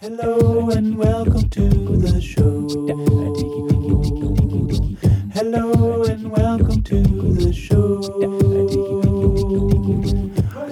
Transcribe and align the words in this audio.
Hello 0.00 0.70
and 0.70 0.96
welcome 0.96 1.50
to 1.50 1.68
the 1.68 2.22
show. 2.22 2.66
Hello 5.34 6.04
and 6.04 6.32
welcome 6.32 6.82
to 6.84 7.02
the 7.02 7.52
show. 7.52 8.00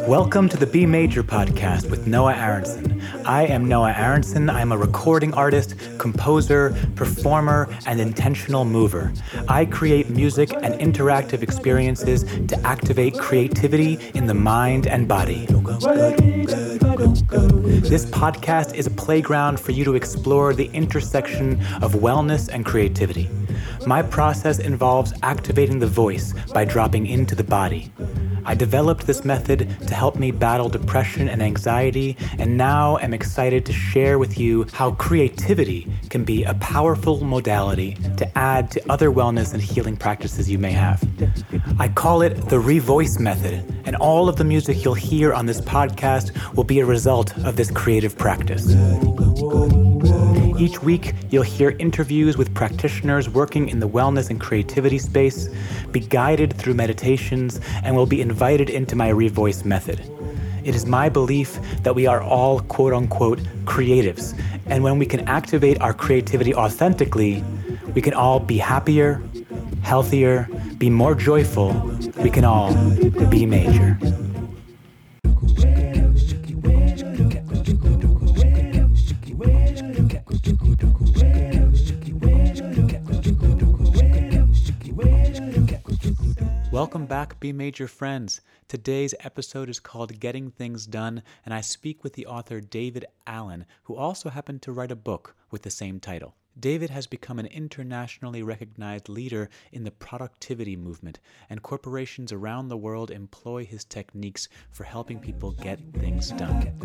Welcome 0.09 0.49
to 0.49 0.57
the 0.57 0.65
B 0.65 0.87
Major 0.87 1.23
podcast 1.23 1.91
with 1.91 2.07
Noah 2.07 2.37
Aronson. 2.37 3.03
I 3.27 3.45
am 3.45 3.69
Noah 3.69 3.93
Aronson. 3.93 4.49
I'm 4.49 4.73
a 4.73 4.79
recording 4.79 5.35
artist, 5.35 5.75
composer, 5.99 6.75
performer, 6.97 7.69
and 7.85 8.01
intentional 8.01 8.65
mover. 8.65 9.13
I 9.47 9.67
create 9.67 10.09
music 10.09 10.55
and 10.55 10.73
interactive 10.81 11.43
experiences 11.43 12.25
to 12.47 12.59
activate 12.65 13.19
creativity 13.19 13.99
in 14.15 14.25
the 14.25 14.33
mind 14.33 14.87
and 14.87 15.07
body. 15.07 15.47
This 17.09 18.05
podcast 18.05 18.75
is 18.75 18.87
a 18.87 18.91
playground 18.91 19.59
for 19.59 19.73
you 19.73 19.83
to 19.85 19.95
explore 19.95 20.53
the 20.53 20.67
intersection 20.75 21.53
of 21.83 21.95
wellness 21.95 22.51
and 22.53 22.67
creativity. 22.67 23.31
My 23.87 24.03
process 24.03 24.59
involves 24.59 25.15
activating 25.23 25.79
the 25.79 25.87
voice 25.87 26.35
by 26.53 26.67
dropping 26.67 27.07
into 27.07 27.35
the 27.35 27.45
body. 27.45 27.91
I 28.49 28.55
developed 28.55 29.07
this 29.07 29.27
method 29.27 29.77
to 29.89 29.95
help 29.95 30.17
me 30.17 30.31
battle 30.31 30.71
depression 30.71 31.29
and 31.29 31.43
anxiety, 31.43 32.17
and 32.39 32.57
now 32.57 32.97
am 32.97 33.13
excited 33.13 33.67
to 33.67 33.75
share 33.75 34.19
with 34.19 34.39
you 34.39 34.67
how 34.73 34.93
creativity 34.93 35.87
can 36.09 36.25
be 36.25 36.45
a 36.45 36.55
powerful 36.55 37.23
modality 37.23 37.93
to 38.17 38.39
add 38.39 38.71
to 38.71 38.91
other 38.91 39.11
wellness 39.11 39.53
and 39.53 39.63
healing 39.63 39.99
practices 39.99 40.51
you 40.51 40.59
may 40.59 40.73
have. 40.73 41.07
I 41.79 41.89
call 41.89 42.23
it 42.23 42.37
the 42.49 42.57
Revoice 42.57 43.21
Method, 43.21 43.63
and 43.85 43.97
all 43.97 44.31
of 44.31 44.37
the 44.37 44.45
music 44.45 44.83
you'll 44.83 44.95
hear 44.95 45.35
on 45.35 45.45
this 45.45 45.61
podcast 45.61 46.33
will 46.57 46.65
be 46.65 46.81
a 46.81 46.87
result 46.87 47.37
of 47.45 47.57
this 47.57 47.71
creative 47.71 48.17
practice. 48.17 48.75
Each 50.59 50.83
week, 50.83 51.15
you'll 51.31 51.45
hear 51.45 51.77
interviews 51.79 52.37
with 52.37 52.53
practitioners 52.53 53.29
working 53.29 53.69
in 53.69 53.79
the 53.79 53.89
wellness 53.89 54.29
and 54.29 54.41
creativity 54.41 54.99
space, 54.99 55.49
be 55.93 56.01
guided 56.01 56.53
through 56.53 56.75
meditations, 56.75 57.61
and 57.85 57.95
will 57.95 58.07
be 58.07 58.21
invited 58.21 58.69
into 58.69 58.97
my 58.97 59.09
Revoice 59.09 59.65
method. 59.65 60.01
It 60.65 60.75
is 60.75 60.85
my 60.85 61.09
belief 61.09 61.61
that 61.85 61.95
we 61.95 62.09
are 62.09 62.21
all 62.21 62.59
quote 62.59 62.93
unquote 62.93 63.39
creatives, 63.67 64.37
and 64.67 64.83
when 64.83 64.99
we 64.99 65.07
can 65.07 65.21
activate 65.29 65.81
our 65.81 65.95
creativity 65.95 66.53
authentically, 66.53 67.45
we 67.95 68.03
can 68.03 68.15
all 68.15 68.41
be 68.41 68.59
happier, 68.59 69.23
healthier, 69.83 70.49
be 70.77 70.91
more 70.91 71.15
joyful, 71.15 71.71
we 72.19 72.31
can 72.31 72.45
all 72.45 72.75
be 73.31 73.47
major. 73.47 73.97
Welcome 86.79 87.07
back, 87.07 87.41
B 87.41 87.51
Major 87.53 87.89
friends. 87.89 88.41
Today's 88.69 89.13
episode 89.19 89.69
is 89.69 89.81
called 89.81 90.21
Getting 90.21 90.53
Things 90.53 90.87
Done, 90.87 91.25
and 91.45 91.53
I 91.53 91.61
speak 91.61 92.05
with 92.05 92.13
the 92.13 92.27
author 92.27 92.61
David 92.61 93.05
Allen, 93.27 93.67
who 93.83 93.97
also 93.97 94.31
happened 94.31 94.63
to 94.63 94.71
write 94.71 94.93
a 94.93 94.95
book 94.95 95.35
with 95.51 95.63
the 95.63 95.71
same 95.71 95.99
title. 95.99 96.37
David 96.57 96.91
has 96.91 97.09
become 97.09 97.41
an 97.41 97.47
internationally 97.47 98.45
recognized 98.45 99.09
leader 99.09 99.51
in 99.73 99.83
the 99.83 99.91
productivity 99.91 100.77
movement, 100.77 101.19
and 101.51 101.65
corporations 101.65 102.31
around 102.31 102.69
the 102.69 102.77
world 102.77 103.11
employ 103.11 103.65
his 103.65 103.85
techniques 103.85 104.49
for 104.71 104.85
helping 104.85 105.19
people 105.19 105.51
get 105.51 105.81
things 105.95 106.31
done. 106.31 106.79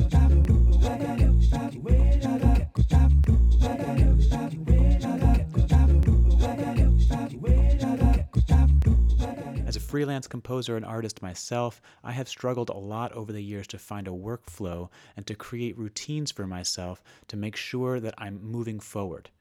As 9.74 9.78
a 9.78 9.80
freelance 9.80 10.28
composer 10.28 10.78
and 10.78 10.86
artist 10.86 11.24
myself, 11.24 11.82
I 12.04 12.12
have 12.12 12.30
struggled 12.30 12.70
a 12.70 12.78
lot 12.78 13.12
over 13.14 13.34
the 13.34 13.42
years 13.42 13.66
to 13.70 13.80
find 13.80 14.08
a 14.08 14.12
workflow 14.12 14.92
and 15.18 15.26
to 15.26 15.34
create 15.34 15.76
routines 15.76 16.30
for 16.30 16.46
myself 16.46 17.02
to 17.30 17.36
make 17.36 17.56
sure 17.56 18.00
that 18.00 18.14
I'm 18.20 18.40
moving 18.40 18.80
forward. 18.80 19.32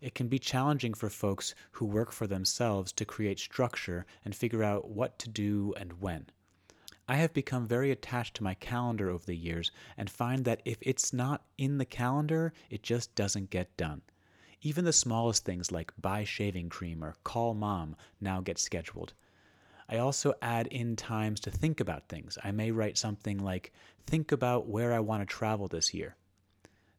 It 0.00 0.14
can 0.14 0.28
be 0.28 0.38
challenging 0.38 0.94
for 0.94 1.10
folks 1.10 1.54
who 1.72 1.84
work 1.84 2.10
for 2.10 2.26
themselves 2.26 2.90
to 2.92 3.04
create 3.04 3.38
structure 3.38 4.06
and 4.24 4.34
figure 4.34 4.64
out 4.64 4.88
what 4.88 5.18
to 5.18 5.28
do 5.28 5.74
and 5.76 6.00
when. 6.00 6.30
I 7.06 7.16
have 7.16 7.34
become 7.34 7.68
very 7.68 7.90
attached 7.90 8.34
to 8.36 8.44
my 8.44 8.54
calendar 8.54 9.10
over 9.10 9.26
the 9.26 9.36
years 9.36 9.70
and 9.98 10.08
find 10.08 10.46
that 10.46 10.62
if 10.64 10.78
it's 10.80 11.12
not 11.12 11.44
in 11.58 11.76
the 11.76 11.84
calendar, 11.84 12.54
it 12.70 12.82
just 12.82 13.14
doesn't 13.14 13.50
get 13.50 13.76
done. 13.76 14.00
Even 14.62 14.86
the 14.86 14.92
smallest 14.94 15.44
things 15.44 15.70
like 15.70 15.92
buy 16.00 16.24
shaving 16.24 16.70
cream 16.70 17.04
or 17.04 17.14
call 17.24 17.52
mom 17.52 17.94
now 18.22 18.40
get 18.40 18.58
scheduled. 18.58 19.12
I 19.88 19.98
also 19.98 20.34
add 20.42 20.66
in 20.68 20.96
times 20.96 21.40
to 21.40 21.50
think 21.50 21.80
about 21.80 22.08
things. 22.08 22.38
I 22.42 22.50
may 22.50 22.70
write 22.70 22.98
something 22.98 23.38
like, 23.38 23.72
Think 24.06 24.32
about 24.32 24.68
where 24.68 24.92
I 24.92 25.00
want 25.00 25.22
to 25.22 25.26
travel 25.26 25.68
this 25.68 25.92
year. 25.94 26.16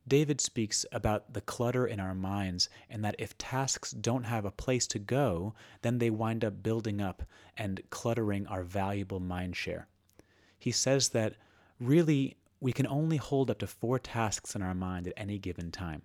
David 0.07 0.39
speaks 0.39 0.85
about 0.91 1.33
the 1.33 1.41
clutter 1.41 1.85
in 1.85 1.99
our 1.99 2.15
minds 2.15 2.69
and 2.89 3.03
that 3.03 3.15
if 3.19 3.37
tasks 3.37 3.91
don't 3.91 4.23
have 4.23 4.45
a 4.45 4.51
place 4.51 4.87
to 4.87 4.99
go, 4.99 5.53
then 5.81 5.97
they 5.97 6.09
wind 6.09 6.45
up 6.45 6.63
building 6.63 7.01
up 7.01 7.23
and 7.57 7.81
cluttering 7.89 8.47
our 8.47 8.63
valuable 8.63 9.19
mind 9.19 9.57
share. 9.57 9.87
He 10.57 10.71
says 10.71 11.09
that 11.09 11.35
really 11.79 12.37
we 12.59 12.71
can 12.71 12.87
only 12.87 13.17
hold 13.17 13.51
up 13.51 13.59
to 13.59 13.67
four 13.67 13.99
tasks 13.99 14.55
in 14.55 14.61
our 14.61 14.73
mind 14.73 15.07
at 15.07 15.13
any 15.17 15.37
given 15.37 15.71
time. 15.71 16.01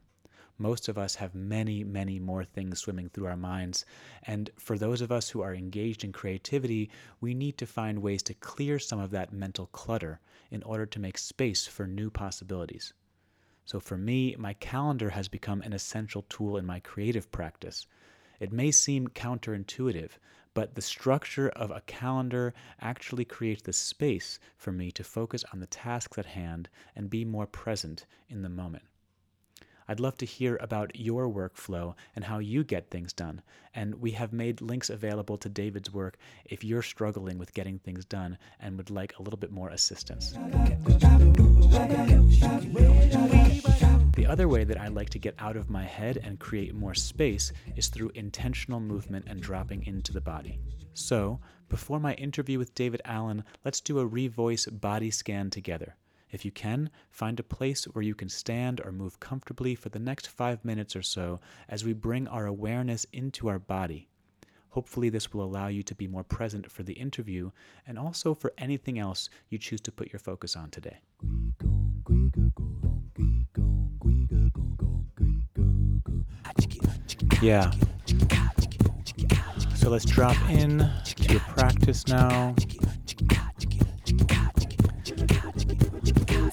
Most 0.59 0.89
of 0.89 0.99
us 0.99 1.15
have 1.17 1.35
many, 1.35 1.83
many 1.83 2.19
more 2.19 2.45
things 2.45 2.81
swimming 2.81 3.09
through 3.09 3.27
our 3.27 3.37
minds. 3.37 3.85
And 4.23 4.51
for 4.59 4.79
those 4.79 5.01
of 5.01 5.11
us 5.11 5.31
who 5.31 5.41
are 5.41 5.55
engaged 5.55 6.05
in 6.05 6.13
creativity, 6.13 6.91
we 7.21 7.35
need 7.35 7.59
to 7.59 7.67
find 7.67 8.03
ways 8.03 8.23
to 8.25 8.35
clear 8.35 8.79
some 8.79 9.01
of 9.01 9.11
that 9.11 9.33
mental 9.33 9.67
clutter 9.67 10.21
in 10.51 10.63
order 10.63 10.87
to 10.87 11.01
make 11.01 11.19
space 11.19 11.67
for 11.67 11.87
new 11.87 12.11
possibilities. 12.11 12.93
So 13.65 13.81
for 13.81 13.97
me, 13.97 14.37
my 14.39 14.55
calendar 14.55 15.11
has 15.11 15.29
become 15.29 15.63
an 15.63 15.73
essential 15.73 16.23
tool 16.29 16.57
in 16.57 16.67
my 16.67 16.81
creative 16.81 17.31
practice. 17.31 17.87
It 18.39 18.53
may 18.53 18.73
seem 18.73 19.09
counterintuitive, 19.09 20.11
but 20.53 20.75
the 20.75 20.83
structure 20.83 21.49
of 21.49 21.71
a 21.71 21.83
calendar 21.83 22.53
actually 22.81 23.25
creates 23.25 23.63
the 23.63 23.73
space 23.73 24.39
for 24.57 24.73
me 24.73 24.91
to 24.93 25.05
focus 25.05 25.45
on 25.53 25.61
the 25.61 25.67
tasks 25.67 26.19
at 26.19 26.27
hand 26.27 26.69
and 26.95 27.09
be 27.09 27.25
more 27.25 27.47
present 27.47 28.05
in 28.29 28.43
the 28.43 28.49
moment. 28.49 28.85
I'd 29.93 30.01
love 30.01 30.17
to 30.19 30.25
hear 30.25 30.57
about 30.63 30.99
your 30.99 31.29
workflow 31.29 31.95
and 32.17 32.25
how 32.25 32.39
you 32.39 32.65
get 32.65 32.89
things 32.89 33.13
done. 33.13 33.43
And 33.75 33.95
we 33.97 34.13
have 34.13 34.33
made 34.33 34.63
links 34.63 34.89
available 34.89 35.37
to 35.37 35.51
David's 35.51 35.93
work 35.93 36.17
if 36.47 36.65
you're 36.65 36.81
struggling 36.81 37.37
with 37.37 37.53
getting 37.53 37.79
things 37.79 38.07
done 38.07 38.39
and 38.59 38.79
would 38.79 38.89
like 38.89 39.13
a 39.19 39.23
little 39.23 39.37
bit 39.37 39.53
more 39.53 39.69
assistance. 39.69 40.33
The 44.15 44.27
other 44.27 44.49
way 44.49 44.65
that 44.65 44.81
I 44.81 44.89
like 44.89 45.11
to 45.11 45.19
get 45.19 45.35
out 45.39 45.59
of 45.59 45.69
my 45.69 45.85
head 45.85 46.17
and 46.25 46.39
create 46.41 46.75
more 46.75 46.95
space 46.95 47.53
is 47.77 47.89
through 47.89 48.13
intentional 48.15 48.81
movement 48.81 49.27
and 49.29 49.43
dropping 49.43 49.85
into 49.87 50.15
the 50.15 50.23
body. 50.23 50.59
So, 50.95 51.39
before 51.69 52.01
my 52.01 52.15
interview 52.15 52.59
with 52.59 52.75
David 52.75 53.03
Allen, 53.05 53.45
let's 53.63 53.83
do 53.83 53.99
a 53.99 54.09
revoice 54.09 54.81
body 54.81 55.11
scan 55.11 55.51
together. 55.51 55.97
If 56.33 56.47
you 56.47 56.51
can, 56.51 56.91
find 57.11 57.39
a 57.39 57.43
place 57.45 57.85
where 57.85 58.03
you 58.03 58.15
can 58.15 58.31
stand 58.31 58.81
or 58.85 58.91
move 58.91 59.21
comfortably 59.21 59.75
for 59.75 59.91
the 59.91 59.99
next 59.99 60.27
five 60.27 60.65
minutes 60.65 60.97
or 60.97 61.03
so 61.03 61.41
as 61.69 61.85
we 61.85 61.93
bring 61.93 62.27
our 62.27 62.47
awareness 62.47 63.07
into 63.13 63.49
our 63.49 63.59
body. 63.59 64.09
Hopefully, 64.71 65.11
this 65.11 65.35
will 65.35 65.45
allow 65.45 65.67
you 65.67 65.83
to 65.83 65.95
be 65.95 66.09
more 66.09 66.25
present 66.25 66.71
for 66.71 66.83
the 66.83 66.95
interview 66.95 67.51
and 67.87 67.99
also 67.99 68.33
for 68.33 68.55
anything 68.57 68.99
else 68.99 69.29
you 69.51 69.59
choose 69.59 69.83
to 69.83 69.93
put 69.93 70.11
your 70.11 70.19
focus 70.19 70.57
on 70.57 70.71
today. 70.71 70.97
Yeah. 77.43 77.71
So 79.75 79.91
let's 79.91 80.07
drop 80.07 80.37
in 80.49 80.79
to 81.05 81.33
your 81.33 81.41
practice 81.41 82.07
now. 82.07 82.55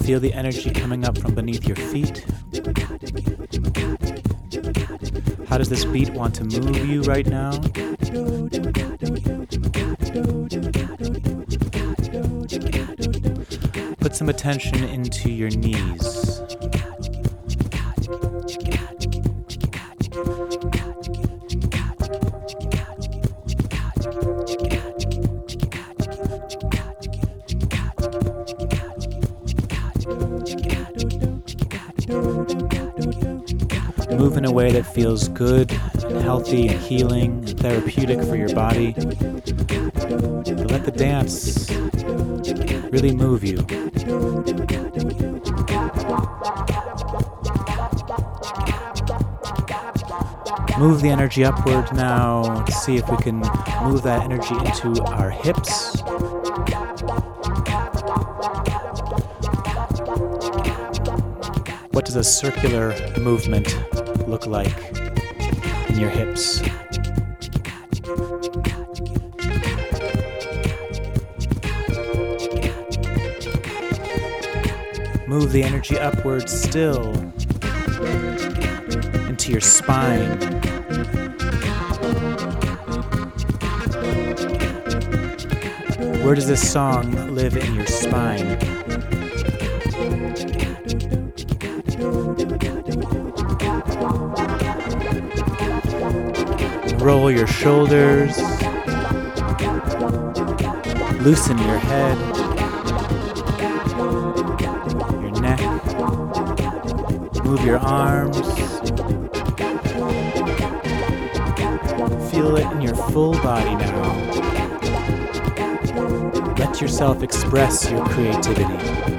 Feel 0.09 0.19
the 0.19 0.33
energy 0.33 0.71
coming 0.71 1.05
up 1.05 1.19
from 1.19 1.35
beneath 1.35 1.67
your 1.67 1.75
feet. 1.75 2.25
How 5.47 5.59
does 5.59 5.69
this 5.69 5.85
beat 5.85 6.09
want 6.13 6.33
to 6.33 6.45
move 6.45 6.83
you 6.89 7.03
right 7.03 7.27
now? 7.27 7.51
Put 13.99 14.15
some 14.15 14.29
attention 14.29 14.83
into 14.85 15.29
your 15.29 15.51
knees. 15.51 16.48
In 34.39 34.45
a 34.45 34.51
way 34.53 34.71
that 34.71 34.85
feels 34.85 35.27
good 35.27 35.69
and 36.05 36.21
healthy 36.21 36.69
and 36.69 36.79
healing 36.79 37.43
and 37.45 37.59
therapeutic 37.59 38.21
for 38.23 38.37
your 38.37 38.47
body. 38.55 38.93
But 38.93 40.71
let 40.71 40.85
the 40.85 40.93
dance 40.95 41.69
really 42.89 43.13
move 43.13 43.43
you. 43.43 43.57
Move 50.79 51.01
the 51.01 51.09
energy 51.09 51.43
upward 51.43 51.93
now. 51.93 52.63
to 52.63 52.71
See 52.71 52.95
if 52.95 53.09
we 53.09 53.17
can 53.17 53.39
move 53.83 54.03
that 54.03 54.23
energy 54.23 54.55
into 54.55 55.03
our 55.03 55.31
hips. 55.31 56.01
What 61.91 62.05
does 62.05 62.15
a 62.15 62.23
circular 62.23 62.95
movement 63.19 63.75
look 64.29 64.45
like 64.45 64.71
in 65.89 65.99
your 65.99 66.11
hips? 66.11 66.61
Move 75.27 75.51
the 75.51 75.63
energy 75.63 75.97
upwards 75.97 76.51
still 76.51 77.11
into 79.27 79.51
your 79.51 79.61
spine. 79.61 80.39
Where 86.23 86.35
does 86.35 86.47
this 86.47 86.71
song 86.71 87.33
live 87.33 87.57
in 87.57 87.73
your 87.73 87.87
spine? 87.87 88.78
Roll 97.29 97.37
your 97.37 97.47
shoulders. 97.47 98.35
Loosen 101.21 101.59
your 101.59 101.77
head, 101.77 102.17
your 105.21 105.39
neck. 105.39 105.59
Move 107.43 107.63
your 107.63 107.77
arms. 107.77 108.39
Feel 112.31 112.55
it 112.57 112.65
in 112.71 112.81
your 112.81 112.95
full 112.95 113.33
body 113.33 113.75
now. 113.75 114.15
Let 116.57 116.81
yourself 116.81 117.21
express 117.21 117.91
your 117.91 118.03
creativity. 118.07 119.18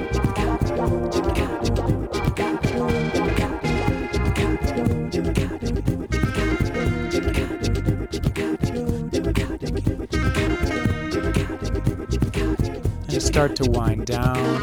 Start 13.40 13.56
to 13.56 13.70
wind 13.70 14.04
down, 14.04 14.60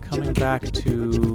coming 0.00 0.32
back 0.32 0.60
to 0.72 1.32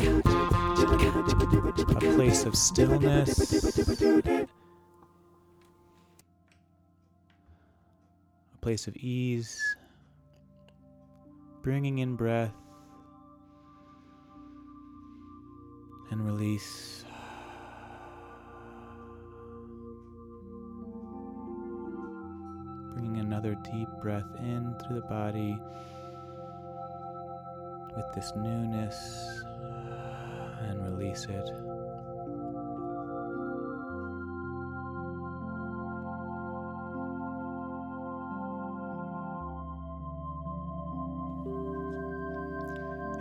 a 1.95 2.00
place 2.13 2.44
of 2.44 2.54
stillness, 2.54 3.63
a 3.94 4.48
place 8.59 8.86
of 8.88 8.98
ease, 8.98 9.57
bringing 11.62 12.00
in 12.00 12.18
breath. 12.18 12.51
And 16.12 16.25
release. 16.25 17.06
Bringing 22.97 23.19
another 23.19 23.53
deep 23.53 23.89
breath 24.01 24.25
in 24.39 24.73
through 24.79 25.01
the 25.01 25.07
body 25.07 25.55
with 27.95 28.05
this 28.15 28.31
newness 28.35 29.44
uh, 29.53 30.63
and 30.63 30.83
release 30.83 31.25
it. 31.25 31.47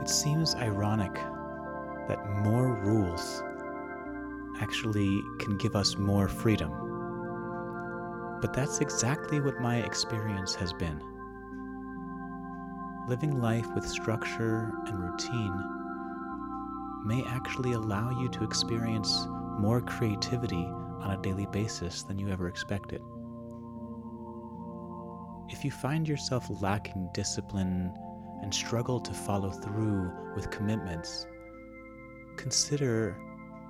It 0.00 0.08
seems 0.08 0.54
ironic 0.54 1.12
that 2.08 2.26
more 2.42 2.76
rules 2.82 3.42
actually 4.58 5.20
can 5.38 5.58
give 5.58 5.76
us 5.76 5.98
more 5.98 6.28
freedom. 6.28 6.85
But 8.46 8.54
that's 8.54 8.78
exactly 8.78 9.40
what 9.40 9.60
my 9.60 9.78
experience 9.78 10.54
has 10.54 10.72
been. 10.72 11.00
Living 13.08 13.40
life 13.40 13.66
with 13.74 13.84
structure 13.84 14.72
and 14.86 15.00
routine 15.00 15.64
may 17.04 17.24
actually 17.26 17.72
allow 17.72 18.10
you 18.20 18.28
to 18.28 18.44
experience 18.44 19.26
more 19.58 19.80
creativity 19.80 20.64
on 20.64 21.10
a 21.10 21.22
daily 21.22 21.46
basis 21.46 22.04
than 22.04 22.20
you 22.20 22.28
ever 22.28 22.46
expected. 22.46 23.00
If 25.48 25.64
you 25.64 25.72
find 25.72 26.06
yourself 26.06 26.46
lacking 26.62 27.08
discipline 27.14 27.92
and 28.42 28.54
struggle 28.54 29.00
to 29.00 29.12
follow 29.12 29.50
through 29.50 30.12
with 30.36 30.52
commitments, 30.52 31.26
consider 32.36 33.16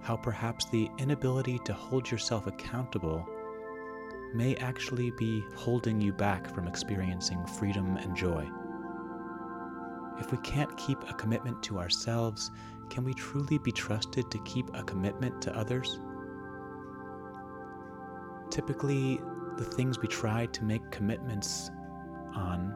how 0.03 0.19
perhaps 0.19 0.67
the 0.67 0.91
inability 0.99 1.61
to 1.65 1.73
hold 1.73 2.11
yourself 2.11 2.47
accountable 2.47 3.27
may 4.37 4.55
actually 4.57 5.11
be 5.13 5.45
holding 5.55 6.01
you 6.01 6.13
back 6.13 6.49
from 6.55 6.69
experiencing 6.69 7.45
freedom 7.47 7.97
and 7.97 8.15
joy. 8.15 8.47
If 10.21 10.31
we 10.31 10.39
can't 10.39 10.75
keep 10.77 10.99
a 11.09 11.15
commitment 11.15 11.63
to 11.65 11.79
ourselves, 11.79 12.51
can 12.91 13.05
we 13.05 13.15
truly 13.15 13.59
be 13.59 13.73
trusted 13.73 14.31
to 14.31 14.39
keep 14.45 14.67
a 14.75 14.83
commitment 14.83 15.41
to 15.43 15.57
others? 15.57 15.99
Typically, 18.51 19.21
the 19.57 19.65
things 19.65 19.99
we 19.99 20.09
try 20.09 20.47
to 20.47 20.65
make 20.65 20.91
commitments 20.91 21.71
on 22.35 22.75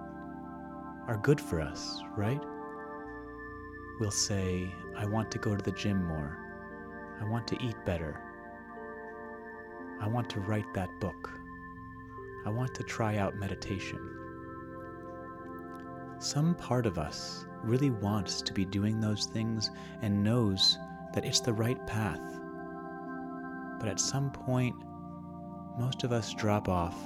are 1.06 1.20
good 1.22 1.40
for 1.40 1.60
us, 1.60 2.02
right? 2.16 2.42
We'll 4.00 4.10
say, 4.10 4.72
I 4.96 5.06
want 5.06 5.30
to 5.32 5.38
go 5.38 5.54
to 5.54 5.62
the 5.62 5.72
gym 5.72 6.04
more. 6.04 6.38
I 7.20 7.24
want 7.24 7.46
to 7.48 7.62
eat 7.62 7.76
better. 7.84 8.18
I 10.00 10.08
want 10.08 10.30
to 10.30 10.40
write 10.40 10.72
that 10.74 10.88
book. 11.00 11.39
I 12.44 12.50
want 12.50 12.74
to 12.74 12.82
try 12.82 13.16
out 13.16 13.36
meditation. 13.36 13.98
Some 16.18 16.54
part 16.54 16.86
of 16.86 16.98
us 16.98 17.46
really 17.62 17.90
wants 17.90 18.42
to 18.42 18.52
be 18.52 18.64
doing 18.64 19.00
those 19.00 19.26
things 19.26 19.70
and 20.02 20.22
knows 20.22 20.78
that 21.14 21.24
it's 21.24 21.40
the 21.40 21.52
right 21.52 21.84
path. 21.86 22.20
But 23.78 23.88
at 23.88 24.00
some 24.00 24.30
point, 24.30 24.76
most 25.78 26.04
of 26.04 26.12
us 26.12 26.34
drop 26.34 26.68
off 26.68 26.96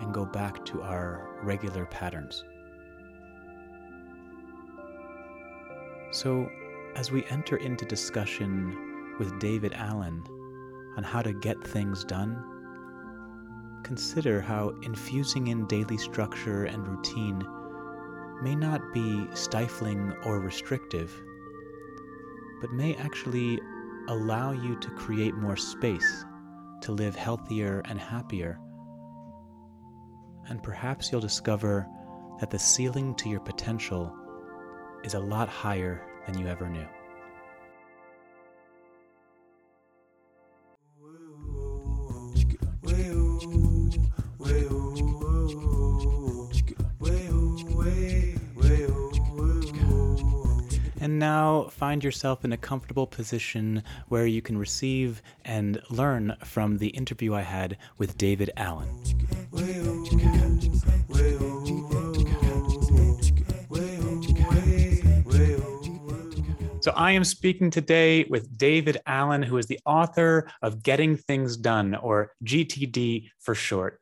and 0.00 0.12
go 0.12 0.24
back 0.24 0.64
to 0.66 0.82
our 0.82 1.38
regular 1.42 1.86
patterns. 1.86 2.44
So, 6.10 6.48
as 6.96 7.10
we 7.10 7.24
enter 7.26 7.56
into 7.56 7.84
discussion 7.84 9.16
with 9.18 9.38
David 9.40 9.72
Allen 9.74 10.22
on 10.96 11.02
how 11.02 11.22
to 11.22 11.32
get 11.32 11.62
things 11.66 12.04
done, 12.04 12.53
consider 13.84 14.40
how 14.40 14.70
infusing 14.82 15.48
in 15.48 15.66
daily 15.66 15.98
structure 15.98 16.64
and 16.64 16.88
routine 16.88 17.46
may 18.42 18.54
not 18.54 18.80
be 18.92 19.26
stifling 19.34 20.12
or 20.24 20.40
restrictive, 20.40 21.12
but 22.60 22.72
may 22.72 22.94
actually 22.96 23.60
allow 24.08 24.52
you 24.52 24.78
to 24.80 24.90
create 24.90 25.34
more 25.34 25.56
space 25.56 26.24
to 26.80 26.92
live 26.92 27.14
healthier 27.14 27.82
and 27.84 28.00
happier. 28.00 28.58
And 30.48 30.62
perhaps 30.62 31.10
you'll 31.10 31.20
discover 31.20 31.86
that 32.40 32.50
the 32.50 32.58
ceiling 32.58 33.14
to 33.16 33.28
your 33.28 33.40
potential 33.40 34.14
is 35.04 35.14
a 35.14 35.20
lot 35.20 35.48
higher 35.48 36.02
than 36.26 36.38
you 36.38 36.46
ever 36.46 36.68
knew. 36.68 36.86
Now 51.24 51.68
find 51.70 52.04
yourself 52.04 52.44
in 52.44 52.52
a 52.52 52.56
comfortable 52.70 53.06
position 53.06 53.82
where 54.08 54.26
you 54.26 54.42
can 54.42 54.58
receive 54.58 55.22
and 55.46 55.80
learn 55.88 56.36
from 56.44 56.76
the 56.76 56.88
interview 56.88 57.32
I 57.32 57.40
had 57.40 57.78
with 57.96 58.18
David 58.18 58.50
Allen. 58.58 58.90
So 66.82 66.90
I 66.94 67.12
am 67.12 67.24
speaking 67.24 67.70
today 67.70 68.26
with 68.28 68.58
David 68.58 68.98
Allen, 69.06 69.42
who 69.42 69.56
is 69.56 69.66
the 69.66 69.80
author 69.86 70.46
of 70.60 70.82
Getting 70.82 71.16
Things 71.16 71.56
Done, 71.56 71.94
or 71.94 72.32
GTD 72.44 73.30
for 73.38 73.54
short, 73.54 73.98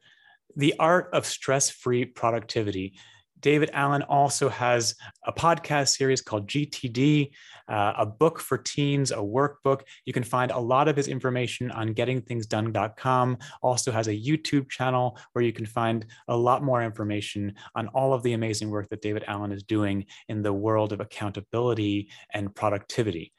The 0.57 0.75
Art 0.81 1.09
of 1.13 1.25
Stress 1.25 1.71
Free 1.71 2.05
Productivity. 2.05 2.95
David 3.43 3.71
Allen 3.73 4.03
also 4.03 4.49
has 4.49 4.95
a 5.27 5.33
podcast 5.33 5.97
series 5.97 6.23
called 6.23 6.47
GTD, 6.47 7.31
uh, 7.69 7.93
a 7.99 8.07
book 8.07 8.39
for 8.41 8.57
teens, 8.57 9.11
a 9.11 9.17
workbook. 9.17 9.83
You 10.07 10.13
can 10.13 10.23
find 10.23 10.51
a 10.51 10.59
lot 10.59 10.89
of 10.89 10.97
his 10.97 11.09
information 11.09 11.71
on 11.73 11.95
gettingthingsdone.com. 11.95 13.39
Also 13.61 13.93
has 13.93 14.09
a 14.09 14.13
YouTube 14.13 14.71
channel 14.71 15.19
where 15.33 15.45
you 15.45 15.53
can 15.53 15.67
find 15.67 16.07
a 16.29 16.37
lot 16.37 16.63
more 16.63 16.83
information 16.83 17.55
on 17.75 17.89
all 17.89 18.15
of 18.15 18.23
the 18.23 18.33
amazing 18.33 18.71
work 18.71 18.89
that 18.89 19.03
David 19.03 19.25
Allen 19.27 19.53
is 19.53 19.63
doing 19.65 20.07
in 20.29 20.43
the 20.43 20.53
world 20.53 20.93
of 20.93 21.01
accountability 21.01 22.09
and 22.33 22.55
productivity. 22.55 23.33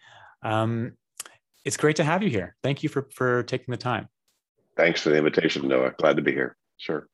Um, 0.44 0.94
it's 1.64 1.78
great 1.78 1.96
to 1.96 2.04
have 2.04 2.22
you 2.22 2.30
here. 2.30 2.56
Thank 2.62 2.84
you 2.84 2.90
for, 2.90 3.08
for 3.16 3.44
taking 3.44 3.72
the 3.72 3.78
time. 3.78 4.10
Thanks 4.76 5.02
for 5.02 5.10
the 5.10 5.18
invitation, 5.18 5.68
Noah. 5.68 5.94
Glad 5.98 6.18
to 6.18 6.22
be 6.22 6.34
here. 6.34 6.58
Sure. 6.78 7.08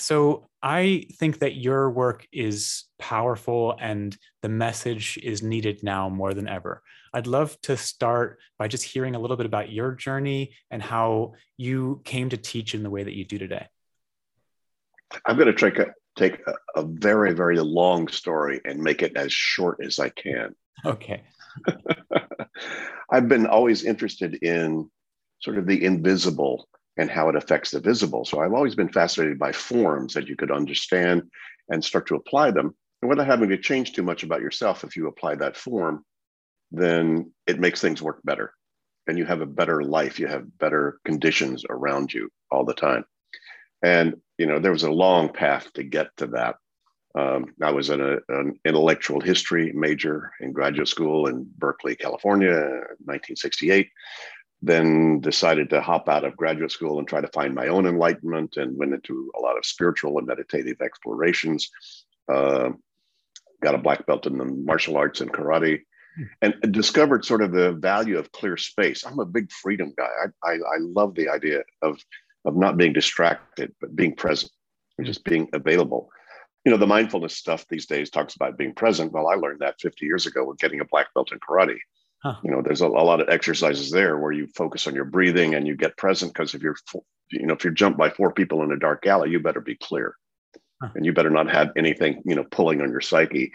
So 0.00 0.48
I 0.62 1.06
think 1.18 1.40
that 1.40 1.56
your 1.56 1.90
work 1.90 2.26
is 2.32 2.84
powerful 2.98 3.76
and 3.80 4.16
the 4.42 4.48
message 4.48 5.18
is 5.22 5.42
needed 5.42 5.82
now 5.82 6.08
more 6.08 6.34
than 6.34 6.48
ever. 6.48 6.82
I'd 7.12 7.26
love 7.26 7.58
to 7.62 7.76
start 7.76 8.38
by 8.58 8.68
just 8.68 8.84
hearing 8.84 9.14
a 9.14 9.18
little 9.18 9.36
bit 9.36 9.46
about 9.46 9.70
your 9.70 9.92
journey 9.92 10.52
and 10.70 10.82
how 10.82 11.34
you 11.56 12.00
came 12.04 12.28
to 12.30 12.36
teach 12.36 12.74
in 12.74 12.82
the 12.82 12.90
way 12.90 13.02
that 13.02 13.14
you 13.14 13.24
do 13.24 13.38
today. 13.38 13.66
I'm 15.24 15.36
going 15.36 15.54
to 15.54 15.54
take 15.54 15.78
a, 15.78 15.92
take 16.16 16.40
a, 16.46 16.80
a 16.80 16.84
very, 16.84 17.32
very 17.32 17.58
long 17.60 18.08
story 18.08 18.60
and 18.64 18.82
make 18.82 19.02
it 19.02 19.16
as 19.16 19.32
short 19.32 19.78
as 19.82 19.98
I 19.98 20.10
can. 20.10 20.54
Okay. 20.84 21.22
I've 23.10 23.28
been 23.28 23.46
always 23.46 23.84
interested 23.84 24.34
in 24.42 24.90
sort 25.40 25.56
of 25.56 25.66
the 25.66 25.82
invisible 25.84 26.68
and 26.98 27.08
how 27.08 27.28
it 27.28 27.36
affects 27.36 27.70
the 27.70 27.80
visible. 27.80 28.24
So 28.24 28.40
I've 28.40 28.52
always 28.52 28.74
been 28.74 28.92
fascinated 28.92 29.38
by 29.38 29.52
forms 29.52 30.12
that 30.14 30.26
you 30.26 30.36
could 30.36 30.50
understand 30.50 31.22
and 31.68 31.82
start 31.82 32.08
to 32.08 32.16
apply 32.16 32.50
them. 32.50 32.74
And 33.00 33.08
without 33.08 33.26
having 33.26 33.48
to 33.50 33.56
change 33.58 33.92
too 33.92 34.02
much 34.02 34.24
about 34.24 34.40
yourself, 34.40 34.82
if 34.82 34.96
you 34.96 35.06
apply 35.06 35.36
that 35.36 35.56
form, 35.56 36.04
then 36.72 37.32
it 37.46 37.60
makes 37.60 37.80
things 37.80 38.02
work 38.02 38.20
better. 38.24 38.52
And 39.06 39.16
you 39.16 39.24
have 39.24 39.40
a 39.40 39.46
better 39.46 39.82
life, 39.84 40.18
you 40.18 40.26
have 40.26 40.58
better 40.58 40.98
conditions 41.04 41.64
around 41.70 42.12
you 42.12 42.28
all 42.50 42.64
the 42.64 42.74
time. 42.74 43.04
And, 43.82 44.20
you 44.36 44.46
know, 44.46 44.58
there 44.58 44.72
was 44.72 44.82
a 44.82 44.90
long 44.90 45.32
path 45.32 45.72
to 45.74 45.84
get 45.84 46.08
to 46.16 46.26
that. 46.28 46.56
Um, 47.14 47.54
I 47.62 47.70
was 47.70 47.90
a, 47.90 48.18
an 48.28 48.58
intellectual 48.64 49.20
history 49.20 49.72
major 49.72 50.32
in 50.40 50.52
graduate 50.52 50.88
school 50.88 51.26
in 51.26 51.48
Berkeley, 51.56 51.96
California, 51.96 52.54
1968 52.54 53.88
then 54.60 55.20
decided 55.20 55.70
to 55.70 55.80
hop 55.80 56.08
out 56.08 56.24
of 56.24 56.36
graduate 56.36 56.72
school 56.72 56.98
and 56.98 57.06
try 57.06 57.20
to 57.20 57.28
find 57.28 57.54
my 57.54 57.68
own 57.68 57.86
enlightenment 57.86 58.56
and 58.56 58.76
went 58.76 58.92
into 58.92 59.30
a 59.38 59.40
lot 59.40 59.56
of 59.56 59.64
spiritual 59.64 60.18
and 60.18 60.26
meditative 60.26 60.80
explorations. 60.80 61.70
Uh, 62.28 62.70
got 63.62 63.74
a 63.74 63.78
black 63.78 64.06
belt 64.06 64.26
in 64.26 64.36
the 64.38 64.44
martial 64.44 64.96
arts 64.96 65.20
and 65.20 65.32
karate 65.32 65.82
hmm. 66.16 66.24
and 66.42 66.54
discovered 66.72 67.24
sort 67.24 67.42
of 67.42 67.52
the 67.52 67.72
value 67.72 68.18
of 68.18 68.32
clear 68.32 68.56
space. 68.56 69.04
I'm 69.04 69.20
a 69.20 69.24
big 69.24 69.50
freedom 69.52 69.92
guy. 69.96 70.08
I, 70.24 70.50
I, 70.50 70.54
I 70.54 70.78
love 70.80 71.14
the 71.14 71.28
idea 71.28 71.62
of, 71.82 71.98
of 72.44 72.56
not 72.56 72.76
being 72.76 72.92
distracted, 72.92 73.74
but 73.80 73.94
being 73.94 74.14
present 74.14 74.50
and 74.98 75.06
just 75.06 75.24
being 75.24 75.48
available. 75.52 76.10
You 76.64 76.72
know, 76.72 76.78
the 76.78 76.86
mindfulness 76.86 77.36
stuff 77.36 77.66
these 77.68 77.86
days 77.86 78.10
talks 78.10 78.34
about 78.34 78.58
being 78.58 78.74
present. 78.74 79.12
Well, 79.12 79.28
I 79.28 79.34
learned 79.34 79.60
that 79.60 79.80
50 79.80 80.04
years 80.04 80.26
ago 80.26 80.44
with 80.44 80.58
getting 80.58 80.80
a 80.80 80.84
black 80.84 81.14
belt 81.14 81.30
in 81.30 81.38
karate. 81.38 81.78
Huh. 82.22 82.34
You 82.42 82.50
know, 82.50 82.62
there's 82.62 82.80
a, 82.80 82.86
a, 82.86 82.88
lot 82.88 83.20
of 83.20 83.28
exercises 83.28 83.90
there 83.90 84.18
where 84.18 84.32
you 84.32 84.48
focus 84.56 84.88
on 84.88 84.94
your 84.94 85.04
breathing 85.04 85.54
and 85.54 85.66
you 85.68 85.76
get 85.76 85.96
present 85.96 86.32
because 86.32 86.52
if 86.52 86.62
you're, 86.62 86.74
you 87.30 87.46
know, 87.46 87.54
if 87.54 87.62
you're 87.62 87.72
jumped 87.72 87.98
by 87.98 88.10
four 88.10 88.32
people 88.32 88.62
in 88.64 88.72
a 88.72 88.78
dark 88.78 89.06
alley, 89.06 89.30
you 89.30 89.38
better 89.38 89.60
be 89.60 89.76
clear, 89.76 90.14
huh. 90.82 90.90
and 90.96 91.06
you 91.06 91.12
better 91.12 91.30
not 91.30 91.50
have 91.50 91.70
anything, 91.76 92.22
you 92.24 92.34
know, 92.34 92.44
pulling 92.50 92.80
on 92.80 92.90
your 92.90 93.00
psyche 93.00 93.52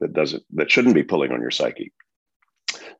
that 0.00 0.14
doesn't 0.14 0.42
that 0.54 0.70
shouldn't 0.70 0.94
be 0.94 1.02
pulling 1.02 1.32
on 1.32 1.40
your 1.40 1.50
psyche. 1.50 1.92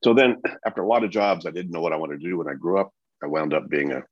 So 0.04 0.12
then, 0.12 0.36
after 0.66 0.82
a 0.82 0.86
lot 0.86 1.04
of 1.04 1.10
jobs, 1.10 1.46
I 1.46 1.50
didn't 1.50 1.72
know 1.72 1.80
what 1.80 1.92
I 1.92 1.96
wanted 1.96 2.20
to 2.20 2.28
do 2.28 2.38
when 2.38 2.48
I 2.48 2.54
grew 2.54 2.78
up. 2.78 2.92
I 3.22 3.26
wound 3.26 3.54
up 3.54 3.68
being 3.68 3.92
a 3.92 4.02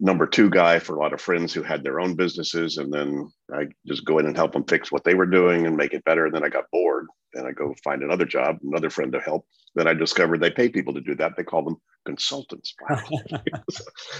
number 0.00 0.26
two 0.26 0.50
guy 0.50 0.78
for 0.78 0.96
a 0.96 0.98
lot 0.98 1.12
of 1.12 1.20
friends 1.20 1.52
who 1.52 1.62
had 1.62 1.82
their 1.82 2.00
own 2.00 2.14
businesses. 2.14 2.76
And 2.76 2.92
then 2.92 3.28
I 3.52 3.66
just 3.86 4.04
go 4.04 4.18
in 4.18 4.26
and 4.26 4.36
help 4.36 4.52
them 4.52 4.64
fix 4.64 4.92
what 4.92 5.04
they 5.04 5.14
were 5.14 5.26
doing 5.26 5.66
and 5.66 5.76
make 5.76 5.94
it 5.94 6.04
better. 6.04 6.26
And 6.26 6.34
then 6.34 6.44
I 6.44 6.48
got 6.48 6.70
bored. 6.72 7.06
And 7.36 7.46
I 7.46 7.52
go 7.52 7.74
find 7.84 8.02
another 8.02 8.24
job, 8.24 8.58
another 8.62 8.90
friend 8.90 9.12
to 9.12 9.20
help. 9.20 9.46
Then 9.74 9.86
I 9.86 9.94
discovered 9.94 10.40
they 10.40 10.50
pay 10.50 10.68
people 10.68 10.94
to 10.94 11.00
do 11.00 11.14
that. 11.16 11.36
They 11.36 11.44
call 11.44 11.62
them 11.62 11.76
consultants. 12.06 12.74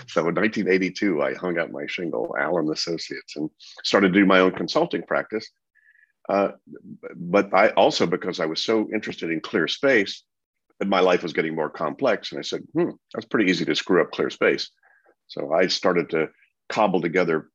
so 0.09 0.29
in 0.29 0.35
1982, 0.35 1.23
I 1.23 1.35
hung 1.35 1.59
out 1.59 1.71
my 1.71 1.87
shingle, 1.87 2.35
Allen 2.39 2.71
Associates, 2.71 3.37
and 3.37 3.49
started 3.83 4.13
to 4.13 4.21
do 4.21 4.27
my 4.27 4.41
own 4.41 4.53
consulting 4.53 5.03
practice. 5.03 5.49
Uh, 6.29 6.49
but 7.15 7.55
I 7.55 7.71
also, 7.71 8.07
because 8.07 8.41
I 8.41 8.47
was 8.47 8.63
so 8.63 8.89
interested 8.93 9.31
in 9.31 9.41
clear 9.41 9.69
space, 9.69 10.25
my 10.85 11.01
life 11.01 11.23
was 11.23 11.33
getting 11.33 11.55
more 11.55 11.71
complex. 11.71 12.33
And 12.33 12.39
I 12.39 12.43
said, 12.43 12.63
hmm, 12.75 12.91
that's 13.15 13.27
pretty 13.27 13.51
easy 13.51 13.65
to 13.65 13.75
screw 13.75 14.03
up 14.03 14.11
clear 14.11 14.31
space. 14.31 14.71
So 15.29 15.53
I 15.53 15.69
started 15.69 16.11
to 16.11 16.29
cobble 16.69 17.01
together 17.01 17.49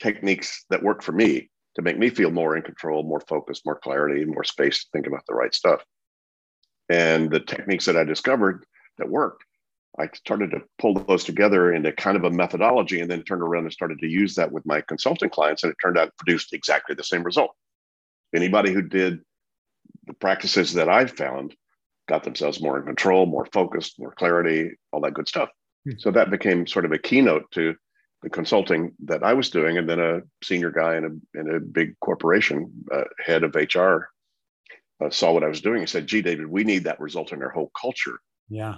techniques 0.00 0.64
that 0.70 0.82
work 0.82 1.02
for 1.02 1.12
me 1.12 1.50
to 1.78 1.82
make 1.82 1.96
me 1.96 2.10
feel 2.10 2.32
more 2.32 2.56
in 2.56 2.62
control, 2.62 3.04
more 3.04 3.20
focused, 3.20 3.64
more 3.64 3.78
clarity, 3.78 4.24
more 4.24 4.42
space 4.42 4.80
to 4.80 4.90
think 4.92 5.06
about 5.06 5.22
the 5.28 5.34
right 5.34 5.54
stuff. 5.54 5.80
And 6.88 7.30
the 7.30 7.38
techniques 7.38 7.84
that 7.84 7.96
I 7.96 8.02
discovered 8.02 8.66
that 8.98 9.08
worked, 9.08 9.44
I 9.96 10.08
started 10.12 10.50
to 10.50 10.62
pull 10.80 10.94
those 10.94 11.22
together 11.22 11.72
into 11.72 11.92
kind 11.92 12.16
of 12.16 12.24
a 12.24 12.30
methodology 12.30 13.00
and 13.00 13.08
then 13.08 13.22
turned 13.22 13.42
around 13.42 13.62
and 13.64 13.72
started 13.72 14.00
to 14.00 14.08
use 14.08 14.34
that 14.34 14.50
with 14.50 14.66
my 14.66 14.80
consulting 14.80 15.30
clients. 15.30 15.62
And 15.62 15.70
it 15.70 15.76
turned 15.80 15.96
out 15.96 16.16
produced 16.18 16.52
exactly 16.52 16.96
the 16.96 17.04
same 17.04 17.22
result. 17.22 17.52
Anybody 18.34 18.72
who 18.72 18.82
did 18.82 19.20
the 20.06 20.14
practices 20.14 20.72
that 20.74 20.88
I 20.88 21.06
found 21.06 21.54
got 22.08 22.24
themselves 22.24 22.60
more 22.60 22.78
in 22.78 22.86
control, 22.86 23.24
more 23.24 23.46
focused, 23.52 24.00
more 24.00 24.12
clarity, 24.12 24.72
all 24.92 25.00
that 25.02 25.14
good 25.14 25.28
stuff. 25.28 25.48
Hmm. 25.84 25.92
So 25.98 26.10
that 26.10 26.30
became 26.30 26.66
sort 26.66 26.86
of 26.86 26.92
a 26.92 26.98
keynote 26.98 27.48
to 27.52 27.76
the 28.22 28.30
consulting 28.30 28.92
that 29.04 29.22
I 29.22 29.34
was 29.34 29.50
doing. 29.50 29.78
And 29.78 29.88
then 29.88 30.00
a 30.00 30.22
senior 30.42 30.70
guy 30.70 30.96
in 30.96 31.04
a, 31.04 31.38
in 31.38 31.54
a 31.54 31.60
big 31.60 31.98
corporation, 32.00 32.84
uh, 32.92 33.04
head 33.24 33.44
of 33.44 33.54
HR, 33.54 34.10
uh, 35.00 35.10
saw 35.10 35.32
what 35.32 35.44
I 35.44 35.48
was 35.48 35.60
doing 35.60 35.80
and 35.80 35.88
said, 35.88 36.06
Gee, 36.06 36.22
David, 36.22 36.46
we 36.46 36.64
need 36.64 36.84
that 36.84 37.00
result 37.00 37.32
in 37.32 37.42
our 37.42 37.50
whole 37.50 37.70
culture. 37.80 38.18
Yeah. 38.48 38.76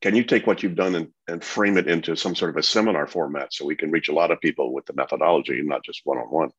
Can 0.00 0.14
you 0.14 0.24
take 0.24 0.46
what 0.46 0.62
you've 0.62 0.76
done 0.76 0.94
and, 0.94 1.08
and 1.28 1.44
frame 1.44 1.76
it 1.76 1.88
into 1.88 2.16
some 2.16 2.34
sort 2.34 2.50
of 2.50 2.56
a 2.56 2.62
seminar 2.62 3.06
format 3.06 3.52
so 3.52 3.66
we 3.66 3.76
can 3.76 3.90
reach 3.90 4.08
a 4.08 4.14
lot 4.14 4.30
of 4.30 4.40
people 4.40 4.72
with 4.72 4.86
the 4.86 4.94
methodology 4.94 5.58
and 5.58 5.68
not 5.68 5.84
just 5.84 6.00
one 6.04 6.18
on 6.18 6.30
one? 6.30 6.50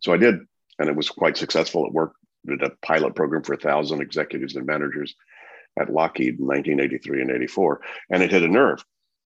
So 0.00 0.12
I 0.12 0.16
did. 0.16 0.36
And 0.78 0.88
it 0.88 0.96
was 0.96 1.08
quite 1.08 1.36
successful. 1.36 1.86
It 1.86 1.92
worked. 1.92 2.16
Did 2.44 2.62
a 2.62 2.70
pilot 2.82 3.14
program 3.14 3.44
for 3.44 3.52
a 3.52 3.58
thousand 3.58 4.00
executives 4.00 4.56
and 4.56 4.66
managers 4.66 5.14
at 5.78 5.92
Lockheed 5.92 6.40
in 6.40 6.46
1983 6.46 7.22
and 7.22 7.30
84. 7.30 7.80
And 8.10 8.22
it 8.22 8.32
hit 8.32 8.42
a 8.42 8.48
nerve 8.48 8.84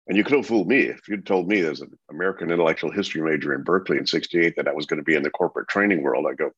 and 0.07 0.17
you 0.17 0.23
could 0.23 0.35
have 0.35 0.45
fooled 0.45 0.67
me 0.67 0.79
if 0.81 1.07
you'd 1.07 1.25
told 1.25 1.47
me 1.47 1.61
as 1.61 1.81
an 1.81 1.97
American 2.09 2.51
intellectual 2.51 2.91
history 2.91 3.21
major 3.21 3.53
in 3.53 3.63
Berkeley 3.63 3.97
in 3.97 4.05
68 4.05 4.55
that 4.57 4.67
I 4.67 4.73
was 4.73 4.85
going 4.85 4.97
to 4.97 5.03
be 5.03 5.15
in 5.15 5.23
the 5.23 5.29
corporate 5.29 5.69
training 5.69 6.03
world. 6.03 6.25
I 6.29 6.33
go, 6.33 6.51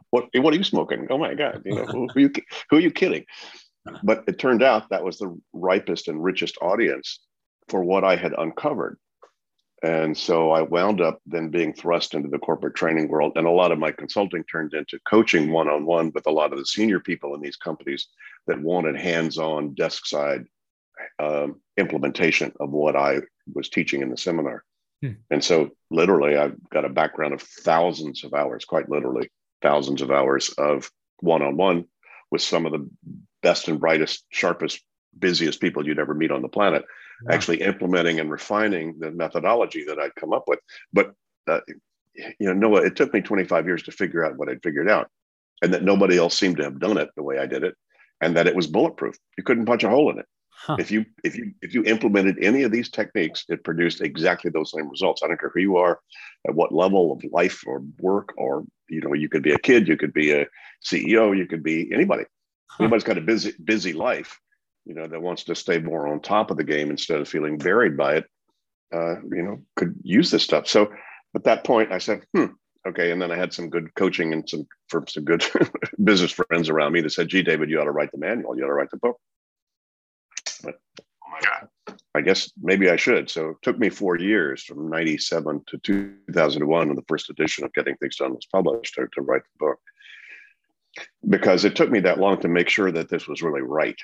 what, 0.10 0.28
what 0.34 0.54
are 0.54 0.56
you 0.56 0.64
smoking? 0.64 1.08
Oh 1.10 1.18
my 1.18 1.34
God, 1.34 1.62
you 1.64 1.74
know, 1.74 1.84
who, 1.84 2.08
who, 2.08 2.18
are 2.18 2.22
you, 2.22 2.32
who 2.70 2.76
are 2.76 2.80
you 2.80 2.90
kidding? 2.90 3.24
But 4.02 4.24
it 4.26 4.38
turned 4.38 4.62
out 4.62 4.88
that 4.90 5.04
was 5.04 5.18
the 5.18 5.36
ripest 5.52 6.08
and 6.08 6.22
richest 6.22 6.56
audience 6.60 7.20
for 7.68 7.82
what 7.82 8.04
I 8.04 8.16
had 8.16 8.34
uncovered. 8.36 8.98
And 9.82 10.16
so 10.16 10.52
I 10.52 10.62
wound 10.62 11.00
up 11.00 11.20
then 11.26 11.50
being 11.50 11.72
thrust 11.72 12.14
into 12.14 12.28
the 12.28 12.38
corporate 12.38 12.74
training 12.74 13.08
world. 13.08 13.32
And 13.36 13.46
a 13.46 13.50
lot 13.50 13.72
of 13.72 13.78
my 13.78 13.92
consulting 13.92 14.42
turned 14.44 14.72
into 14.72 14.98
coaching 15.08 15.52
one 15.52 15.68
on 15.68 15.84
one 15.84 16.10
with 16.14 16.26
a 16.26 16.32
lot 16.32 16.52
of 16.52 16.58
the 16.58 16.66
senior 16.66 16.98
people 16.98 17.34
in 17.34 17.40
these 17.40 17.56
companies 17.56 18.08
that 18.46 18.60
wanted 18.60 18.96
hands 18.96 19.36
on 19.38 19.74
desk 19.74 20.06
side 20.06 20.46
um, 21.18 21.60
implementation 21.76 22.52
of 22.60 22.70
what 22.70 22.96
I 22.96 23.20
was 23.52 23.68
teaching 23.68 24.02
in 24.02 24.10
the 24.10 24.16
seminar. 24.16 24.64
Hmm. 25.02 25.12
And 25.30 25.44
so, 25.44 25.70
literally, 25.90 26.36
I've 26.36 26.56
got 26.70 26.84
a 26.84 26.90
background 26.90 27.34
of 27.34 27.42
thousands 27.42 28.24
of 28.24 28.34
hours, 28.34 28.64
quite 28.64 28.88
literally, 28.88 29.30
thousands 29.62 30.02
of 30.02 30.10
hours 30.10 30.50
of 30.58 30.90
one 31.20 31.42
on 31.42 31.56
one 31.56 31.84
with 32.30 32.42
some 32.42 32.66
of 32.66 32.72
the 32.72 32.88
best 33.42 33.68
and 33.68 33.78
brightest, 33.78 34.24
sharpest, 34.30 34.82
busiest 35.18 35.60
people 35.60 35.86
you'd 35.86 35.98
ever 35.98 36.14
meet 36.14 36.30
on 36.30 36.42
the 36.42 36.48
planet, 36.48 36.84
wow. 37.22 37.34
actually 37.34 37.62
implementing 37.62 38.20
and 38.20 38.30
refining 38.30 38.98
the 38.98 39.10
methodology 39.10 39.84
that 39.84 39.98
I'd 39.98 40.14
come 40.14 40.32
up 40.32 40.44
with. 40.46 40.58
But, 40.92 41.12
uh, 41.46 41.60
you 42.14 42.46
know, 42.46 42.54
Noah, 42.54 42.86
it 42.86 42.96
took 42.96 43.12
me 43.12 43.20
25 43.20 43.66
years 43.66 43.82
to 43.84 43.92
figure 43.92 44.24
out 44.24 44.36
what 44.36 44.48
I'd 44.48 44.62
figured 44.62 44.90
out, 44.90 45.10
and 45.62 45.72
that 45.74 45.84
nobody 45.84 46.18
else 46.18 46.38
seemed 46.38 46.56
to 46.56 46.64
have 46.64 46.80
done 46.80 46.98
it 46.98 47.10
the 47.16 47.22
way 47.22 47.38
I 47.38 47.46
did 47.46 47.64
it, 47.64 47.74
and 48.20 48.36
that 48.36 48.46
it 48.46 48.56
was 48.56 48.66
bulletproof. 48.66 49.16
You 49.36 49.44
couldn't 49.44 49.66
punch 49.66 49.84
a 49.84 49.90
hole 49.90 50.10
in 50.10 50.18
it. 50.18 50.26
Huh. 50.58 50.76
If 50.78 50.90
you 50.90 51.04
if 51.22 51.36
you 51.36 51.52
if 51.60 51.74
you 51.74 51.84
implemented 51.84 52.38
any 52.42 52.62
of 52.62 52.72
these 52.72 52.88
techniques, 52.88 53.44
it 53.48 53.62
produced 53.62 54.00
exactly 54.00 54.50
those 54.50 54.72
same 54.72 54.88
results. 54.88 55.22
I 55.22 55.28
don't 55.28 55.38
care 55.38 55.52
who 55.52 55.60
you 55.60 55.76
are, 55.76 56.00
at 56.48 56.54
what 56.54 56.72
level 56.72 57.12
of 57.12 57.22
life 57.30 57.62
or 57.66 57.82
work, 57.98 58.32
or 58.38 58.64
you 58.88 59.00
know, 59.00 59.12
you 59.12 59.28
could 59.28 59.42
be 59.42 59.52
a 59.52 59.58
kid, 59.58 59.86
you 59.86 59.96
could 59.96 60.14
be 60.14 60.32
a 60.32 60.46
CEO, 60.82 61.36
you 61.36 61.46
could 61.46 61.62
be 61.62 61.90
anybody. 61.92 62.24
Huh. 62.68 62.84
Anybody's 62.84 63.04
got 63.04 63.18
a 63.18 63.20
busy 63.20 63.52
busy 63.62 63.92
life, 63.92 64.40
you 64.86 64.94
know, 64.94 65.06
that 65.06 65.20
wants 65.20 65.44
to 65.44 65.54
stay 65.54 65.78
more 65.78 66.08
on 66.08 66.20
top 66.20 66.50
of 66.50 66.56
the 66.56 66.64
game 66.64 66.90
instead 66.90 67.20
of 67.20 67.28
feeling 67.28 67.58
buried 67.58 67.96
by 67.96 68.16
it, 68.16 68.24
uh, 68.94 69.16
you 69.30 69.42
know, 69.42 69.62
could 69.76 69.94
use 70.02 70.30
this 70.30 70.42
stuff. 70.42 70.66
So 70.66 70.90
at 71.34 71.44
that 71.44 71.64
point, 71.64 71.92
I 71.92 71.98
said, 71.98 72.22
hmm, 72.34 72.46
okay. 72.88 73.10
And 73.10 73.20
then 73.20 73.30
I 73.30 73.36
had 73.36 73.52
some 73.52 73.68
good 73.68 73.94
coaching 73.94 74.32
and 74.32 74.48
some 74.48 74.66
from 74.88 75.06
some 75.06 75.24
good 75.24 75.44
business 76.02 76.32
friends 76.32 76.70
around 76.70 76.92
me 76.92 77.02
that 77.02 77.10
said, 77.10 77.28
gee, 77.28 77.42
David, 77.42 77.68
you 77.68 77.78
ought 77.78 77.84
to 77.84 77.92
write 77.92 78.10
the 78.10 78.18
manual. 78.18 78.56
You 78.56 78.64
ought 78.64 78.68
to 78.68 78.72
write 78.72 78.90
the 78.90 78.96
book. 78.96 79.20
But 80.62 80.76
oh 81.00 81.30
my 81.30 81.40
God, 81.40 81.98
I 82.14 82.20
guess 82.20 82.50
maybe 82.60 82.90
I 82.90 82.96
should. 82.96 83.30
So 83.30 83.50
it 83.50 83.56
took 83.62 83.78
me 83.78 83.88
four 83.88 84.18
years 84.18 84.62
from 84.62 84.90
97 84.90 85.62
to 85.68 85.78
2001 85.78 86.86
when 86.86 86.96
the 86.96 87.02
first 87.08 87.30
edition 87.30 87.64
of 87.64 87.72
Getting 87.74 87.96
Things 87.96 88.16
Done 88.16 88.34
was 88.34 88.46
published 88.52 88.94
to, 88.94 89.06
to 89.14 89.22
write 89.22 89.42
the 89.42 89.66
book. 89.66 89.78
Because 91.28 91.64
it 91.64 91.76
took 91.76 91.90
me 91.90 92.00
that 92.00 92.18
long 92.18 92.40
to 92.40 92.48
make 92.48 92.68
sure 92.68 92.90
that 92.90 93.10
this 93.10 93.28
was 93.28 93.42
really 93.42 93.60
right. 93.60 93.98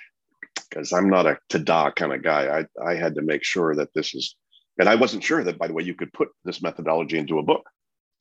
Because 0.69 0.93
I'm 0.93 1.09
not 1.09 1.27
a 1.27 1.39
ta-da 1.49 1.91
kind 1.91 2.13
of 2.13 2.23
guy. 2.23 2.61
I, 2.61 2.91
I 2.91 2.95
had 2.95 3.15
to 3.15 3.23
make 3.23 3.45
sure 3.45 3.75
that 3.77 3.95
this 3.95 4.15
is, 4.15 4.37
and 4.79 4.89
I 4.89 4.95
wasn't 4.95 5.25
sure 5.25 5.43
that, 5.45 5.59
by 5.59 5.67
the 5.67 5.73
way, 5.73 5.85
you 5.85 5.95
could 5.95 6.13
put 6.13 6.29
this 6.45 6.63
methodology 6.63 7.19
into 7.19 7.39
a 7.39 7.43
book. 7.43 7.67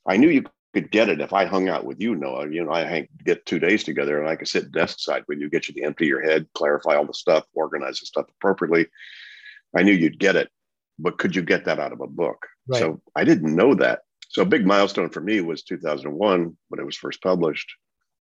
I 0.07 0.17
knew 0.17 0.29
you 0.29 0.45
could 0.73 0.91
get 0.91 1.09
it 1.09 1.19
if 1.19 1.33
I 1.33 1.45
hung 1.45 1.67
out 1.67 1.85
with 1.85 1.99
you, 1.99 2.15
Noah. 2.15 2.49
You 2.49 2.63
know, 2.63 2.71
I 2.71 2.83
hang, 2.83 3.07
get 3.25 3.45
two 3.45 3.59
days 3.59 3.83
together 3.83 4.19
and 4.19 4.29
I 4.29 4.35
could 4.35 4.47
sit 4.47 4.71
desk 4.71 4.99
side 4.99 5.23
with 5.27 5.39
you, 5.39 5.49
get 5.49 5.67
you 5.67 5.73
to 5.75 5.81
empty 5.81 6.05
your 6.05 6.21
head, 6.21 6.47
clarify 6.53 6.95
all 6.95 7.05
the 7.05 7.13
stuff, 7.13 7.45
organize 7.53 7.99
the 7.99 8.05
stuff 8.05 8.27
appropriately. 8.29 8.87
I 9.75 9.83
knew 9.83 9.93
you'd 9.93 10.19
get 10.19 10.35
it, 10.35 10.49
but 10.97 11.17
could 11.17 11.35
you 11.35 11.41
get 11.41 11.65
that 11.65 11.79
out 11.79 11.91
of 11.91 12.01
a 12.01 12.07
book? 12.07 12.47
Right. 12.67 12.79
So 12.79 13.01
I 13.15 13.23
didn't 13.23 13.55
know 13.55 13.75
that. 13.75 14.01
So 14.29 14.43
a 14.43 14.45
big 14.45 14.65
milestone 14.65 15.09
for 15.09 15.19
me 15.19 15.41
was 15.41 15.63
2001 15.63 16.57
when 16.69 16.79
it 16.79 16.85
was 16.85 16.95
first 16.95 17.21
published. 17.21 17.69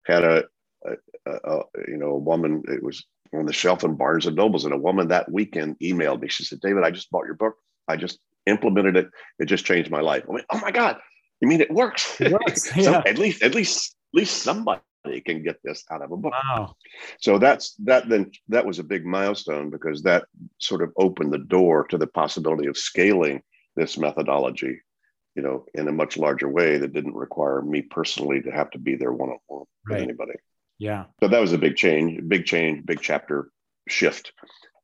Had 0.06 0.24
a, 0.24 0.44
a, 0.84 0.92
a, 1.26 1.32
a 1.32 1.62
you 1.88 1.96
know 1.96 2.10
a 2.10 2.18
woman. 2.18 2.62
It 2.66 2.82
was 2.82 3.04
on 3.32 3.46
the 3.46 3.52
shelf 3.52 3.84
in 3.84 3.94
Barnes 3.94 4.26
and 4.26 4.36
Nobles, 4.36 4.64
and 4.64 4.74
a 4.74 4.78
woman 4.78 5.08
that 5.08 5.30
weekend 5.30 5.78
emailed 5.78 6.20
me. 6.20 6.28
She 6.28 6.44
said, 6.44 6.60
"David, 6.60 6.84
I 6.84 6.90
just 6.90 7.10
bought 7.10 7.26
your 7.26 7.36
book. 7.36 7.54
I 7.88 7.96
just 7.96 8.18
implemented 8.46 8.96
it. 8.96 9.08
It 9.38 9.46
just 9.46 9.64
changed 9.64 9.90
my 9.90 10.00
life." 10.00 10.24
I 10.28 10.32
went, 10.32 10.46
"Oh 10.50 10.60
my 10.60 10.72
god!" 10.72 10.98
You 11.44 11.48
mean 11.48 11.60
it 11.60 11.70
works? 11.70 12.18
It 12.22 12.32
works. 12.32 12.74
Yeah. 12.76 13.02
at 13.04 13.18
least, 13.18 13.42
at 13.42 13.54
least, 13.54 13.96
at 14.14 14.18
least 14.18 14.42
somebody 14.42 14.80
can 15.26 15.42
get 15.42 15.58
this 15.62 15.84
out 15.90 16.00
of 16.00 16.10
a 16.10 16.16
book. 16.16 16.32
Wow. 16.32 16.74
So 17.20 17.38
that's 17.38 17.74
that. 17.84 18.08
Then 18.08 18.30
that 18.48 18.64
was 18.64 18.78
a 18.78 18.82
big 18.82 19.04
milestone 19.04 19.68
because 19.68 20.02
that 20.04 20.24
sort 20.58 20.80
of 20.80 20.90
opened 20.96 21.34
the 21.34 21.44
door 21.56 21.86
to 21.88 21.98
the 21.98 22.06
possibility 22.06 22.66
of 22.66 22.78
scaling 22.78 23.42
this 23.76 23.98
methodology, 23.98 24.80
you 25.34 25.42
know, 25.42 25.66
in 25.74 25.86
a 25.86 25.92
much 25.92 26.16
larger 26.16 26.48
way 26.48 26.78
that 26.78 26.94
didn't 26.94 27.14
require 27.14 27.60
me 27.60 27.82
personally 27.82 28.40
to 28.40 28.50
have 28.50 28.70
to 28.70 28.78
be 28.78 28.94
there 28.96 29.12
one 29.12 29.28
on 29.28 29.38
one 29.46 29.64
with 29.86 30.00
anybody. 30.00 30.38
Yeah. 30.78 31.04
So 31.22 31.28
that 31.28 31.42
was 31.42 31.52
a 31.52 31.58
big 31.58 31.76
change, 31.76 32.26
big 32.26 32.46
change, 32.46 32.86
big 32.86 33.02
chapter 33.02 33.50
shift. 33.86 34.32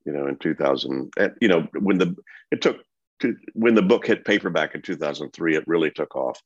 You 0.05 0.12
know, 0.12 0.26
in 0.26 0.37
2000, 0.37 1.11
you 1.40 1.49
know, 1.49 1.67
when 1.79 1.97
the 1.97 2.14
it 2.50 2.61
took 2.61 2.79
to, 3.20 3.36
when 3.54 3.74
the 3.74 3.82
book 3.82 4.06
hit 4.06 4.24
paperback 4.24 4.74
in 4.74 4.82
2003, 4.82 5.56
it 5.56 5.64
really 5.66 5.90
took 5.90 6.16
off 6.16 6.40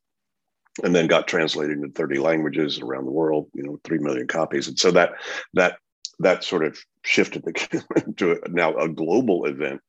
and 0.83 0.95
then 0.95 1.07
got 1.07 1.29
translated 1.29 1.77
into 1.77 1.93
30 1.93 2.19
languages 2.19 2.81
around 2.81 3.05
the 3.05 3.13
world, 3.13 3.49
you 3.55 3.63
know, 3.63 3.79
3 3.85 3.99
million 3.99 4.27
copies. 4.27 4.67
And 4.69 4.79
so 4.79 4.91
that, 4.91 5.13
that, 5.55 5.79
that 6.19 6.43
sort 6.43 6.65
of 6.65 6.79
shifted 7.03 7.45
the, 7.45 8.13
to 8.17 8.41
now 8.49 8.77
a 8.77 8.89
global 8.89 9.45
event 9.45 9.81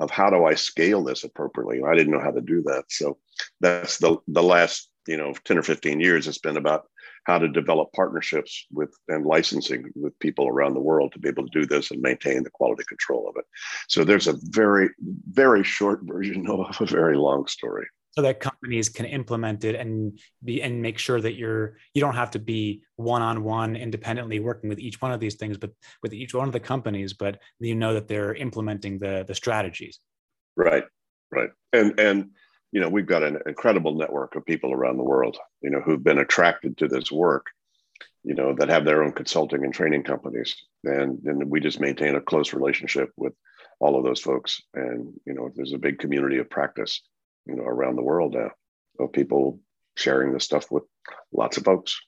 of 0.00 0.10
how 0.10 0.30
do 0.30 0.44
I 0.44 0.54
scale 0.54 1.04
this 1.04 1.22
appropriately? 1.22 1.80
I 1.84 1.94
didn't 1.94 2.12
know 2.12 2.20
how 2.20 2.32
to 2.32 2.40
do 2.40 2.62
that. 2.62 2.84
So 2.88 3.18
that's 3.60 3.98
the, 3.98 4.16
the 4.26 4.42
last, 4.42 4.88
you 5.06 5.16
know, 5.16 5.34
10 5.44 5.58
or 5.58 5.62
15 5.62 6.00
years, 6.00 6.28
it's 6.28 6.38
been 6.38 6.56
about 6.56 6.86
how 7.24 7.38
to 7.38 7.48
develop 7.48 7.92
partnerships 7.92 8.66
with 8.72 8.92
and 9.08 9.24
licensing 9.24 9.90
with 9.94 10.18
people 10.18 10.48
around 10.48 10.74
the 10.74 10.80
world 10.80 11.12
to 11.12 11.18
be 11.18 11.28
able 11.28 11.46
to 11.46 11.60
do 11.60 11.66
this 11.66 11.90
and 11.90 12.00
maintain 12.00 12.42
the 12.42 12.50
quality 12.50 12.82
control 12.88 13.28
of 13.28 13.36
it. 13.36 13.44
So 13.88 14.04
there's 14.04 14.26
a 14.26 14.38
very, 14.42 14.90
very 15.30 15.62
short 15.62 16.00
version 16.02 16.46
of 16.48 16.80
a 16.80 16.86
very 16.86 17.16
long 17.16 17.46
story. 17.46 17.86
So 18.12 18.20
that 18.20 18.40
companies 18.40 18.90
can 18.90 19.06
implement 19.06 19.64
it 19.64 19.74
and 19.74 20.18
be 20.44 20.60
and 20.60 20.82
make 20.82 20.98
sure 20.98 21.18
that 21.22 21.32
you're 21.32 21.78
you 21.94 22.02
don't 22.02 22.14
have 22.14 22.30
to 22.32 22.38
be 22.38 22.82
one-on-one 22.96 23.74
independently 23.74 24.38
working 24.38 24.68
with 24.68 24.78
each 24.78 25.00
one 25.00 25.12
of 25.12 25.20
these 25.20 25.36
things, 25.36 25.56
but 25.56 25.70
with 26.02 26.12
each 26.12 26.34
one 26.34 26.46
of 26.46 26.52
the 26.52 26.60
companies, 26.60 27.14
but 27.14 27.38
you 27.58 27.74
know 27.74 27.94
that 27.94 28.08
they're 28.08 28.34
implementing 28.34 28.98
the 28.98 29.24
the 29.26 29.34
strategies. 29.34 29.98
Right, 30.56 30.84
right, 31.30 31.48
and 31.72 31.98
and 31.98 32.30
you 32.72 32.80
know, 32.80 32.88
we've 32.88 33.06
got 33.06 33.22
an 33.22 33.38
incredible 33.46 33.94
network 33.94 34.34
of 34.34 34.46
people 34.46 34.72
around 34.72 34.96
the 34.96 35.04
world, 35.04 35.36
you 35.60 35.70
know, 35.70 35.80
who've 35.80 36.02
been 36.02 36.18
attracted 36.18 36.78
to 36.78 36.88
this 36.88 37.12
work, 37.12 37.46
you 38.24 38.34
know, 38.34 38.54
that 38.54 38.70
have 38.70 38.84
their 38.84 39.04
own 39.04 39.12
consulting 39.12 39.64
and 39.64 39.74
training 39.74 40.02
companies. 40.02 40.56
And, 40.84 41.20
and 41.24 41.50
we 41.50 41.60
just 41.60 41.80
maintain 41.80 42.14
a 42.14 42.20
close 42.20 42.54
relationship 42.54 43.10
with 43.16 43.34
all 43.78 43.96
of 43.96 44.04
those 44.04 44.20
folks. 44.20 44.62
And, 44.74 45.12
you 45.26 45.34
know, 45.34 45.50
there's 45.54 45.74
a 45.74 45.78
big 45.78 45.98
community 45.98 46.38
of 46.38 46.48
practice, 46.48 47.02
you 47.46 47.54
know, 47.54 47.64
around 47.64 47.96
the 47.96 48.02
world 48.02 48.34
now 48.34 48.50
of 48.98 49.12
people 49.12 49.60
sharing 49.96 50.32
this 50.32 50.44
stuff 50.44 50.70
with 50.70 50.84
lots 51.32 51.58
of 51.58 51.64
folks 51.64 52.00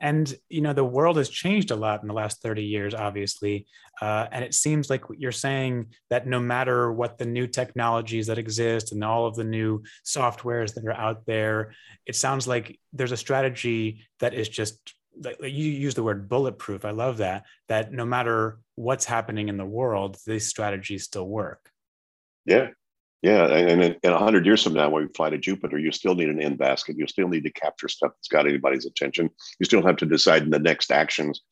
and 0.00 0.34
you 0.48 0.60
know 0.60 0.72
the 0.72 0.84
world 0.84 1.16
has 1.16 1.28
changed 1.28 1.70
a 1.70 1.76
lot 1.76 2.02
in 2.02 2.08
the 2.08 2.14
last 2.14 2.42
30 2.42 2.64
years 2.64 2.94
obviously 2.94 3.66
uh, 4.00 4.26
and 4.32 4.44
it 4.44 4.54
seems 4.54 4.88
like 4.88 5.04
you're 5.18 5.32
saying 5.32 5.86
that 6.08 6.26
no 6.26 6.40
matter 6.40 6.92
what 6.92 7.18
the 7.18 7.26
new 7.26 7.46
technologies 7.46 8.26
that 8.26 8.38
exist 8.38 8.92
and 8.92 9.04
all 9.04 9.26
of 9.26 9.36
the 9.36 9.44
new 9.44 9.82
softwares 10.04 10.74
that 10.74 10.84
are 10.84 10.92
out 10.92 11.26
there 11.26 11.72
it 12.06 12.16
sounds 12.16 12.48
like 12.48 12.78
there's 12.92 13.12
a 13.12 13.16
strategy 13.16 14.02
that 14.20 14.34
is 14.34 14.48
just 14.48 14.94
like 15.22 15.38
you 15.42 15.70
use 15.70 15.94
the 15.94 16.02
word 16.02 16.28
bulletproof. 16.28 16.84
I 16.84 16.92
love 16.92 17.18
that 17.18 17.44
that 17.68 17.92
no 17.92 18.06
matter 18.06 18.58
what's 18.76 19.04
happening 19.04 19.48
in 19.48 19.56
the 19.56 19.66
world 19.66 20.16
these 20.26 20.48
strategies 20.48 21.04
still 21.04 21.28
work. 21.28 21.70
Yeah 22.46 22.68
yeah, 23.22 23.46
and 23.46 23.82
in, 23.82 23.96
in 24.02 24.12
100 24.12 24.46
years 24.46 24.62
from 24.62 24.72
now, 24.72 24.88
when 24.88 25.02
we 25.02 25.12
fly 25.14 25.28
to 25.28 25.36
Jupiter, 25.36 25.78
you 25.78 25.92
still 25.92 26.14
need 26.14 26.30
an 26.30 26.40
in 26.40 26.56
basket. 26.56 26.96
You 26.98 27.06
still 27.06 27.28
need 27.28 27.44
to 27.44 27.52
capture 27.52 27.88
stuff 27.88 28.12
that's 28.12 28.28
got 28.28 28.46
anybody's 28.46 28.86
attention. 28.86 29.28
You 29.58 29.66
still 29.66 29.84
have 29.84 29.96
to 29.98 30.06
decide 30.06 30.42
in 30.42 30.50
the 30.50 30.58
next 30.58 30.90
actions 30.90 31.42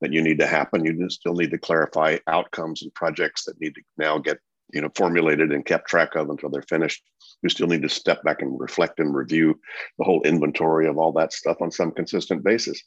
that 0.00 0.12
you 0.12 0.22
need 0.22 0.38
to 0.38 0.46
happen. 0.46 0.86
You 0.86 1.10
still 1.10 1.34
need 1.34 1.50
to 1.50 1.58
clarify 1.58 2.16
outcomes 2.28 2.82
and 2.82 2.94
projects 2.94 3.44
that 3.44 3.60
need 3.60 3.74
to 3.74 3.82
now 3.98 4.16
get 4.18 4.38
you 4.72 4.80
know 4.80 4.90
formulated 4.94 5.52
and 5.52 5.66
kept 5.66 5.88
track 5.88 6.14
of 6.14 6.30
until 6.30 6.48
they're 6.48 6.62
finished. 6.62 7.02
You 7.42 7.50
still 7.50 7.66
need 7.66 7.82
to 7.82 7.90
step 7.90 8.22
back 8.22 8.40
and 8.40 8.58
reflect 8.58 8.98
and 8.98 9.14
review 9.14 9.60
the 9.98 10.04
whole 10.04 10.22
inventory 10.22 10.88
of 10.88 10.96
all 10.96 11.12
that 11.12 11.34
stuff 11.34 11.58
on 11.60 11.70
some 11.70 11.92
consistent 11.92 12.42
basis. 12.42 12.82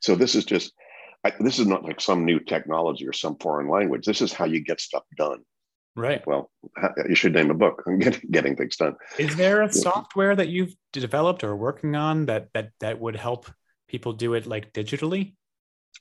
So 0.00 0.16
this 0.16 0.34
is 0.34 0.44
just 0.44 0.72
I, 1.22 1.32
this 1.38 1.60
is 1.60 1.68
not 1.68 1.84
like 1.84 2.00
some 2.00 2.24
new 2.24 2.40
technology 2.40 3.06
or 3.06 3.12
some 3.12 3.36
foreign 3.36 3.68
language. 3.68 4.04
This 4.04 4.20
is 4.20 4.32
how 4.32 4.46
you 4.46 4.60
get 4.60 4.80
stuff 4.80 5.04
done. 5.16 5.44
Right. 5.96 6.26
Well, 6.26 6.50
you 7.08 7.14
should 7.14 7.34
name 7.34 7.50
a 7.50 7.54
book 7.54 7.84
on 7.86 7.98
getting, 8.00 8.30
getting 8.30 8.56
things 8.56 8.76
done. 8.76 8.96
Is 9.18 9.36
there 9.36 9.62
a 9.62 9.72
software 9.72 10.34
that 10.34 10.48
you've 10.48 10.74
developed 10.92 11.44
or 11.44 11.54
working 11.56 11.94
on 11.94 12.26
that 12.26 12.48
that 12.54 12.70
that 12.80 13.00
would 13.00 13.16
help 13.16 13.50
people 13.88 14.12
do 14.12 14.34
it 14.34 14.46
like 14.46 14.72
digitally? 14.72 15.34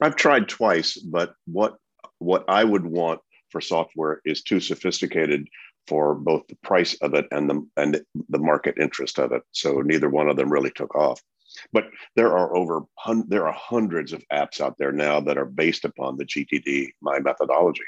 I've 0.01 0.15
tried 0.15 0.49
twice, 0.49 0.97
but 0.97 1.35
what 1.45 1.77
what 2.17 2.45
I 2.47 2.63
would 2.63 2.85
want 2.85 3.21
for 3.49 3.61
software 3.61 4.19
is 4.25 4.41
too 4.41 4.59
sophisticated 4.59 5.47
for 5.87 6.15
both 6.15 6.47
the 6.47 6.57
price 6.63 6.95
of 7.01 7.13
it 7.13 7.27
and 7.31 7.49
the 7.49 7.67
and 7.77 8.01
the 8.29 8.39
market 8.39 8.75
interest 8.79 9.19
of 9.19 9.31
it. 9.31 9.43
So 9.51 9.81
neither 9.81 10.09
one 10.09 10.27
of 10.27 10.37
them 10.37 10.51
really 10.51 10.71
took 10.71 10.95
off. 10.95 11.21
But 11.71 11.85
there 12.15 12.35
are 12.35 12.55
over 12.55 12.81
there 13.27 13.47
are 13.47 13.55
hundreds 13.55 14.11
of 14.11 14.23
apps 14.31 14.59
out 14.59 14.75
there 14.79 14.91
now 14.91 15.19
that 15.19 15.37
are 15.37 15.45
based 15.45 15.85
upon 15.85 16.17
the 16.17 16.25
GTD 16.25 16.93
my 17.01 17.19
methodology 17.19 17.83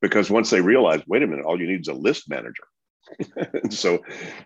because 0.00 0.30
once 0.30 0.50
they 0.50 0.60
realize, 0.60 1.02
wait 1.06 1.22
a 1.22 1.26
minute, 1.26 1.44
all 1.44 1.60
you 1.60 1.66
need 1.66 1.80
is 1.80 1.88
a 1.88 1.94
list 1.94 2.28
manager. 2.28 2.64
so, 3.70 3.98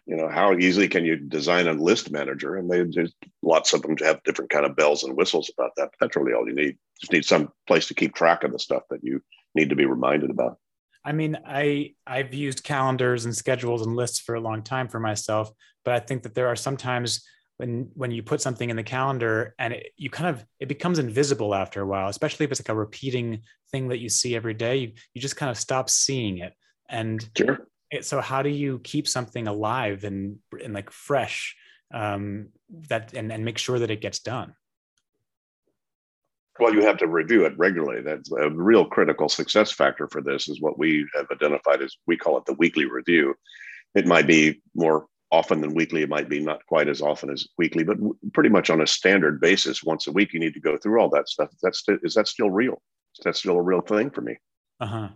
you 0.07 0.17
know, 0.17 0.29
how 0.29 0.55
easily 0.55 0.89
can 0.89 1.05
you 1.05 1.17
design 1.17 1.67
a 1.67 1.73
list 1.73 2.11
manager? 2.11 2.57
And 2.57 2.71
they 2.71 2.85
just 2.85 3.15
lots 3.43 3.73
of 3.73 3.83
them 3.83 3.97
to 3.97 4.05
have 4.05 4.23
different 4.23 4.51
kind 4.51 4.65
of 4.65 4.77
bells 4.77 5.03
and 5.03 5.17
whistles 5.17 5.51
about 5.57 5.73
that. 5.77 5.91
That's 6.01 6.17
really 6.17 6.33
all 6.33 6.47
you 6.47 6.55
need. 6.55 6.79
Just 7.01 7.13
need 7.13 7.25
some 7.25 7.51
place 7.67 7.89
to 7.89 7.95
keep 7.95 8.15
track 8.15 8.45
of 8.45 8.53
the 8.53 8.59
stuff 8.59 8.85
that 8.91 9.03
you 9.03 9.21
need 9.55 9.71
to 9.71 9.77
be 9.77 9.87
reminded 9.87 10.31
about. 10.31 10.59
I 11.05 11.13
mean, 11.13 11.37
I 11.45 11.95
I've 12.07 12.33
used 12.33 12.63
calendars 12.63 13.25
and 13.25 13.35
schedules 13.35 13.85
and 13.85 13.97
lists 13.97 14.21
for 14.21 14.37
a 14.37 14.41
long 14.41 14.63
time 14.63 14.89
for 14.89 15.01
myself, 15.01 15.51
but 15.85 15.95
I 15.95 15.99
think 15.99 16.23
that 16.23 16.35
there 16.35 16.47
are 16.47 16.57
sometimes 16.57 17.27
when 17.63 17.89
when 17.95 18.11
you 18.11 18.25
put 18.25 18.41
something 18.41 18.71
in 18.71 18.77
the 18.77 18.83
calendar 18.83 19.55
and 19.57 19.73
it, 19.73 19.93
you 19.97 20.11
kind 20.11 20.29
of 20.29 20.45
it 20.59 20.67
becomes 20.67 20.99
invisible 20.99 21.55
after 21.55 21.81
a 21.81 21.87
while 21.87 22.09
especially 22.09 22.43
if 22.43 22.51
it's 22.51 22.61
like 22.61 22.69
a 22.69 22.75
repeating 22.75 23.41
thing 23.71 23.89
that 23.89 24.01
you 24.01 24.09
see 24.09 24.35
every 24.35 24.53
day 24.53 24.77
you, 24.77 24.93
you 25.15 25.23
just 25.23 25.37
kind 25.37 25.49
of 25.49 25.57
stop 25.57 25.89
seeing 25.89 26.39
it. 26.39 26.55
And 26.89 27.27
sure. 27.37 27.69
it, 27.91 28.05
so 28.05 28.21
how 28.21 28.43
do 28.43 28.51
you 28.51 28.81
keep 28.81 29.07
something 29.07 29.47
alive 29.47 30.03
and 30.03 30.39
and 30.63 30.75
like 30.75 30.91
fresh 30.91 31.57
um, 31.95 32.49
that 32.89 33.15
and, 33.15 33.31
and 33.33 33.45
make 33.45 33.59
sure 33.59 33.79
that 33.79 33.91
it 33.93 34.01
gets 34.01 34.19
done? 34.19 34.55
Well 36.59 36.75
you 36.75 36.83
have 36.83 36.99
to 36.99 37.07
review 37.07 37.45
it 37.47 37.57
regularly. 37.57 38.03
That's 38.03 38.31
a 38.33 38.51
real 38.51 38.85
critical 38.85 39.29
success 39.29 39.71
factor 39.71 40.09
for 40.09 40.21
this 40.21 40.49
is 40.49 40.61
what 40.61 40.81
we 40.81 41.07
have 41.15 41.27
identified 41.31 41.81
as 41.81 41.97
we 42.09 42.17
call 42.17 42.39
it 42.39 42.45
the 42.45 42.55
weekly 42.55 42.87
review. 42.87 43.35
It 43.95 44.07
might 44.07 44.27
be 44.27 44.61
more 44.75 45.07
often 45.33 45.63
than 45.63 45.75
weekly. 45.75 46.03
It 46.03 46.11
might 46.11 46.29
be 46.29 46.41
not 46.41 46.65
quite 46.67 46.89
as 46.89 47.01
often 47.01 47.31
as 47.31 47.49
weekly, 47.59 47.83
but 47.83 47.97
pretty 48.35 48.51
much 48.51 48.69
on 48.71 48.83
a 48.83 48.87
standard 48.87 49.41
basis, 49.41 49.83
once 49.83 50.07
a 50.07 50.13
week, 50.13 50.33
you 50.33 50.39
need 50.39 50.55
to 50.55 50.61
go 50.61 50.77
through 50.77 51.01
all 51.01 51.09
that 51.11 51.29
stuff. 51.29 51.49
That's 51.63 51.83
is 52.05 52.15
that 52.15 52.29
still 52.29 52.51
real? 52.51 52.81
that's 53.25 53.41
still 53.41 53.57
a 53.57 53.63
real 53.63 53.83
thing 53.83 54.11
for 54.11 54.23
me. 54.23 54.37
Uh-huh. 54.81 55.09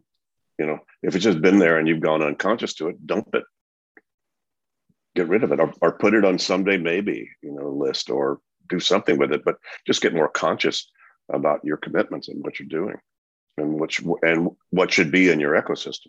You 0.59 0.67
know, 0.67 0.79
if 1.03 1.15
it's 1.15 1.25
just 1.25 1.41
been 1.41 1.59
there 1.59 1.79
and 1.79 1.89
you've 1.89 2.01
gone 2.01 2.23
unconscious 2.23 2.75
to 2.75 2.89
it, 2.89 3.07
dump 3.07 3.35
it. 3.35 3.45
Get 5.15 5.29
rid 5.29 5.45
of 5.45 5.53
it 5.53 5.61
or, 5.61 5.73
or 5.81 5.93
put 5.93 6.15
it 6.15 6.25
on 6.25 6.39
someday 6.39 6.77
maybe, 6.77 7.31
you 7.43 7.53
know, 7.53 7.71
list 7.71 8.11
or 8.11 8.41
do 8.69 8.81
something 8.81 9.19
with 9.19 9.33
it, 9.33 9.45
but 9.45 9.57
just 9.87 10.03
get 10.03 10.15
more 10.15 10.29
conscious 10.29 10.91
about 11.33 11.61
your 11.65 11.79
commitments 11.79 12.29
and 12.29 12.43
what 12.45 12.59
you're 12.59 12.69
doing 12.69 12.97
and 13.57 13.81
what 13.81 13.99
and 14.23 14.51
what 14.71 14.93
should 14.93 15.11
be 15.11 15.31
in 15.31 15.41
your 15.41 15.61
ecosystem. 15.61 16.09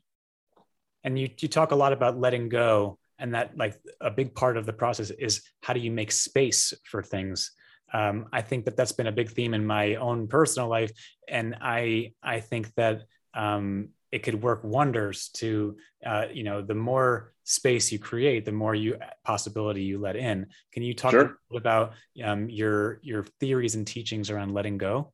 And 1.04 1.18
you 1.18 1.30
you 1.38 1.48
talk 1.48 1.72
a 1.72 1.76
lot 1.76 1.94
about 1.94 2.20
letting 2.20 2.50
go 2.50 3.00
and 3.20 3.34
that 3.34 3.58
like 3.58 3.76
a 4.02 4.12
big 4.12 4.34
part 4.36 4.58
of 4.58 4.66
the 4.66 4.74
process 4.74 5.10
is 5.12 5.42
how 5.62 5.74
do 5.74 5.80
you 5.80 5.92
make 5.92 6.12
space 6.12 6.74
for 6.84 7.02
things? 7.02 7.52
Um, 7.94 8.28
i 8.34 8.42
think 8.42 8.66
that 8.66 8.76
that's 8.76 8.92
been 8.92 9.08
a 9.08 9.14
big 9.14 9.30
theme 9.30 9.54
in 9.54 9.66
my 9.66 9.96
own 9.96 10.28
personal 10.28 10.68
life. 10.68 10.92
And 11.28 11.56
i 11.62 12.12
i 12.22 12.42
think 12.42 12.74
that 12.76 13.04
um, 13.34 13.90
it 14.12 14.24
could 14.24 14.42
work 14.42 14.64
wonders 14.64 15.30
to 15.36 15.78
uh, 16.06 16.26
you 16.32 16.44
know 16.44 16.62
the 16.62 16.76
more 16.76 17.34
space 17.44 17.92
you 17.92 18.00
create 18.00 18.46
the 18.46 18.52
more 18.52 18.76
you 18.76 18.98
possibility 19.24 19.84
you 19.84 20.00
let 20.00 20.16
in. 20.16 20.48
Can 20.74 20.84
you 20.84 20.94
talk 20.94 21.12
sure. 21.12 21.38
about 21.54 21.94
um, 22.24 22.50
your 22.50 23.00
your 23.04 23.26
theories 23.40 23.76
and 23.76 23.86
teachings 23.86 24.30
around 24.30 24.54
letting 24.54 24.78
go? 24.78 25.14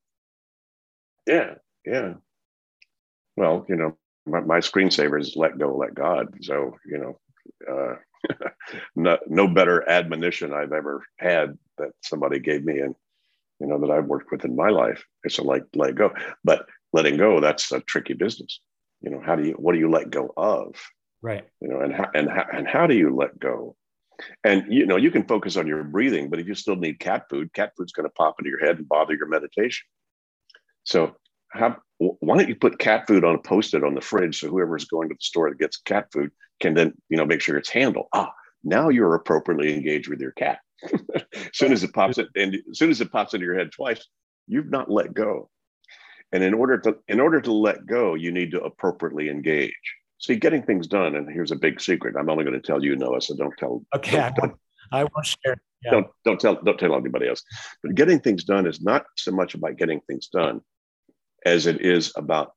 Yeah 1.27 1.55
yeah. 1.85 2.13
Well 3.35 3.65
you 3.67 3.75
know 3.75 3.97
my, 4.25 4.39
my 4.39 4.59
screensaver 4.59 5.19
is 5.19 5.35
let 5.35 5.57
go 5.57 5.75
let 5.75 5.95
god. 5.95 6.27
So 6.41 6.77
you 6.85 6.97
know 6.97 7.19
uh, 7.69 7.95
no, 8.95 9.17
no 9.27 9.47
better 9.47 9.87
admonition 9.89 10.53
I've 10.53 10.73
ever 10.73 11.03
had 11.17 11.57
that 11.77 11.91
somebody 12.01 12.39
gave 12.39 12.63
me 12.63 12.79
and 12.79 12.95
you 13.59 13.67
know 13.67 13.79
that 13.79 13.91
I've 13.91 14.05
worked 14.05 14.31
with 14.31 14.45
in 14.45 14.55
my 14.55 14.69
life. 14.69 15.03
It's 15.23 15.37
a 15.37 15.43
like 15.43 15.63
let 15.75 15.95
go, 15.95 16.11
but 16.43 16.65
letting 16.91 17.17
go 17.17 17.39
that's 17.39 17.71
a 17.71 17.81
tricky 17.81 18.13
business. 18.13 18.59
You 19.01 19.11
know, 19.11 19.21
how 19.25 19.35
do 19.35 19.47
you 19.47 19.53
what 19.53 19.73
do 19.73 19.79
you 19.79 19.89
let 19.89 20.09
go 20.09 20.33
of? 20.35 20.75
Right. 21.21 21.45
You 21.61 21.69
know, 21.69 21.79
and 21.79 21.93
how, 21.93 22.09
and 22.13 22.29
how, 22.29 22.45
and 22.51 22.67
how 22.67 22.87
do 22.87 22.95
you 22.95 23.15
let 23.15 23.39
go? 23.39 23.75
And 24.43 24.65
you 24.71 24.85
know, 24.85 24.97
you 24.97 25.11
can 25.11 25.23
focus 25.23 25.55
on 25.55 25.67
your 25.67 25.83
breathing, 25.83 26.29
but 26.29 26.39
if 26.39 26.47
you 26.47 26.55
still 26.55 26.75
need 26.75 26.99
cat 26.99 27.23
food, 27.29 27.53
cat 27.53 27.71
food's 27.77 27.93
going 27.93 28.07
to 28.07 28.13
pop 28.13 28.35
into 28.39 28.49
your 28.49 28.59
head 28.59 28.77
and 28.77 28.87
bother 28.87 29.15
your 29.15 29.27
meditation. 29.27 29.85
So, 30.83 31.15
how, 31.49 31.77
why 31.97 32.37
don't 32.37 32.49
you 32.49 32.55
put 32.55 32.79
cat 32.79 33.07
food 33.07 33.23
on 33.23 33.35
a 33.35 33.39
post-it 33.39 33.83
on 33.83 33.95
the 33.95 34.01
fridge 34.01 34.39
so 34.39 34.49
whoever's 34.49 34.85
going 34.85 35.09
to 35.09 35.15
the 35.15 35.21
store 35.21 35.49
that 35.49 35.59
gets 35.59 35.77
cat 35.77 36.07
food 36.11 36.31
can 36.63 36.73
then 36.73 36.93
you 37.09 37.17
know 37.17 37.25
make 37.25 37.41
sure 37.41 37.57
it's 37.57 37.69
handled. 37.69 38.07
Ah, 38.13 38.31
now 38.63 38.89
you're 38.89 39.13
appropriately 39.13 39.73
engaged 39.75 40.09
with 40.09 40.21
your 40.21 40.31
cat. 40.31 40.59
as 40.81 41.23
soon 41.53 41.73
as 41.73 41.83
it 41.83 41.93
pops 41.93 42.17
it, 42.17 42.29
and 42.35 42.55
as 42.55 42.79
soon 42.79 42.89
as 42.89 43.01
it 43.01 43.11
pops 43.11 43.33
into 43.33 43.45
your 43.45 43.57
head 43.57 43.71
twice, 43.71 44.07
you've 44.47 44.69
not 44.69 44.89
let 44.89 45.13
go. 45.13 45.49
And 46.31 46.41
in 46.41 46.53
order 46.53 46.79
to 46.79 46.95
in 47.07 47.19
order 47.19 47.41
to 47.41 47.51
let 47.51 47.85
go, 47.85 48.15
you 48.15 48.31
need 48.31 48.51
to 48.51 48.61
appropriately 48.63 49.29
engage. 49.29 49.73
See, 50.19 50.37
getting 50.37 50.63
things 50.63 50.87
done, 50.87 51.15
and 51.15 51.29
here's 51.29 51.51
a 51.51 51.57
big 51.57 51.81
secret. 51.81 52.15
I'm 52.17 52.29
only 52.29 52.45
going 52.45 52.59
to 52.59 52.65
tell 52.65 52.83
you, 52.83 52.95
Noah, 52.95 53.21
so 53.21 53.35
don't 53.35 53.53
tell. 53.59 53.83
Okay, 53.93 54.15
don't, 54.17 54.35
don't, 54.35 54.53
I 54.93 55.03
won't 55.03 55.25
share. 55.25 55.61
Yeah. 55.83 55.91
Don't 55.91 56.07
don't 56.23 56.39
tell 56.39 56.55
don't 56.63 56.79
tell 56.79 56.95
anybody 56.95 57.27
else. 57.27 57.43
But 57.83 57.95
getting 57.95 58.21
things 58.21 58.45
done 58.45 58.65
is 58.65 58.81
not 58.81 59.05
so 59.17 59.31
much 59.31 59.53
about 59.53 59.75
getting 59.77 59.99
things 60.07 60.27
done 60.27 60.61
as 61.45 61.67
it 61.67 61.81
is 61.81 62.13
about 62.15 62.53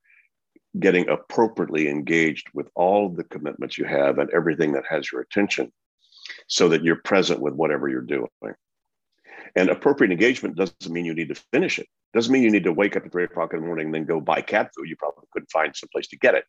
getting 0.79 1.09
appropriately 1.09 1.89
engaged 1.89 2.49
with 2.55 2.69
all 2.75 3.09
the 3.09 3.25
commitments 3.25 3.79
you 3.79 3.85
have 3.85 4.19
and 4.19 4.31
everything 4.31 4.73
that 4.73 4.85
has 4.89 5.11
your 5.11 5.21
attention 5.21 5.73
so 6.49 6.69
that 6.69 6.83
you're 6.83 6.97
present 6.97 7.41
with 7.41 7.55
whatever 7.55 7.89
you're 7.89 8.01
doing. 8.01 8.29
And 9.55 9.71
appropriate 9.71 10.12
engagement 10.12 10.57
doesn't 10.57 10.91
mean 10.91 11.05
you 11.05 11.15
need 11.15 11.29
to 11.29 11.43
finish 11.53 11.79
it. 11.79 11.87
Doesn't 12.12 12.33
mean 12.33 12.43
you 12.43 12.51
need 12.51 12.65
to 12.65 12.73
wake 12.73 12.97
up 12.97 13.07
at 13.07 13.12
three 13.12 13.25
o'clock 13.25 13.55
in 13.55 13.61
the 13.61 13.67
morning 13.67 13.87
and 13.87 13.95
then 13.95 14.05
go 14.05 14.21
buy 14.21 14.43
cat 14.43 14.71
food. 14.75 14.89
You 14.89 14.97
probably 14.97 15.25
couldn't 15.33 15.51
find 15.51 15.75
some 15.75 15.89
place 15.93 16.09
to 16.09 16.19
get 16.19 16.35
it. 16.35 16.45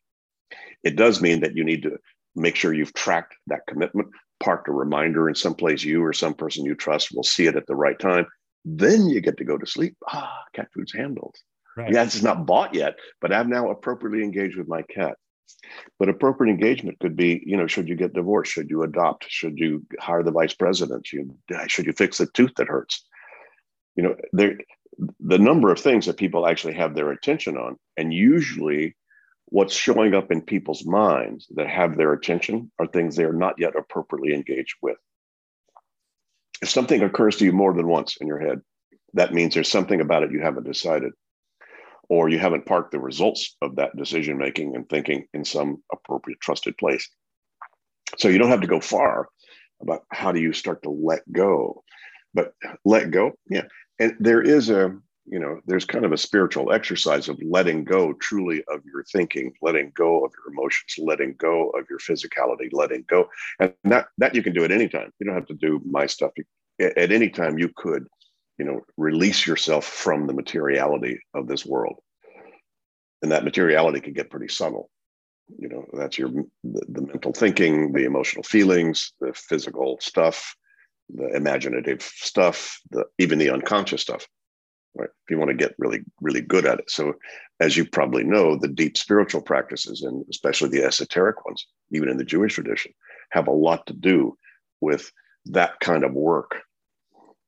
It 0.82 0.96
does 0.96 1.20
mean 1.20 1.40
that 1.40 1.56
you 1.56 1.64
need 1.64 1.82
to 1.82 1.98
make 2.34 2.56
sure 2.56 2.72
you've 2.72 2.94
tracked 2.94 3.34
that 3.46 3.66
commitment, 3.66 4.08
parked 4.40 4.68
a 4.68 4.72
reminder 4.72 5.28
in 5.28 5.34
some 5.34 5.54
place 5.54 5.82
you 5.84 6.04
or 6.04 6.12
some 6.12 6.34
person 6.34 6.64
you 6.64 6.74
trust 6.74 7.14
will 7.14 7.22
see 7.22 7.46
it 7.46 7.56
at 7.56 7.66
the 7.66 7.74
right 7.74 7.98
time. 7.98 8.26
Then 8.64 9.08
you 9.08 9.20
get 9.20 9.38
to 9.38 9.44
go 9.44 9.56
to 9.56 9.66
sleep. 9.66 9.96
Ah, 10.08 10.44
cat 10.52 10.68
food's 10.74 10.92
handled. 10.92 11.34
Right. 11.78 11.92
Yeah, 11.92 12.02
it's 12.02 12.22
not 12.24 12.44
bought 12.44 12.74
yet, 12.74 12.96
but 13.20 13.32
I've 13.32 13.46
now 13.46 13.70
appropriately 13.70 14.24
engaged 14.24 14.56
with 14.58 14.66
my 14.66 14.82
cat. 14.82 15.16
But 15.96 16.08
appropriate 16.08 16.50
engagement 16.50 16.98
could 16.98 17.14
be, 17.14 17.40
you 17.46 17.56
know, 17.56 17.68
should 17.68 17.88
you 17.88 17.94
get 17.94 18.14
divorced? 18.14 18.50
Should 18.50 18.68
you 18.68 18.82
adopt? 18.82 19.26
Should 19.28 19.58
you 19.58 19.86
hire 20.00 20.24
the 20.24 20.32
vice 20.32 20.54
president? 20.54 21.06
Should, 21.06 21.30
uh, 21.54 21.68
should 21.68 21.86
you 21.86 21.92
fix 21.92 22.18
the 22.18 22.26
tooth 22.26 22.52
that 22.56 22.66
hurts? 22.66 23.06
You 23.94 24.02
know, 24.02 24.16
there 24.32 24.58
the 25.20 25.38
number 25.38 25.70
of 25.70 25.78
things 25.78 26.06
that 26.06 26.16
people 26.16 26.48
actually 26.48 26.74
have 26.74 26.96
their 26.96 27.12
attention 27.12 27.56
on, 27.56 27.76
and 27.96 28.12
usually 28.12 28.96
what's 29.44 29.74
showing 29.74 30.14
up 30.14 30.32
in 30.32 30.42
people's 30.42 30.84
minds 30.84 31.46
that 31.54 31.68
have 31.68 31.96
their 31.96 32.12
attention 32.12 32.72
are 32.80 32.88
things 32.88 33.14
they 33.14 33.22
are 33.22 33.32
not 33.32 33.54
yet 33.56 33.76
appropriately 33.76 34.34
engaged 34.34 34.74
with. 34.82 34.96
If 36.60 36.70
something 36.70 37.02
occurs 37.02 37.36
to 37.36 37.44
you 37.44 37.52
more 37.52 37.72
than 37.72 37.86
once 37.86 38.16
in 38.20 38.26
your 38.26 38.40
head, 38.40 38.62
that 39.14 39.32
means 39.32 39.54
there's 39.54 39.70
something 39.70 40.00
about 40.00 40.24
it 40.24 40.32
you 40.32 40.40
haven't 40.40 40.66
decided 40.66 41.12
or 42.08 42.28
you 42.28 42.38
haven't 42.38 42.66
parked 42.66 42.92
the 42.92 43.00
results 43.00 43.56
of 43.62 43.76
that 43.76 43.96
decision 43.96 44.38
making 44.38 44.74
and 44.74 44.88
thinking 44.88 45.26
in 45.34 45.44
some 45.44 45.82
appropriate 45.92 46.40
trusted 46.40 46.76
place. 46.78 47.08
So 48.16 48.28
you 48.28 48.38
don't 48.38 48.50
have 48.50 48.62
to 48.62 48.66
go 48.66 48.80
far 48.80 49.28
about 49.80 50.04
how 50.10 50.32
do 50.32 50.40
you 50.40 50.52
start 50.52 50.82
to 50.82 50.90
let 50.90 51.20
go. 51.30 51.82
But 52.34 52.52
let 52.84 53.10
go 53.10 53.32
yeah 53.48 53.62
and 53.98 54.16
there 54.20 54.42
is 54.42 54.70
a 54.70 54.96
you 55.26 55.38
know 55.38 55.60
there's 55.66 55.84
kind 55.84 56.04
of 56.04 56.12
a 56.12 56.18
spiritual 56.18 56.72
exercise 56.72 57.28
of 57.28 57.38
letting 57.42 57.84
go 57.84 58.12
truly 58.14 58.62
of 58.68 58.80
your 58.84 59.04
thinking 59.12 59.52
letting 59.60 59.92
go 59.94 60.24
of 60.24 60.32
your 60.36 60.52
emotions 60.52 60.94
letting 60.98 61.34
go 61.38 61.70
of 61.70 61.84
your 61.90 61.98
physicality 61.98 62.68
letting 62.72 63.04
go. 63.08 63.28
And 63.60 63.74
that 63.84 64.08
that 64.18 64.34
you 64.34 64.42
can 64.42 64.54
do 64.54 64.64
at 64.64 64.72
any 64.72 64.88
time. 64.88 65.12
You 65.18 65.26
don't 65.26 65.34
have 65.34 65.46
to 65.46 65.54
do 65.54 65.80
my 65.84 66.06
stuff. 66.06 66.32
At 66.80 67.12
any 67.12 67.28
time 67.28 67.58
you 67.58 67.70
could 67.76 68.06
you 68.58 68.64
know 68.64 68.80
release 68.96 69.46
yourself 69.46 69.84
from 69.84 70.26
the 70.26 70.32
materiality 70.32 71.20
of 71.34 71.46
this 71.46 71.64
world. 71.64 72.00
And 73.22 73.32
that 73.32 73.44
materiality 73.44 74.00
can 74.00 74.12
get 74.12 74.30
pretty 74.30 74.48
subtle. 74.48 74.90
You 75.58 75.68
know 75.68 75.84
that's 75.92 76.18
your 76.18 76.28
the, 76.28 76.82
the 76.88 77.02
mental 77.02 77.32
thinking 77.32 77.92
the 77.92 78.04
emotional 78.04 78.42
feelings 78.42 79.12
the 79.20 79.32
physical 79.32 79.98
stuff 80.00 80.54
the 81.14 81.34
imaginative 81.34 82.02
stuff 82.02 82.78
the 82.90 83.06
even 83.18 83.38
the 83.38 83.50
unconscious 83.50 84.02
stuff 84.02 84.26
right? 84.94 85.08
If 85.08 85.30
you 85.30 85.38
want 85.38 85.48
to 85.50 85.56
get 85.56 85.74
really 85.78 86.00
really 86.20 86.42
good 86.42 86.66
at 86.66 86.80
it. 86.80 86.90
So 86.90 87.14
as 87.60 87.78
you 87.78 87.86
probably 87.86 88.24
know 88.24 88.56
the 88.56 88.68
deep 88.68 88.98
spiritual 88.98 89.40
practices 89.40 90.02
and 90.02 90.24
especially 90.30 90.68
the 90.68 90.84
esoteric 90.84 91.44
ones 91.46 91.66
even 91.92 92.10
in 92.10 92.18
the 92.18 92.24
jewish 92.24 92.54
tradition 92.54 92.92
have 93.30 93.48
a 93.48 93.52
lot 93.52 93.86
to 93.86 93.94
do 93.94 94.36
with 94.80 95.10
that 95.46 95.80
kind 95.80 96.04
of 96.04 96.12
work 96.12 96.62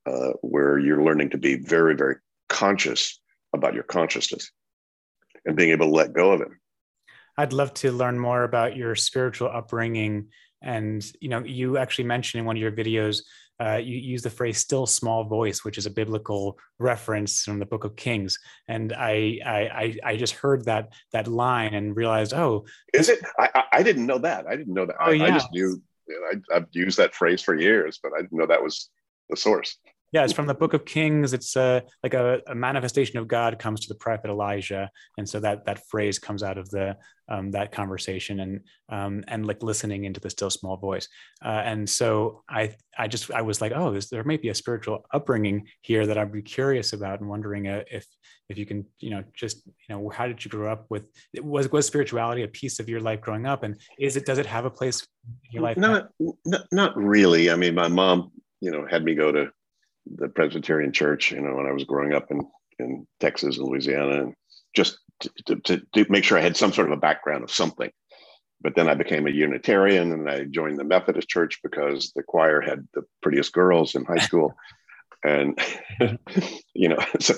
uh, 0.05 0.31
where 0.41 0.77
you're 0.77 1.03
learning 1.03 1.29
to 1.31 1.37
be 1.37 1.55
very, 1.55 1.95
very 1.95 2.15
conscious 2.49 3.19
about 3.53 3.73
your 3.73 3.83
consciousness 3.83 4.51
and 5.45 5.55
being 5.55 5.71
able 5.71 5.87
to 5.87 5.91
let 5.91 6.13
go 6.13 6.31
of 6.31 6.41
it. 6.41 6.49
I'd 7.37 7.53
love 7.53 7.73
to 7.75 7.91
learn 7.91 8.19
more 8.19 8.43
about 8.43 8.75
your 8.75 8.95
spiritual 8.95 9.49
upbringing. 9.49 10.27
And 10.61 11.03
you 11.19 11.29
know, 11.29 11.43
you 11.43 11.77
actually 11.77 12.05
mentioned 12.05 12.39
in 12.39 12.45
one 12.45 12.55
of 12.55 12.61
your 12.61 12.71
videos, 12.71 13.23
uh, 13.59 13.77
you 13.77 13.97
use 13.97 14.21
the 14.23 14.29
phrase 14.29 14.57
"still 14.57 14.85
small 14.85 15.23
voice," 15.23 15.63
which 15.63 15.77
is 15.77 15.85
a 15.85 15.91
biblical 15.91 16.57
reference 16.79 17.43
from 17.43 17.59
the 17.59 17.65
Book 17.65 17.83
of 17.83 17.95
Kings. 17.95 18.37
And 18.67 18.91
I, 18.93 19.39
I, 19.45 19.97
I 20.03 20.17
just 20.17 20.33
heard 20.33 20.65
that 20.65 20.93
that 21.13 21.27
line 21.27 21.73
and 21.73 21.95
realized, 21.95 22.33
oh, 22.33 22.65
is 22.93 23.09
it? 23.09 23.19
I, 23.39 23.63
I 23.71 23.83
didn't 23.83 24.07
know 24.07 24.17
that. 24.19 24.47
I 24.47 24.55
didn't 24.55 24.73
know 24.73 24.85
that. 24.85 24.95
Oh, 24.99 25.11
I, 25.11 25.13
yeah. 25.13 25.25
I 25.25 25.31
just 25.31 25.51
knew. 25.51 25.81
I, 26.09 26.55
I've 26.55 26.67
used 26.71 26.97
that 26.97 27.15
phrase 27.15 27.41
for 27.41 27.55
years, 27.55 27.99
but 28.01 28.11
I 28.17 28.21
didn't 28.21 28.37
know 28.37 28.47
that 28.47 28.63
was 28.63 28.89
the 29.29 29.37
source. 29.37 29.77
Yeah, 30.11 30.25
it's 30.25 30.33
from 30.33 30.47
the 30.47 30.53
Book 30.53 30.73
of 30.73 30.83
Kings. 30.83 31.31
It's 31.31 31.55
uh, 31.55 31.81
like 32.03 32.13
a, 32.13 32.41
a, 32.47 32.53
manifestation 32.53 33.17
of 33.17 33.29
God 33.29 33.57
comes 33.57 33.79
to 33.81 33.87
the 33.87 33.95
prophet 33.95 34.29
Elijah, 34.29 34.89
and 35.17 35.27
so 35.27 35.39
that 35.39 35.65
that 35.65 35.87
phrase 35.87 36.19
comes 36.19 36.43
out 36.43 36.57
of 36.57 36.69
the 36.69 36.97
um, 37.29 37.51
that 37.51 37.71
conversation 37.71 38.41
and 38.41 38.59
um, 38.89 39.23
and 39.29 39.45
like 39.45 39.63
listening 39.63 40.03
into 40.03 40.19
the 40.19 40.29
still 40.29 40.49
small 40.49 40.75
voice. 40.75 41.07
Uh, 41.43 41.61
and 41.63 41.89
so 41.89 42.43
I 42.49 42.75
I 42.97 43.07
just 43.07 43.31
I 43.31 43.41
was 43.41 43.61
like, 43.61 43.71
oh, 43.73 43.93
this, 43.93 44.09
there 44.09 44.23
might 44.25 44.41
be 44.41 44.49
a 44.49 44.55
spiritual 44.55 45.05
upbringing 45.13 45.67
here 45.79 46.05
that 46.05 46.17
I'd 46.17 46.33
be 46.33 46.41
curious 46.41 46.91
about 46.91 47.21
and 47.21 47.29
wondering 47.29 47.69
uh, 47.69 47.83
if 47.89 48.05
if 48.49 48.57
you 48.57 48.65
can 48.65 48.85
you 48.99 49.11
know 49.11 49.23
just 49.33 49.65
you 49.65 49.95
know 49.95 50.09
how 50.09 50.27
did 50.27 50.43
you 50.43 50.51
grow 50.51 50.69
up 50.69 50.87
with 50.89 51.05
was 51.39 51.71
was 51.71 51.87
spirituality 51.87 52.43
a 52.43 52.49
piece 52.49 52.81
of 52.81 52.89
your 52.89 52.99
life 52.99 53.21
growing 53.21 53.45
up 53.45 53.63
and 53.63 53.79
is 53.97 54.17
it 54.17 54.25
does 54.25 54.39
it 54.39 54.45
have 54.45 54.65
a 54.65 54.69
place 54.69 55.07
in 55.45 55.51
your 55.51 55.63
life? 55.63 55.77
Not 55.77 56.09
not, 56.19 56.65
not 56.73 56.97
really. 56.97 57.49
I 57.49 57.55
mean, 57.55 57.75
my 57.75 57.87
mom 57.87 58.33
you 58.59 58.71
know 58.71 58.85
had 58.85 59.05
me 59.05 59.15
go 59.15 59.31
to 59.31 59.53
the 60.15 60.29
Presbyterian 60.29 60.91
Church, 60.91 61.31
you 61.31 61.41
know, 61.41 61.55
when 61.55 61.65
I 61.65 61.71
was 61.71 61.83
growing 61.83 62.13
up 62.13 62.31
in, 62.31 62.41
in 62.79 63.07
Texas 63.19 63.57
and 63.57 63.67
Louisiana, 63.67 64.23
and 64.23 64.33
just 64.75 64.97
to, 65.45 65.55
to, 65.55 65.81
to 65.93 66.05
make 66.09 66.23
sure 66.23 66.37
I 66.37 66.41
had 66.41 66.57
some 66.57 66.73
sort 66.73 66.87
of 66.87 66.97
a 66.97 67.01
background 67.01 67.43
of 67.43 67.51
something. 67.51 67.91
But 68.61 68.75
then 68.75 68.87
I 68.87 68.93
became 68.93 69.25
a 69.25 69.31
Unitarian 69.31 70.11
and 70.11 70.29
I 70.29 70.43
joined 70.43 70.77
the 70.77 70.83
Methodist 70.83 71.27
Church 71.27 71.59
because 71.63 72.11
the 72.15 72.23
choir 72.23 72.61
had 72.61 72.87
the 72.93 73.01
prettiest 73.21 73.53
girls 73.53 73.95
in 73.95 74.05
high 74.05 74.19
school. 74.19 74.53
and, 75.23 75.59
you 76.73 76.89
know, 76.89 76.99
so, 77.19 77.33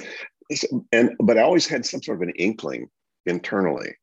and 0.92 1.12
but 1.20 1.38
I 1.38 1.42
always 1.42 1.68
had 1.68 1.86
some 1.86 2.02
sort 2.02 2.18
of 2.18 2.28
an 2.28 2.34
inkling 2.36 2.88
internally, 3.26 3.96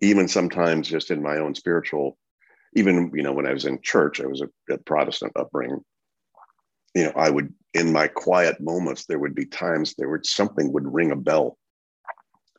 even 0.00 0.28
sometimes 0.28 0.88
just 0.88 1.10
in 1.10 1.22
my 1.22 1.38
own 1.38 1.54
spiritual, 1.54 2.16
even 2.74 3.10
you 3.14 3.22
know 3.22 3.32
when 3.32 3.46
I 3.46 3.52
was 3.52 3.64
in 3.64 3.80
church, 3.82 4.20
I 4.20 4.26
was 4.26 4.40
a, 4.40 4.74
a 4.74 4.78
Protestant 4.78 5.32
upbringing. 5.36 5.80
You 6.94 7.04
know, 7.04 7.12
I 7.16 7.30
would 7.30 7.52
in 7.74 7.92
my 7.92 8.08
quiet 8.08 8.60
moments 8.60 9.06
there 9.06 9.18
would 9.18 9.34
be 9.34 9.46
times 9.46 9.94
there 9.94 10.08
would 10.08 10.26
something 10.26 10.72
would 10.72 10.92
ring 10.92 11.12
a 11.12 11.16
bell, 11.16 11.56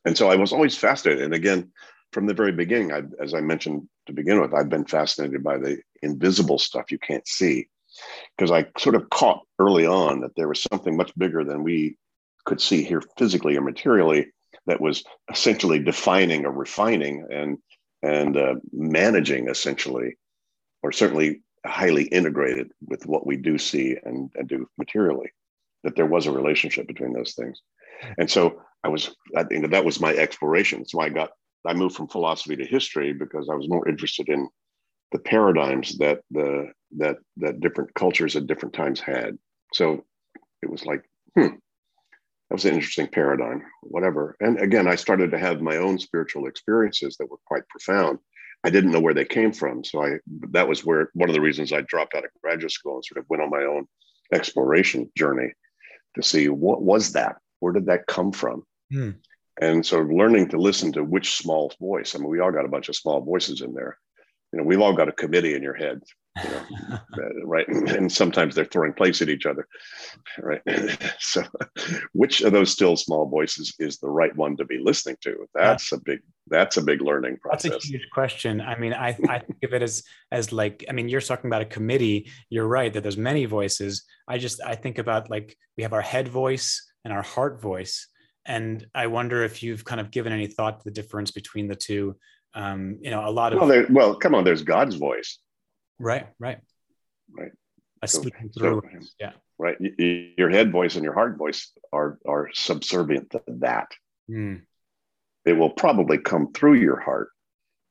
and 0.05 0.17
so 0.17 0.29
I 0.29 0.35
was 0.35 0.53
always 0.53 0.77
fascinated. 0.77 1.23
And 1.23 1.33
again, 1.33 1.71
from 2.13 2.27
the 2.27 2.33
very 2.33 2.51
beginning, 2.51 2.91
I, 2.91 3.03
as 3.21 3.33
I 3.33 3.41
mentioned 3.41 3.87
to 4.07 4.13
begin 4.13 4.41
with, 4.41 4.53
I've 4.53 4.69
been 4.69 4.85
fascinated 4.85 5.43
by 5.43 5.57
the 5.57 5.79
invisible 6.01 6.59
stuff 6.59 6.91
you 6.91 6.99
can't 6.99 7.27
see, 7.27 7.67
because 8.37 8.51
I 8.51 8.67
sort 8.77 8.95
of 8.95 9.09
caught 9.09 9.41
early 9.59 9.85
on 9.85 10.21
that 10.21 10.35
there 10.35 10.47
was 10.47 10.63
something 10.71 10.95
much 10.95 11.11
bigger 11.17 11.43
than 11.43 11.63
we 11.63 11.97
could 12.45 12.61
see 12.61 12.83
here 12.83 13.01
physically 13.17 13.55
or 13.55 13.61
materially 13.61 14.31
that 14.65 14.81
was 14.81 15.03
essentially 15.31 15.79
defining 15.79 16.45
or 16.45 16.51
refining 16.51 17.25
and 17.31 17.57
and 18.03 18.35
uh, 18.35 18.55
managing 18.71 19.47
essentially 19.47 20.17
or 20.81 20.91
certainly 20.91 21.41
highly 21.65 22.03
integrated 22.05 22.71
with 22.87 23.05
what 23.05 23.25
we 23.25 23.37
do 23.37 23.57
see 23.57 23.97
and, 24.03 24.31
and 24.35 24.47
do 24.47 24.67
materially 24.77 25.31
that 25.83 25.95
there 25.95 26.05
was 26.05 26.25
a 26.25 26.31
relationship 26.31 26.87
between 26.87 27.13
those 27.13 27.33
things 27.33 27.61
and 28.17 28.29
so 28.29 28.61
i 28.83 28.87
was 28.87 29.15
i 29.37 29.43
think 29.43 29.61
that, 29.61 29.71
that 29.71 29.85
was 29.85 29.99
my 29.99 30.13
exploration 30.13 30.85
so 30.85 30.99
i 30.99 31.09
got 31.09 31.31
i 31.65 31.73
moved 31.73 31.95
from 31.95 32.07
philosophy 32.07 32.55
to 32.55 32.65
history 32.65 33.13
because 33.13 33.47
i 33.51 33.55
was 33.55 33.69
more 33.69 33.87
interested 33.87 34.27
in 34.29 34.47
the 35.11 35.19
paradigms 35.19 35.97
that 35.97 36.21
the 36.31 36.71
that 36.97 37.17
that 37.37 37.59
different 37.59 37.93
cultures 37.93 38.35
at 38.35 38.47
different 38.47 38.73
times 38.73 38.99
had 38.99 39.37
so 39.73 40.03
it 40.63 40.69
was 40.69 40.85
like 40.85 41.03
hmm 41.37 41.55
that 42.51 42.55
was 42.55 42.65
an 42.65 42.73
interesting 42.73 43.07
paradigm, 43.07 43.63
whatever. 43.79 44.35
And 44.41 44.59
again, 44.59 44.85
I 44.85 44.95
started 44.95 45.31
to 45.31 45.39
have 45.39 45.61
my 45.61 45.77
own 45.77 45.97
spiritual 45.97 46.47
experiences 46.47 47.15
that 47.15 47.31
were 47.31 47.37
quite 47.45 47.65
profound. 47.69 48.19
I 48.63 48.69
didn't 48.69 48.91
know 48.91 48.99
where 48.99 49.13
they 49.13 49.25
came 49.25 49.51
from. 49.51 49.83
So 49.83 50.03
I 50.03 50.17
that 50.51 50.67
was 50.67 50.85
where 50.85 51.09
one 51.13 51.29
of 51.29 51.35
the 51.35 51.41
reasons 51.41 51.73
I 51.73 51.81
dropped 51.81 52.15
out 52.15 52.25
of 52.25 52.31
graduate 52.41 52.71
school 52.71 52.95
and 52.95 53.05
sort 53.05 53.19
of 53.19 53.29
went 53.29 53.41
on 53.41 53.49
my 53.49 53.63
own 53.63 53.87
exploration 54.31 55.11
journey 55.17 55.51
to 56.15 56.23
see 56.23 56.49
what 56.49 56.81
was 56.81 57.13
that? 57.13 57.37
Where 57.59 57.73
did 57.73 57.87
that 57.87 58.07
come 58.07 58.31
from? 58.31 58.63
Hmm. 58.91 59.11
And 59.59 59.85
so 59.85 59.99
learning 59.99 60.49
to 60.49 60.57
listen 60.57 60.91
to 60.93 61.03
which 61.03 61.35
small 61.35 61.71
voice. 61.79 62.15
I 62.15 62.19
mean, 62.19 62.29
we 62.29 62.39
all 62.39 62.51
got 62.51 62.65
a 62.65 62.69
bunch 62.69 62.89
of 62.89 62.95
small 62.95 63.21
voices 63.21 63.61
in 63.61 63.73
there. 63.73 63.97
You 64.51 64.59
know, 64.59 64.65
we've 64.65 64.81
all 64.81 64.93
got 64.93 65.09
a 65.09 65.13
committee 65.13 65.53
in 65.55 65.63
your 65.63 65.75
head 65.75 66.01
you 66.37 66.49
know, 66.49 67.31
right? 67.45 67.67
And 67.67 68.11
sometimes 68.11 68.55
they're 68.55 68.65
throwing 68.65 68.93
plates 68.93 69.21
at 69.21 69.29
each 69.29 69.45
other, 69.45 69.67
right? 70.39 70.61
so, 71.19 71.43
which 72.13 72.41
of 72.41 72.53
those 72.53 72.71
still 72.71 72.95
small 72.95 73.27
voices 73.27 73.73
is 73.79 73.97
the 73.97 74.09
right 74.09 74.35
one 74.35 74.55
to 74.57 74.65
be 74.65 74.77
listening 74.77 75.17
to? 75.21 75.47
That's 75.53 75.91
yeah. 75.91 75.97
a 75.97 76.01
big 76.01 76.19
that's 76.47 76.77
a 76.77 76.81
big 76.81 77.01
learning 77.01 77.37
process. 77.37 77.71
That's 77.71 77.85
a 77.85 77.89
huge 77.89 78.09
question. 78.13 78.61
I 78.61 78.77
mean, 78.77 78.93
I 78.93 79.09
I 79.29 79.39
think 79.39 79.63
of 79.63 79.73
it 79.73 79.81
as 79.81 80.03
as 80.31 80.51
like 80.51 80.85
I 80.89 80.93
mean, 80.93 81.09
you're 81.09 81.21
talking 81.21 81.49
about 81.49 81.61
a 81.61 81.65
committee. 81.65 82.29
You're 82.49 82.67
right 82.67 82.91
that 82.93 83.01
there's 83.01 83.17
many 83.17 83.45
voices. 83.45 84.03
I 84.27 84.37
just 84.37 84.61
I 84.63 84.75
think 84.75 84.97
about 84.97 85.29
like 85.29 85.57
we 85.77 85.83
have 85.83 85.93
our 85.93 86.01
head 86.01 86.27
voice 86.27 86.89
and 87.03 87.13
our 87.13 87.23
heart 87.23 87.61
voice, 87.61 88.07
and 88.45 88.85
I 88.95 89.07
wonder 89.07 89.43
if 89.43 89.63
you've 89.63 89.83
kind 89.83 89.99
of 89.99 90.11
given 90.11 90.31
any 90.31 90.47
thought 90.47 90.79
to 90.79 90.83
the 90.85 90.91
difference 90.91 91.31
between 91.31 91.67
the 91.67 91.75
two. 91.75 92.15
Um, 92.53 92.97
you 93.01 93.11
know, 93.11 93.25
a 93.25 93.31
lot 93.31 93.53
of 93.53 93.59
well, 93.59 93.67
there, 93.67 93.87
well, 93.89 94.13
come 94.13 94.35
on, 94.35 94.43
there's 94.43 94.61
God's 94.61 94.95
voice 94.95 95.39
Right, 96.01 96.27
right, 96.39 96.57
right. 97.31 97.51
A 98.01 98.07
so, 98.07 98.23
through, 98.23 98.81
so, 98.91 99.07
yeah. 99.19 99.33
Right, 99.59 99.77
your 99.79 100.49
head 100.49 100.71
voice 100.71 100.95
and 100.95 101.03
your 101.03 101.13
heart 101.13 101.37
voice 101.37 101.71
are 101.93 102.17
are 102.27 102.49
subservient 102.53 103.29
to 103.31 103.43
that. 103.59 103.89
Mm. 104.29 104.63
It 105.45 105.53
will 105.53 105.69
probably 105.69 106.17
come 106.17 106.51
through 106.51 106.75
your 106.75 106.99
heart, 106.99 107.29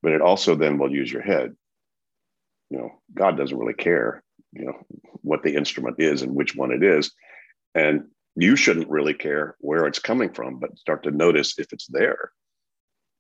but 0.03 0.13
it 0.13 0.21
also 0.21 0.57
then 0.57 0.79
will 0.79 0.93
use 0.93 1.13
your 1.13 1.23
head. 1.23 1.55
You 2.71 2.79
know, 2.79 2.91
God 3.15 3.37
doesn't 3.37 3.57
really 3.57 3.75
care, 3.75 4.23
you 4.53 4.65
know, 4.65 4.85
what 5.23 5.45
the 5.45 5.55
instrument 5.55 5.97
is 6.01 6.23
and 6.23 6.35
which 6.35 6.57
one 6.57 6.73
it 6.73 6.83
is, 6.83 7.13
and 7.75 8.09
you 8.35 8.57
shouldn't 8.57 8.91
really 8.91 9.15
care 9.15 9.57
where 9.61 9.87
it's 9.87 9.99
coming 9.99 10.33
from, 10.33 10.59
but 10.59 10.79
start 10.79 11.05
to 11.05 11.11
notice 11.11 11.59
if 11.59 11.73
it's 11.73 11.87
there. 11.87 12.33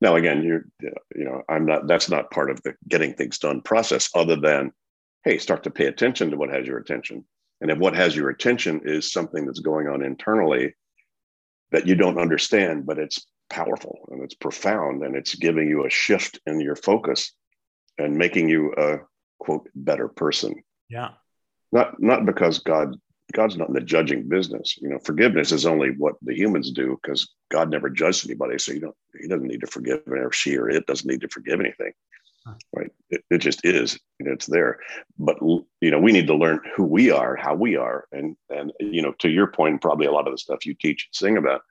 Now, 0.00 0.16
again, 0.16 0.42
you're, 0.42 0.64
you 0.81 1.24
know, 1.24 1.42
I'm 1.48 1.66
not, 1.66 1.87
that's 1.87 2.09
not 2.09 2.31
part 2.31 2.50
of 2.50 2.62
the 2.62 2.74
getting 2.88 3.14
things 3.14 3.38
done 3.38 3.61
process 3.61 4.09
other 4.14 4.37
than 4.37 4.72
hey, 5.25 5.39
start 5.39 5.65
to 5.65 5.71
pay 5.71 5.87
attention 5.87 6.31
to 6.31 6.37
what 6.37 6.51
has 6.51 6.67
your 6.67 6.79
attention. 6.79 7.25
And 7.61 7.71
if 7.71 7.79
what 7.79 7.95
has 7.95 8.17
your 8.17 8.31
attention 8.31 8.81
is 8.85 9.13
something 9.13 9.45
that's 9.45 9.61
going 9.61 9.87
on 9.87 10.03
internally 10.03 10.75
that 11.73 11.87
you 11.87 11.95
don't 11.95 12.19
understand, 12.19 12.87
but 12.87 12.99
it's 12.99 13.27
powerful 13.51 14.09
and 14.11 14.23
it's 14.23 14.35
profound 14.35 15.03
and 15.03 15.15
it's 15.15 15.35
giving 15.35 15.69
you 15.69 15.85
a 15.85 15.91
shift 15.91 16.41
in 16.47 16.61
your 16.61 16.77
focus 16.77 17.33
and 17.99 18.17
making 18.17 18.49
you 18.49 18.73
a 18.79 18.99
quote 19.39 19.69
better 19.75 20.09
person. 20.09 20.55
Yeah. 20.89 21.11
Not 21.73 22.01
not 22.01 22.25
because 22.25 22.61
God 22.61 22.97
God's 23.33 23.57
not 23.57 23.69
in 23.69 23.75
the 23.75 23.81
judging 23.81 24.29
business. 24.29 24.77
You 24.81 24.89
know, 24.89 24.99
forgiveness 25.05 25.53
is 25.53 25.67
only 25.67 25.91
what 25.91 26.15
the 26.23 26.35
humans 26.35 26.73
do 26.73 26.99
because 27.01 27.33
God 27.51 27.71
never 27.71 27.89
judged 27.89 28.27
anybody. 28.27 28.59
So 28.59 28.73
you 28.73 28.81
don't 28.81 28.97
he 29.21 29.29
doesn't 29.29 29.47
need 29.47 29.61
to 29.61 29.67
forgive 29.67 30.01
or 30.07 30.33
she 30.33 30.57
or 30.57 30.71
it 30.71 30.87
doesn't 30.87 31.09
need 31.09 31.21
to 31.21 31.29
forgive 31.29 31.61
anything 31.61 31.93
right. 32.74 32.90
It, 33.11 33.22
it 33.31 33.38
just 33.38 33.64
is 33.64 33.98
you 34.18 34.26
know, 34.26 34.33
it's 34.33 34.46
there. 34.46 34.79
But 35.18 35.38
you 35.40 35.90
know 35.90 36.00
we 36.00 36.12
need 36.12 36.26
to 36.26 36.35
learn 36.35 36.61
who 36.76 36.85
we 36.85 37.11
are 37.11 37.37
how 37.37 37.55
we 37.55 37.76
are 37.76 38.05
and 38.12 38.37
and 38.48 38.72
you 38.81 39.03
know 39.03 39.12
to 39.18 39.29
your 39.29 39.46
point 39.46 39.81
probably 39.81 40.07
a 40.07 40.12
lot 40.12 40.26
of 40.26 40.35
the 40.35 40.38
stuff 40.38 40.66
you 40.66 40.74
teach 40.74 41.09
and 41.09 41.14
sing 41.14 41.37
about 41.37 41.62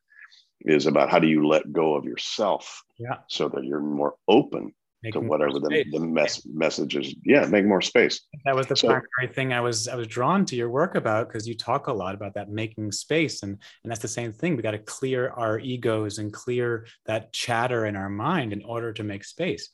is 0.61 0.87
about 0.87 1.09
how 1.09 1.19
do 1.19 1.27
you 1.27 1.47
let 1.47 1.71
go 1.71 1.95
of 1.95 2.03
yourself 2.03 2.83
yeah. 2.97 3.17
so 3.27 3.47
that 3.47 3.63
you're 3.63 3.79
more 3.79 4.15
open 4.27 4.73
make 5.03 5.13
to 5.13 5.21
whatever 5.21 5.53
the, 5.53 5.85
the 5.91 5.99
mess 5.99 6.41
yeah. 6.43 6.51
messages 6.53 7.15
yeah 7.23 7.45
make 7.45 7.65
more 7.65 7.81
space. 7.81 8.21
That 8.43 8.55
was 8.55 8.67
the 8.67 8.75
so, 8.75 8.87
primary 8.87 9.33
thing 9.33 9.53
i 9.53 9.61
was 9.61 9.87
i 9.87 9.95
was 9.95 10.07
drawn 10.07 10.43
to 10.45 10.55
your 10.55 10.69
work 10.69 10.95
about 10.95 11.27
because 11.27 11.47
you 11.47 11.55
talk 11.55 11.87
a 11.87 11.93
lot 11.93 12.15
about 12.15 12.33
that 12.33 12.49
making 12.49 12.91
space 12.91 13.43
and 13.43 13.57
and 13.83 13.91
that's 13.91 14.01
the 14.01 14.07
same 14.07 14.33
thing. 14.33 14.55
We 14.55 14.63
got 14.63 14.71
to 14.71 14.79
clear 14.79 15.29
our 15.29 15.59
egos 15.59 16.17
and 16.17 16.33
clear 16.33 16.87
that 17.05 17.31
chatter 17.31 17.85
in 17.85 17.95
our 17.95 18.09
mind 18.09 18.51
in 18.51 18.63
order 18.63 18.91
to 18.93 19.03
make 19.03 19.23
space 19.23 19.69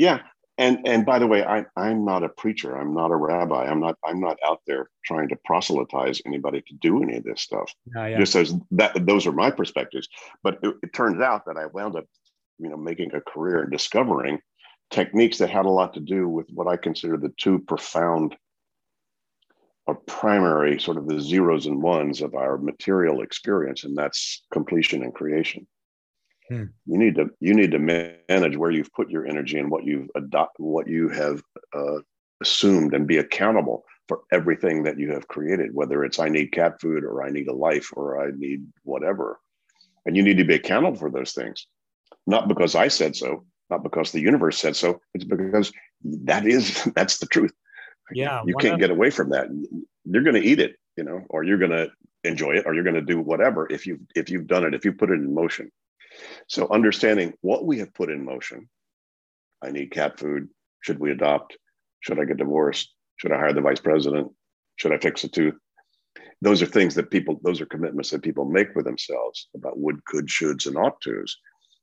yeah. 0.00 0.20
And 0.56 0.86
and 0.86 1.06
by 1.06 1.18
the 1.18 1.26
way, 1.26 1.44
I, 1.44 1.64
I'm 1.76 2.04
not 2.04 2.22
a 2.22 2.28
preacher. 2.28 2.76
I'm 2.76 2.94
not 2.94 3.10
a 3.10 3.16
rabbi. 3.16 3.66
I'm 3.66 3.80
not 3.80 3.96
I'm 4.04 4.20
not 4.20 4.38
out 4.46 4.60
there 4.66 4.90
trying 5.04 5.28
to 5.28 5.36
proselytize 5.44 6.20
anybody 6.26 6.62
to 6.62 6.74
do 6.80 7.02
any 7.02 7.16
of 7.16 7.24
this 7.24 7.42
stuff. 7.42 7.72
Uh, 7.96 8.06
yeah. 8.06 8.18
Just 8.18 8.34
as 8.34 8.54
that 8.72 9.06
those 9.06 9.26
are 9.26 9.32
my 9.32 9.50
perspectives. 9.50 10.08
But 10.42 10.58
it, 10.62 10.74
it 10.82 10.92
turns 10.92 11.20
out 11.20 11.44
that 11.46 11.56
I 11.56 11.66
wound 11.66 11.96
up, 11.96 12.06
you 12.58 12.68
know, 12.68 12.76
making 12.76 13.14
a 13.14 13.20
career 13.20 13.64
in 13.64 13.70
discovering 13.70 14.40
techniques 14.90 15.38
that 15.38 15.50
had 15.50 15.66
a 15.66 15.70
lot 15.70 15.94
to 15.94 16.00
do 16.00 16.28
with 16.28 16.46
what 16.52 16.66
I 16.66 16.76
consider 16.76 17.16
the 17.16 17.32
two 17.36 17.60
profound 17.60 18.36
or 19.86 19.94
primary 19.94 20.78
sort 20.80 20.96
of 20.96 21.06
the 21.08 21.20
zeros 21.20 21.66
and 21.66 21.82
ones 21.82 22.22
of 22.22 22.34
our 22.34 22.58
material 22.58 23.22
experience, 23.22 23.84
and 23.84 23.96
that's 23.96 24.42
completion 24.52 25.02
and 25.02 25.14
creation. 25.14 25.66
Hmm. 26.50 26.64
You 26.84 26.98
need 26.98 27.14
to 27.14 27.30
you 27.38 27.54
need 27.54 27.70
to 27.70 27.78
manage 27.78 28.56
where 28.56 28.72
you've 28.72 28.92
put 28.92 29.08
your 29.08 29.24
energy 29.24 29.58
and 29.58 29.70
what 29.70 29.84
you've 29.84 30.10
adopt 30.16 30.58
what 30.58 30.88
you 30.88 31.08
have 31.08 31.42
uh, 31.72 32.00
assumed 32.42 32.92
and 32.92 33.06
be 33.06 33.18
accountable 33.18 33.84
for 34.08 34.22
everything 34.32 34.82
that 34.82 34.98
you 34.98 35.12
have 35.12 35.28
created. 35.28 35.72
Whether 35.72 36.04
it's 36.04 36.18
I 36.18 36.28
need 36.28 36.50
cat 36.50 36.80
food 36.80 37.04
or 37.04 37.22
I 37.22 37.30
need 37.30 37.46
a 37.46 37.54
life 37.54 37.90
or 37.92 38.20
I 38.20 38.32
need 38.36 38.66
whatever, 38.82 39.38
and 40.04 40.16
you 40.16 40.24
need 40.24 40.38
to 40.38 40.44
be 40.44 40.54
accountable 40.54 40.98
for 40.98 41.08
those 41.08 41.32
things, 41.32 41.68
not 42.26 42.48
because 42.48 42.74
I 42.74 42.88
said 42.88 43.14
so, 43.14 43.44
not 43.70 43.84
because 43.84 44.10
the 44.10 44.20
universe 44.20 44.58
said 44.58 44.74
so. 44.74 45.00
It's 45.14 45.24
because 45.24 45.72
that 46.02 46.46
is 46.46 46.82
that's 46.96 47.18
the 47.18 47.26
truth. 47.26 47.52
Yeah, 48.12 48.42
you 48.44 48.56
can't 48.56 48.80
get 48.80 48.90
away 48.90 49.10
from 49.10 49.30
that. 49.30 49.46
You're 50.04 50.24
going 50.24 50.34
to 50.34 50.44
eat 50.44 50.58
it, 50.58 50.74
you 50.96 51.04
know, 51.04 51.22
or 51.30 51.44
you're 51.44 51.58
going 51.58 51.70
to 51.70 51.92
enjoy 52.24 52.56
it, 52.56 52.66
or 52.66 52.74
you're 52.74 52.82
going 52.82 52.96
to 52.96 53.02
do 53.02 53.20
whatever 53.20 53.68
if 53.70 53.86
you 53.86 54.00
if 54.16 54.30
you've 54.30 54.48
done 54.48 54.64
it 54.64 54.74
if 54.74 54.84
you 54.84 54.92
put 54.92 55.10
it 55.10 55.20
in 55.20 55.32
motion 55.32 55.70
so 56.48 56.68
understanding 56.70 57.34
what 57.40 57.64
we 57.64 57.78
have 57.78 57.94
put 57.94 58.10
in 58.10 58.24
motion. 58.24 58.68
I 59.62 59.70
need 59.70 59.90
cat 59.90 60.18
food. 60.18 60.48
Should 60.80 60.98
we 60.98 61.10
adopt? 61.10 61.56
Should 62.00 62.18
I 62.18 62.24
get 62.24 62.38
divorced? 62.38 62.92
Should 63.16 63.32
I 63.32 63.38
hire 63.38 63.52
the 63.52 63.60
vice 63.60 63.80
president? 63.80 64.32
Should 64.76 64.92
I 64.92 64.98
fix 64.98 65.24
a 65.24 65.28
tooth? 65.28 65.54
Those 66.40 66.62
are 66.62 66.66
things 66.66 66.94
that 66.94 67.10
people, 67.10 67.38
those 67.44 67.60
are 67.60 67.66
commitments 67.66 68.10
that 68.10 68.22
people 68.22 68.46
make 68.46 68.72
for 68.72 68.82
themselves 68.82 69.48
about 69.54 69.78
would, 69.78 70.02
could, 70.06 70.26
shoulds, 70.26 70.66
and 70.66 70.76
ought 70.78 71.00
tos. 71.02 71.36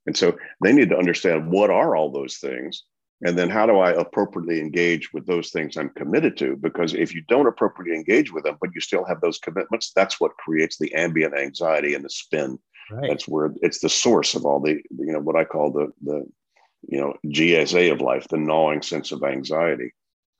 And 0.06 0.16
so 0.16 0.36
they 0.62 0.72
need 0.72 0.90
to 0.90 0.98
understand 0.98 1.50
what 1.50 1.70
are 1.70 1.94
all 1.94 2.10
those 2.10 2.38
things 2.38 2.82
and 3.22 3.36
then 3.36 3.50
how 3.50 3.66
do 3.66 3.78
I 3.78 3.90
appropriately 3.90 4.60
engage 4.60 5.12
with 5.12 5.26
those 5.26 5.50
things 5.50 5.76
I'm 5.76 5.90
committed 5.90 6.36
to? 6.38 6.56
Because 6.56 6.94
if 6.94 7.14
you 7.14 7.22
don't 7.28 7.48
appropriately 7.48 7.96
engage 7.96 8.32
with 8.32 8.44
them, 8.44 8.56
but 8.60 8.70
you 8.74 8.80
still 8.80 9.04
have 9.04 9.20
those 9.20 9.38
commitments, 9.38 9.92
that's 9.94 10.20
what 10.20 10.36
creates 10.36 10.78
the 10.78 10.94
ambient 10.94 11.36
anxiety 11.36 11.94
and 11.94 12.04
the 12.04 12.10
spin 12.10 12.58
Right. 12.90 13.08
That's 13.08 13.28
where 13.28 13.52
it's 13.62 13.80
the 13.80 13.88
source 13.88 14.34
of 14.34 14.44
all 14.44 14.60
the, 14.60 14.72
you 14.90 15.12
know, 15.12 15.20
what 15.20 15.36
I 15.36 15.44
call 15.44 15.70
the, 15.72 15.88
the, 16.02 16.26
you 16.88 17.00
know, 17.00 17.14
GSA 17.26 17.92
of 17.92 18.00
life, 18.00 18.26
the 18.28 18.38
gnawing 18.38 18.82
sense 18.82 19.12
of 19.12 19.22
anxiety. 19.22 19.92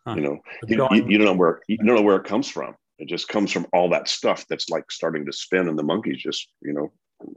Huh. 0.07 0.15
You 0.15 0.21
know, 0.23 0.39
you, 0.67 0.89
you, 0.91 1.07
you, 1.09 1.19
don't 1.19 1.27
know 1.27 1.35
where, 1.35 1.61
you 1.69 1.77
don't 1.77 1.87
know 1.87 2.03
where 2.03 2.17
it 2.17 2.25
comes 2.25 2.49
from. 2.49 2.75
It 2.99 3.09
just 3.09 3.29
comes 3.29 3.53
from 3.53 3.67
all 3.73 3.91
that 3.91 4.09
stuff 4.09 4.47
that's 4.49 4.69
like 4.71 4.91
starting 4.91 5.27
to 5.27 5.33
spin 5.33 5.69
and 5.69 5.79
the 5.79 5.83
monkeys 5.83 6.23
just, 6.23 6.49
you 6.63 6.73
know, 6.73 6.91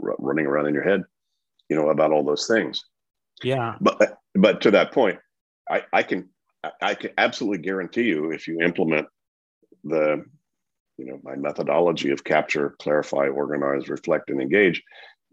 r- 0.03 0.15
running 0.19 0.45
around 0.45 0.67
in 0.67 0.73
your 0.73 0.83
head, 0.83 1.03
you 1.69 1.75
know, 1.75 1.89
about 1.89 2.11
all 2.11 2.23
those 2.23 2.47
things. 2.47 2.83
Yeah. 3.43 3.75
But 3.81 4.01
uh, 4.01 4.07
but 4.35 4.61
to 4.61 4.71
that 4.71 4.91
point, 4.91 5.19
I, 5.69 5.83
I 5.93 6.03
can 6.03 6.29
I 6.81 6.93
can 6.93 7.11
absolutely 7.17 7.59
guarantee 7.59 8.03
you 8.03 8.31
if 8.31 8.47
you 8.47 8.59
implement 8.61 9.07
the 9.83 10.25
you 10.97 11.05
know 11.05 11.19
my 11.23 11.35
methodology 11.35 12.11
of 12.11 12.23
capture, 12.23 12.75
clarify, 12.79 13.27
organize, 13.27 13.89
reflect, 13.89 14.29
and 14.29 14.41
engage, 14.41 14.83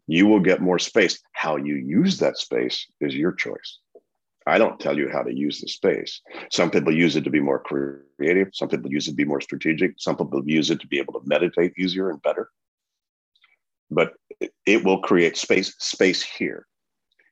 you 0.06 0.26
will 0.26 0.40
get 0.40 0.60
more 0.60 0.78
space. 0.78 1.20
How 1.32 1.56
you 1.56 1.76
use 1.76 2.18
that 2.18 2.38
space 2.38 2.86
is 3.00 3.14
your 3.14 3.32
choice. 3.32 3.78
I 4.46 4.56
don't 4.56 4.80
tell 4.80 4.96
you 4.96 5.10
how 5.10 5.22
to 5.22 5.34
use 5.34 5.60
the 5.60 5.68
space. 5.68 6.22
Some 6.50 6.70
people 6.70 6.94
use 6.94 7.16
it 7.16 7.24
to 7.24 7.30
be 7.30 7.40
more 7.40 7.58
creative. 7.58 8.48
Some 8.54 8.68
people 8.68 8.90
use 8.90 9.06
it 9.06 9.10
to 9.10 9.16
be 9.16 9.26
more 9.26 9.42
strategic. 9.42 9.94
Some 9.98 10.16
people 10.16 10.42
use 10.46 10.70
it 10.70 10.80
to 10.80 10.86
be 10.86 10.98
able 10.98 11.12
to 11.20 11.26
meditate 11.26 11.74
easier 11.78 12.08
and 12.08 12.22
better. 12.22 12.48
But 13.90 14.14
it 14.64 14.84
will 14.84 15.02
create 15.02 15.36
space, 15.36 15.74
space 15.78 16.22
here. 16.22 16.66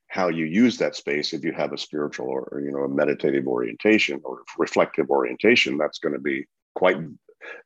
How 0.09 0.29
you 0.29 0.45
use 0.45 0.77
that 0.77 0.95
space, 0.95 1.33
if 1.33 1.43
you 1.43 1.53
have 1.53 1.73
a 1.73 1.77
spiritual 1.77 2.27
or 2.27 2.61
you 2.63 2.71
know 2.71 2.83
a 2.83 2.87
meditative 2.87 3.47
orientation 3.47 4.21
or 4.23 4.43
reflective 4.57 5.09
orientation, 5.09 5.77
that's 5.77 5.99
going 5.99 6.13
to 6.13 6.21
be 6.21 6.45
quite 6.75 6.97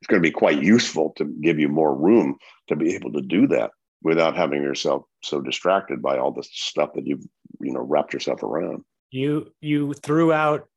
it's 0.00 0.06
going 0.06 0.22
to 0.22 0.26
be 0.26 0.32
quite 0.32 0.62
useful 0.62 1.12
to 1.16 1.24
give 1.24 1.58
you 1.58 1.68
more 1.68 1.94
room 1.94 2.36
to 2.68 2.76
be 2.76 2.94
able 2.94 3.12
to 3.12 3.22
do 3.22 3.46
that 3.48 3.70
without 4.02 4.36
having 4.36 4.62
yourself 4.62 5.04
so 5.22 5.40
distracted 5.40 6.02
by 6.02 6.18
all 6.18 6.32
the 6.32 6.42
stuff 6.42 6.90
that 6.94 7.06
you've 7.06 7.24
you 7.60 7.72
know 7.72 7.80
wrapped 7.80 8.12
yourself 8.12 8.42
around. 8.42 8.84
You 9.10 9.52
you 9.60 9.92
threw 9.94 10.32
out 10.32 10.68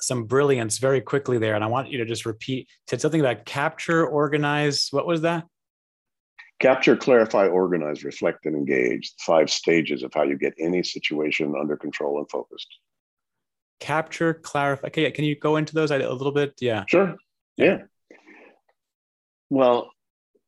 some 0.00 0.24
brilliance 0.24 0.78
very 0.78 1.00
quickly 1.00 1.38
there 1.38 1.54
and 1.54 1.64
i 1.64 1.66
want 1.66 1.90
you 1.90 1.96
to 1.96 2.04
just 2.04 2.26
repeat 2.26 2.68
said 2.86 3.00
something 3.00 3.20
about 3.20 3.46
capture 3.46 4.06
organize 4.06 4.88
what 4.90 5.06
was 5.06 5.22
that? 5.22 5.44
Capture 6.60 6.96
clarify 6.96 7.46
organize 7.46 8.04
reflect 8.04 8.44
and 8.44 8.56
engage 8.56 9.12
five 9.20 9.48
stages 9.48 10.02
of 10.02 10.12
how 10.12 10.24
you 10.24 10.36
get 10.36 10.54
any 10.58 10.82
situation 10.82 11.54
under 11.58 11.76
control 11.76 12.18
and 12.18 12.28
focused. 12.30 12.68
Capture 13.80 14.34
clarify 14.34 14.88
okay 14.88 15.10
can 15.10 15.24
you 15.24 15.36
go 15.36 15.56
into 15.56 15.74
those 15.74 15.90
a 15.90 15.98
little 15.98 16.32
bit? 16.32 16.54
Yeah. 16.60 16.84
Sure. 16.88 17.16
Yeah 17.56 17.78
well 19.50 19.90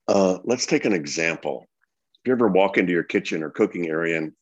uh, 0.09 0.39
let's 0.45 0.67
take 0.67 0.85
an 0.85 0.93
example 0.93 1.67
if 2.23 2.29
you 2.29 2.33
ever 2.33 2.49
walk 2.49 2.79
into 2.79 2.93
your 2.93 3.05
kitchen 3.05 3.43
or 3.43 3.51
cooking 3.51 3.89
area 3.89 4.19
and, 4.19 4.33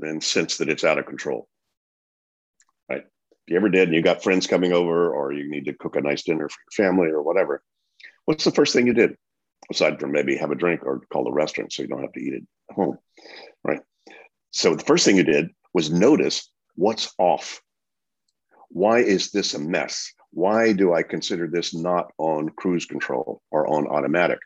and 0.00 0.22
sense 0.22 0.56
that 0.58 0.68
it's 0.68 0.84
out 0.84 0.98
of 0.98 1.06
control 1.06 1.48
right? 2.88 3.04
if 3.46 3.52
you 3.52 3.56
ever 3.56 3.68
did 3.68 3.88
and 3.88 3.94
you 3.94 4.02
got 4.02 4.22
friends 4.22 4.46
coming 4.46 4.72
over 4.72 5.14
or 5.14 5.32
you 5.32 5.48
need 5.48 5.64
to 5.66 5.72
cook 5.72 5.96
a 5.96 6.00
nice 6.00 6.24
dinner 6.24 6.48
for 6.48 6.58
your 6.58 6.88
family 6.88 7.08
or 7.08 7.22
whatever, 7.22 7.62
what's 8.24 8.44
the 8.44 8.50
first 8.50 8.72
thing 8.72 8.86
you 8.86 8.92
did? 8.92 9.16
Aside 9.70 9.98
from 9.98 10.12
maybe 10.12 10.36
have 10.36 10.50
a 10.50 10.56
drink 10.56 10.82
or 10.84 11.00
call 11.12 11.24
the 11.24 11.32
restaurant 11.32 11.72
so 11.72 11.82
you 11.82 11.88
don't 11.88 12.02
have 12.02 12.12
to 12.12 12.20
eat 12.20 12.34
it 12.34 12.42
at 12.70 12.76
home, 12.76 12.98
right? 13.64 13.80
So 14.50 14.74
the 14.74 14.84
first 14.84 15.04
thing 15.04 15.16
you 15.16 15.22
did 15.22 15.50
was 15.72 15.90
notice 15.90 16.50
what's 16.74 17.12
off. 17.18 17.60
Why 18.68 18.98
is 18.98 19.30
this 19.30 19.54
a 19.54 19.58
mess? 19.58 20.12
Why 20.36 20.74
do 20.74 20.92
I 20.92 21.02
consider 21.02 21.48
this 21.48 21.74
not 21.74 22.12
on 22.18 22.50
cruise 22.50 22.84
control 22.84 23.40
or 23.50 23.66
on 23.66 23.86
automatic? 23.86 24.38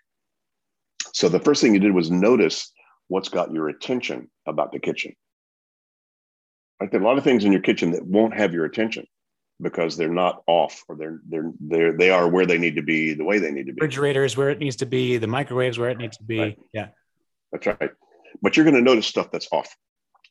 So 1.13 1.29
the 1.29 1.41
first 1.41 1.61
thing 1.61 1.75
you 1.75 1.81
did 1.81 1.91
was 1.91 2.13
notice 2.13 2.71
what's 3.09 3.29
got 3.29 3.53
your 3.53 3.69
attention 3.69 4.31
about 4.47 4.71
the 4.71 4.79
kitchen. 4.79 5.17
Like 6.79 6.93
there 6.93 7.01
are 7.01 7.03
a 7.03 7.07
lot 7.09 7.19
of 7.19 7.25
things 7.25 7.45
in 7.45 7.51
your 7.51 7.61
kitchen 7.61 7.91
that 7.91 8.07
won't 8.07 8.37
have 8.37 8.55
your 8.55 8.67
attention 8.67 9.05
because 9.61 9.97
they're 9.97 10.15
not 10.15 10.45
off 10.47 10.81
or 10.89 10.95
they're 10.95 11.23
they're 11.29 11.51
they're 11.59 11.93
they 11.93 12.11
are 12.13 12.29
where 12.29 12.47
they 12.47 12.57
need 12.57 12.77
to 12.77 12.83
be 12.83 13.13
the 13.15 13.25
way 13.25 13.41
they 13.41 13.51
need 13.51 13.67
to 13.67 13.73
be. 13.73 13.81
Refrigerators 13.81 14.37
where 14.37 14.51
it 14.51 14.61
needs 14.61 14.77
to 14.77 14.87
be, 14.87 15.17
the 15.17 15.27
microwaves 15.27 15.77
where 15.77 15.91
it 15.91 15.99
needs 15.99 16.17
to 16.19 16.25
be. 16.25 16.39
Right. 16.39 16.59
Yeah. 16.73 16.89
That's 17.51 17.67
right. 17.67 17.91
But 18.41 18.57
you're 18.57 18.65
going 18.65 18.77
to 18.77 18.81
notice 18.81 19.09
stuff 19.09 19.33
that's 19.33 19.49
off. 19.51 19.75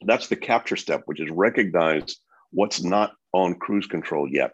That's 0.05 0.27
the 0.27 0.37
capture 0.37 0.77
step, 0.77 1.01
which 1.03 1.19
is 1.19 1.29
recognize 1.29 2.15
what's 2.51 2.81
not 2.81 3.11
on 3.33 3.55
cruise 3.55 3.87
control 3.87 4.25
yet. 4.25 4.53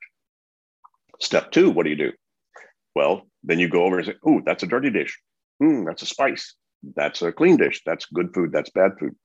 Step 1.22 1.52
two, 1.52 1.70
what 1.70 1.84
do 1.84 1.90
you 1.90 1.96
do? 1.96 2.12
Well, 2.96 3.28
then 3.44 3.60
you 3.60 3.68
go 3.68 3.84
over 3.84 3.98
and 3.98 4.08
say, 4.08 4.16
oh, 4.26 4.42
that's 4.46 4.64
a 4.64 4.68
dirty 4.68 4.90
dish. 4.90 5.20
Hmm, 5.60 5.86
that's 5.86 6.02
a 6.02 6.06
spice. 6.06 6.56
That's 6.96 7.22
a 7.22 7.32
clean 7.32 7.58
dish. 7.58 7.82
That's 7.86 8.06
good 8.08 8.34
food. 8.34 8.52
That's 8.52 8.70
bad 8.70 8.92
food 9.00 9.16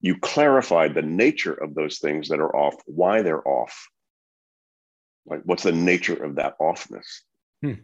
you 0.00 0.16
clarified 0.18 0.94
the 0.94 1.02
nature 1.02 1.52
of 1.52 1.74
those 1.74 1.98
things 1.98 2.28
that 2.28 2.40
are 2.40 2.54
off, 2.54 2.74
why 2.86 3.22
they're 3.22 3.46
off. 3.46 3.88
Like, 5.26 5.40
what's 5.44 5.64
the 5.64 5.72
nature 5.72 6.22
of 6.22 6.36
that 6.36 6.58
offness? 6.60 7.06
Hmm. 7.62 7.74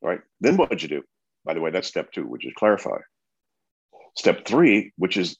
Right. 0.00 0.20
Then 0.40 0.56
what 0.56 0.70
did 0.70 0.82
you 0.82 0.88
do? 0.88 1.02
By 1.44 1.54
the 1.54 1.60
way, 1.60 1.70
that's 1.70 1.88
step 1.88 2.12
two, 2.12 2.26
which 2.26 2.46
is 2.46 2.52
clarify. 2.56 2.98
Step 4.16 4.46
three, 4.46 4.92
which 4.96 5.16
is, 5.16 5.36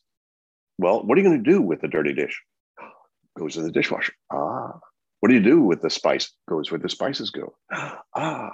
well, 0.79 1.03
what 1.03 1.17
are 1.17 1.21
you 1.21 1.29
going 1.29 1.43
to 1.43 1.51
do 1.51 1.63
with 1.63 1.81
the 1.81 1.89
dirty 1.89 2.13
dish? 2.13 2.43
Goes 3.39 3.57
in 3.57 3.63
the 3.63 3.71
dishwasher. 3.71 4.13
Ah. 4.33 4.81
What 5.21 5.29
do 5.29 5.35
you 5.35 5.43
do 5.43 5.61
with 5.61 5.83
the 5.83 5.91
spice? 5.91 6.33
Goes 6.49 6.71
where 6.71 6.81
the 6.81 6.89
spices 6.89 7.31
go. 7.31 7.55
Ah. 8.17 8.51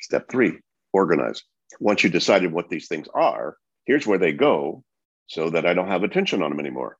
Step 0.00 0.28
three, 0.28 0.58
organize. 0.92 1.42
Once 1.78 2.02
you 2.02 2.10
decided 2.10 2.50
what 2.50 2.68
these 2.68 2.88
things 2.88 3.06
are, 3.14 3.56
here's 3.84 4.06
where 4.06 4.18
they 4.18 4.32
go 4.32 4.82
so 5.28 5.50
that 5.50 5.66
I 5.66 5.74
don't 5.74 5.88
have 5.88 6.02
attention 6.02 6.42
on 6.42 6.50
them 6.50 6.58
anymore. 6.58 6.96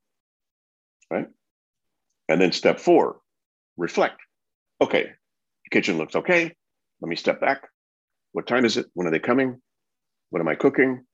Right. 1.10 1.26
And 2.28 2.40
then 2.40 2.52
step 2.52 2.78
four, 2.78 3.20
reflect. 3.76 4.20
Okay, 4.80 5.04
the 5.04 5.70
kitchen 5.70 5.98
looks 5.98 6.14
okay. 6.14 6.54
Let 7.00 7.08
me 7.08 7.16
step 7.16 7.40
back. 7.40 7.66
What 8.32 8.46
time 8.46 8.64
is 8.64 8.76
it? 8.76 8.86
When 8.94 9.08
are 9.08 9.10
they 9.10 9.18
coming? 9.18 9.60
What 10.28 10.40
am 10.40 10.48
I 10.48 10.54
cooking? 10.54 11.04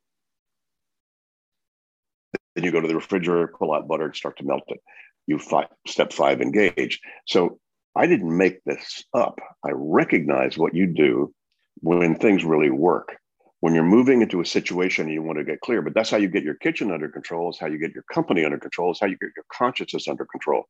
Then 2.55 2.65
you 2.65 2.73
go 2.73 2.81
to 2.81 2.89
the 2.89 2.95
refrigerator, 2.95 3.55
pull 3.59 3.73
out 3.73 3.89
butter, 3.89 4.07
and 4.07 4.17
start 4.17 4.37
to 4.39 4.45
melt 4.45 4.65
it. 4.69 4.81
You 5.27 5.39
five, 5.39 5.69
step 5.87 6.13
five, 6.13 6.41
engage. 6.41 7.01
So 7.27 7.59
I 7.97 8.07
didn't 8.07 8.37
make 8.37 8.63
this 8.65 9.05
up. 9.15 9.41
I 9.65 9.71
recognize 9.73 10.59
what 10.59 10.75
you 10.75 10.87
do 10.87 11.33
when 11.81 12.17
things 12.17 12.45
really 12.45 12.71
work. 12.71 13.17
When 13.61 13.75
you're 13.75 13.85
moving 13.85 14.21
into 14.21 14.43
a 14.43 14.47
situation 14.47 15.09
you 15.09 15.23
want 15.23 15.39
to 15.39 15.45
get 15.45 15.61
clear 15.61 15.81
but 15.81 15.95
that's 15.95 16.11
how 16.11 16.19
you 16.19 16.29
get 16.29 16.45
your 16.45 16.55
kitchen 16.57 16.93
under 16.93 17.09
control 17.09 17.51
is 17.51 17.59
how 17.59 17.67
you 17.67 17.79
get 17.79 17.95
your 17.95 18.05
company 18.13 18.45
under 18.45 18.59
control 18.59 18.93
is 18.93 19.01
how 19.01 19.07
you 19.07 19.17
get 19.17 19.31
your 19.35 19.47
consciousness 19.51 20.09
under 20.09 20.27
control. 20.27 20.65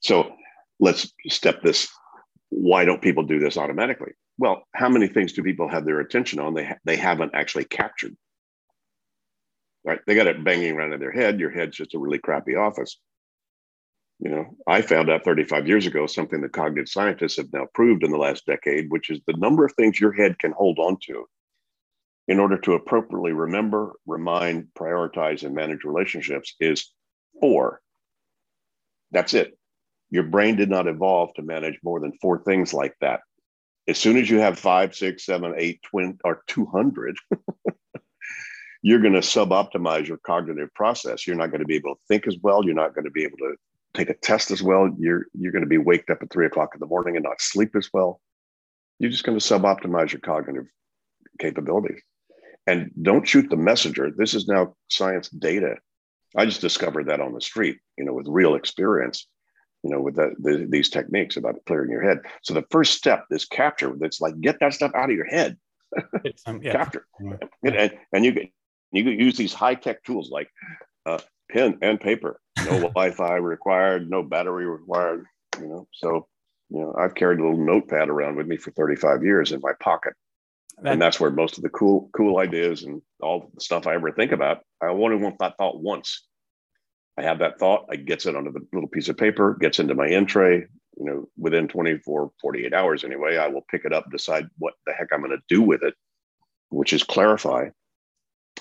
So 0.00 0.32
let's 0.80 1.12
step 1.28 1.62
this 1.62 1.88
why 2.48 2.84
don't 2.84 3.02
people 3.02 3.24
do 3.24 3.38
this 3.38 3.58
automatically? 3.58 4.12
Well 4.38 4.62
how 4.74 4.88
many 4.88 5.06
things 5.06 5.34
do 5.34 5.42
people 5.42 5.68
have 5.68 5.84
their 5.84 6.00
attention 6.00 6.40
on 6.40 6.54
they, 6.54 6.64
ha- 6.64 6.78
they 6.84 6.96
haven't 6.96 7.34
actually 7.34 7.64
captured? 7.64 8.16
Right? 9.84 10.00
They 10.06 10.14
got 10.14 10.26
it 10.26 10.42
banging 10.42 10.74
around 10.74 10.94
in 10.94 11.00
their 11.00 11.12
head. 11.12 11.38
Your 11.38 11.50
head's 11.50 11.76
just 11.76 11.94
a 11.94 11.98
really 11.98 12.18
crappy 12.18 12.56
office 12.56 12.98
you 14.18 14.30
know 14.30 14.46
i 14.66 14.80
found 14.80 15.10
out 15.10 15.24
35 15.24 15.66
years 15.68 15.86
ago 15.86 16.06
something 16.06 16.40
that 16.40 16.52
cognitive 16.52 16.88
scientists 16.88 17.36
have 17.36 17.52
now 17.52 17.66
proved 17.74 18.02
in 18.02 18.10
the 18.10 18.16
last 18.16 18.46
decade 18.46 18.90
which 18.90 19.10
is 19.10 19.20
the 19.26 19.36
number 19.36 19.64
of 19.64 19.72
things 19.74 20.00
your 20.00 20.12
head 20.12 20.38
can 20.38 20.52
hold 20.52 20.78
on 20.78 20.96
to 21.02 21.26
in 22.28 22.40
order 22.40 22.58
to 22.58 22.74
appropriately 22.74 23.32
remember, 23.32 23.94
remind, 24.06 24.68
prioritize, 24.76 25.44
and 25.44 25.54
manage 25.54 25.84
relationships 25.84 26.54
is 26.60 26.92
four. 27.40 27.80
That's 29.12 29.34
it. 29.34 29.56
Your 30.10 30.24
brain 30.24 30.56
did 30.56 30.70
not 30.70 30.88
evolve 30.88 31.34
to 31.34 31.42
manage 31.42 31.78
more 31.82 32.00
than 32.00 32.12
four 32.20 32.42
things 32.42 32.74
like 32.74 32.94
that. 33.00 33.20
As 33.88 33.98
soon 33.98 34.16
as 34.16 34.28
you 34.28 34.40
have 34.40 34.58
five, 34.58 34.94
six, 34.96 35.24
seven, 35.24 35.54
eight, 35.56 35.80
twin, 35.82 36.18
or 36.24 36.42
200, 36.48 37.16
you're 38.82 39.00
going 39.00 39.12
to 39.12 39.22
sub-optimize 39.22 40.08
your 40.08 40.16
cognitive 40.18 40.74
process. 40.74 41.26
You're 41.26 41.36
not 41.36 41.50
going 41.50 41.60
to 41.60 41.66
be 41.66 41.76
able 41.76 41.94
to 41.94 42.00
think 42.08 42.26
as 42.26 42.36
well. 42.42 42.64
You're 42.64 42.74
not 42.74 42.94
going 42.94 43.04
to 43.04 43.10
be 43.12 43.22
able 43.22 43.38
to 43.38 43.54
take 43.96 44.10
a 44.10 44.14
test 44.14 44.50
as 44.50 44.62
well. 44.62 44.94
You're 44.98 45.26
you're 45.34 45.52
going 45.52 45.64
to 45.64 45.68
be 45.68 45.78
waked 45.78 46.10
up 46.10 46.22
at 46.22 46.30
three 46.30 46.46
o'clock 46.46 46.70
in 46.74 46.80
the 46.80 46.86
morning 46.86 47.16
and 47.16 47.24
not 47.24 47.40
sleep 47.40 47.74
as 47.76 47.88
well. 47.92 48.20
You're 48.98 49.10
just 49.10 49.24
going 49.24 49.38
to 49.38 49.44
sub-optimize 49.44 50.12
your 50.12 50.20
cognitive 50.20 50.66
capabilities. 51.38 52.00
And 52.66 52.90
don't 53.00 53.28
shoot 53.28 53.48
the 53.50 53.56
messenger. 53.56 54.10
This 54.10 54.34
is 54.34 54.48
now 54.48 54.74
science 54.88 55.28
data. 55.28 55.76
I 56.36 56.46
just 56.46 56.60
discovered 56.60 57.06
that 57.08 57.20
on 57.20 57.32
the 57.32 57.40
street, 57.40 57.78
you 57.96 58.04
know, 58.04 58.12
with 58.12 58.26
real 58.28 58.54
experience, 58.54 59.26
you 59.82 59.90
know, 59.90 60.00
with 60.00 60.16
the, 60.16 60.34
the, 60.38 60.66
these 60.68 60.88
techniques 60.88 61.36
about 61.36 61.64
clearing 61.66 61.90
your 61.90 62.02
head. 62.02 62.20
So 62.42 62.54
the 62.54 62.64
first 62.70 62.94
step 62.94 63.24
is 63.30 63.44
capture. 63.44 63.94
That's 63.98 64.20
like 64.20 64.40
get 64.40 64.58
that 64.60 64.74
stuff 64.74 64.92
out 64.94 65.10
of 65.10 65.16
your 65.16 65.26
head. 65.26 65.56
Um, 66.46 66.60
yeah. 66.62 66.72
capture, 66.76 67.06
yeah. 67.20 67.36
And, 67.62 67.92
and 68.12 68.24
you 68.24 68.48
you 68.92 69.10
use 69.10 69.36
these 69.36 69.54
high 69.54 69.74
tech 69.74 70.02
tools 70.04 70.30
like 70.30 70.48
uh, 71.04 71.18
pen 71.50 71.78
and 71.82 72.00
paper. 72.00 72.40
No 72.58 72.80
Wi-Fi 72.94 73.36
required. 73.36 74.08
No 74.08 74.22
battery 74.22 74.66
required. 74.66 75.24
You 75.60 75.68
know, 75.68 75.88
so 75.92 76.26
you 76.68 76.80
know, 76.80 76.94
I've 76.98 77.14
carried 77.14 77.38
a 77.38 77.42
little 77.42 77.64
notepad 77.64 78.08
around 78.08 78.36
with 78.36 78.46
me 78.46 78.56
for 78.56 78.72
35 78.72 79.22
years 79.22 79.52
in 79.52 79.60
my 79.62 79.72
pocket 79.80 80.14
that, 80.82 80.92
and 80.92 81.02
that's 81.02 81.18
where 81.18 81.30
most 81.30 81.56
of 81.56 81.62
the 81.62 81.70
cool 81.70 82.10
cool 82.14 82.38
ideas 82.38 82.82
and 82.82 83.00
all 83.20 83.50
the 83.54 83.60
stuff 83.60 83.86
I 83.86 83.94
ever 83.94 84.12
think 84.12 84.32
about, 84.32 84.62
I 84.82 84.86
only 84.86 85.16
want 85.16 85.38
that 85.38 85.56
thought 85.56 85.80
once. 85.80 86.26
I 87.18 87.22
have 87.22 87.38
that 87.38 87.58
thought, 87.58 87.86
I 87.90 87.96
gets 87.96 88.26
it 88.26 88.36
onto 88.36 88.52
the 88.52 88.66
little 88.74 88.88
piece 88.88 89.08
of 89.08 89.16
paper, 89.16 89.56
gets 89.58 89.78
into 89.78 89.94
my 89.94 90.06
in 90.06 90.26
tray. 90.26 90.66
You 90.98 91.04
know, 91.04 91.28
within 91.38 91.68
24, 91.68 92.30
48 92.40 92.74
hours 92.74 93.04
anyway, 93.04 93.36
I 93.36 93.48
will 93.48 93.64
pick 93.70 93.84
it 93.84 93.92
up, 93.92 94.10
decide 94.10 94.48
what 94.58 94.74
the 94.86 94.92
heck 94.92 95.08
I'm 95.12 95.20
going 95.20 95.30
to 95.30 95.42
do 95.48 95.62
with 95.62 95.82
it, 95.82 95.94
which 96.70 96.92
is 96.92 97.02
clarify. 97.02 97.68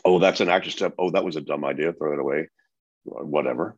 oh, 0.06 0.20
that's 0.20 0.42
an 0.42 0.50
action 0.50 0.72
step. 0.72 0.94
Oh, 0.98 1.12
that 1.12 1.24
was 1.24 1.36
a 1.36 1.42
dumb 1.42 1.66
idea. 1.66 1.94
Throw 1.94 2.14
it 2.14 2.20
away. 2.20 2.48
Whatever. 3.06 3.78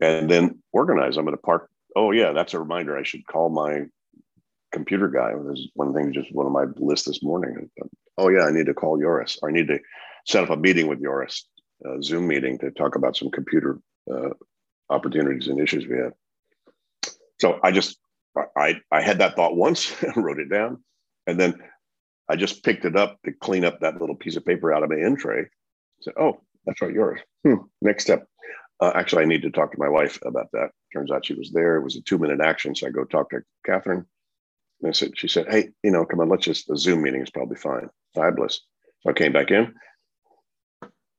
And 0.00 0.30
then 0.30 0.62
organize. 0.72 1.16
I'm 1.16 1.24
going 1.24 1.36
to 1.36 1.42
park. 1.42 1.68
Oh, 1.94 2.10
yeah, 2.10 2.32
that's 2.32 2.54
a 2.54 2.58
reminder. 2.58 2.96
I 2.96 3.02
should 3.02 3.26
call 3.26 3.50
my 3.50 3.82
computer 4.72 5.08
guy. 5.08 5.32
There's 5.32 5.68
one 5.74 5.92
thing, 5.92 6.12
just 6.12 6.32
one 6.32 6.46
of 6.46 6.52
my 6.52 6.64
lists 6.76 7.06
this 7.06 7.22
morning. 7.22 7.68
Oh, 8.18 8.28
yeah, 8.28 8.44
I 8.44 8.50
need 8.50 8.66
to 8.66 8.74
call 8.74 8.98
Joris. 8.98 9.38
Or 9.42 9.50
I 9.50 9.52
need 9.52 9.68
to 9.68 9.78
set 10.26 10.44
up 10.44 10.50
a 10.50 10.56
meeting 10.56 10.86
with 10.86 11.02
Joris, 11.02 11.46
a 11.84 12.02
Zoom 12.02 12.26
meeting 12.26 12.58
to 12.58 12.70
talk 12.70 12.96
about 12.96 13.16
some 13.16 13.30
computer 13.30 13.78
uh, 14.12 14.30
opportunities 14.88 15.48
and 15.48 15.60
issues 15.60 15.86
we 15.86 15.98
have. 15.98 16.12
So 17.40 17.58
I 17.62 17.72
just, 17.72 17.98
I, 18.56 18.80
I 18.90 19.02
had 19.02 19.18
that 19.18 19.36
thought 19.36 19.56
once, 19.56 19.94
wrote 20.16 20.38
it 20.38 20.48
down, 20.48 20.82
and 21.26 21.38
then 21.38 21.60
I 22.28 22.36
just 22.36 22.64
picked 22.64 22.84
it 22.84 22.96
up 22.96 23.18
to 23.24 23.32
clean 23.32 23.64
up 23.64 23.80
that 23.80 24.00
little 24.00 24.16
piece 24.16 24.36
of 24.36 24.44
paper 24.44 24.72
out 24.72 24.82
of 24.82 24.90
my 24.90 24.96
in 24.96 25.16
tray. 25.16 25.44
Said, 26.00 26.14
"Oh, 26.18 26.40
that's 26.64 26.80
right, 26.80 26.94
Joris." 26.94 27.20
Hmm. 27.44 27.66
Next 27.80 28.04
step. 28.04 28.26
Uh, 28.82 28.90
actually, 28.96 29.22
I 29.22 29.26
need 29.26 29.42
to 29.42 29.50
talk 29.50 29.70
to 29.70 29.78
my 29.78 29.88
wife 29.88 30.18
about 30.26 30.48
that. 30.54 30.70
Turns 30.92 31.12
out 31.12 31.24
she 31.24 31.34
was 31.34 31.52
there. 31.52 31.76
It 31.76 31.84
was 31.84 31.94
a 31.94 32.02
two-minute 32.02 32.40
action, 32.40 32.74
so 32.74 32.88
I 32.88 32.90
go 32.90 33.04
talk 33.04 33.30
to 33.30 33.38
Catherine. 33.64 34.04
And 34.80 34.88
I 34.88 34.92
said, 34.92 35.16
she 35.16 35.28
said, 35.28 35.46
"Hey, 35.48 35.68
you 35.84 35.92
know, 35.92 36.04
come 36.04 36.18
on, 36.18 36.28
let's 36.28 36.44
just 36.44 36.66
the 36.66 36.76
Zoom 36.76 37.02
meeting 37.02 37.22
is 37.22 37.30
probably 37.30 37.54
fine. 37.54 37.88
Fabulous." 38.12 38.60
So 39.02 39.10
I 39.10 39.12
came 39.12 39.32
back 39.32 39.52
in, 39.52 39.72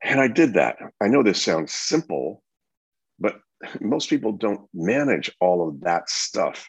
and 0.04 0.20
I 0.20 0.28
did 0.28 0.56
that. 0.56 0.76
I 1.02 1.08
know 1.08 1.24
this 1.24 1.42
sounds 1.42 1.72
simple, 1.72 2.44
but 3.18 3.40
most 3.80 4.10
people 4.10 4.34
don't 4.34 4.68
manage 4.74 5.32
all 5.40 5.66
of 5.66 5.80
that 5.82 6.10
stuff 6.10 6.68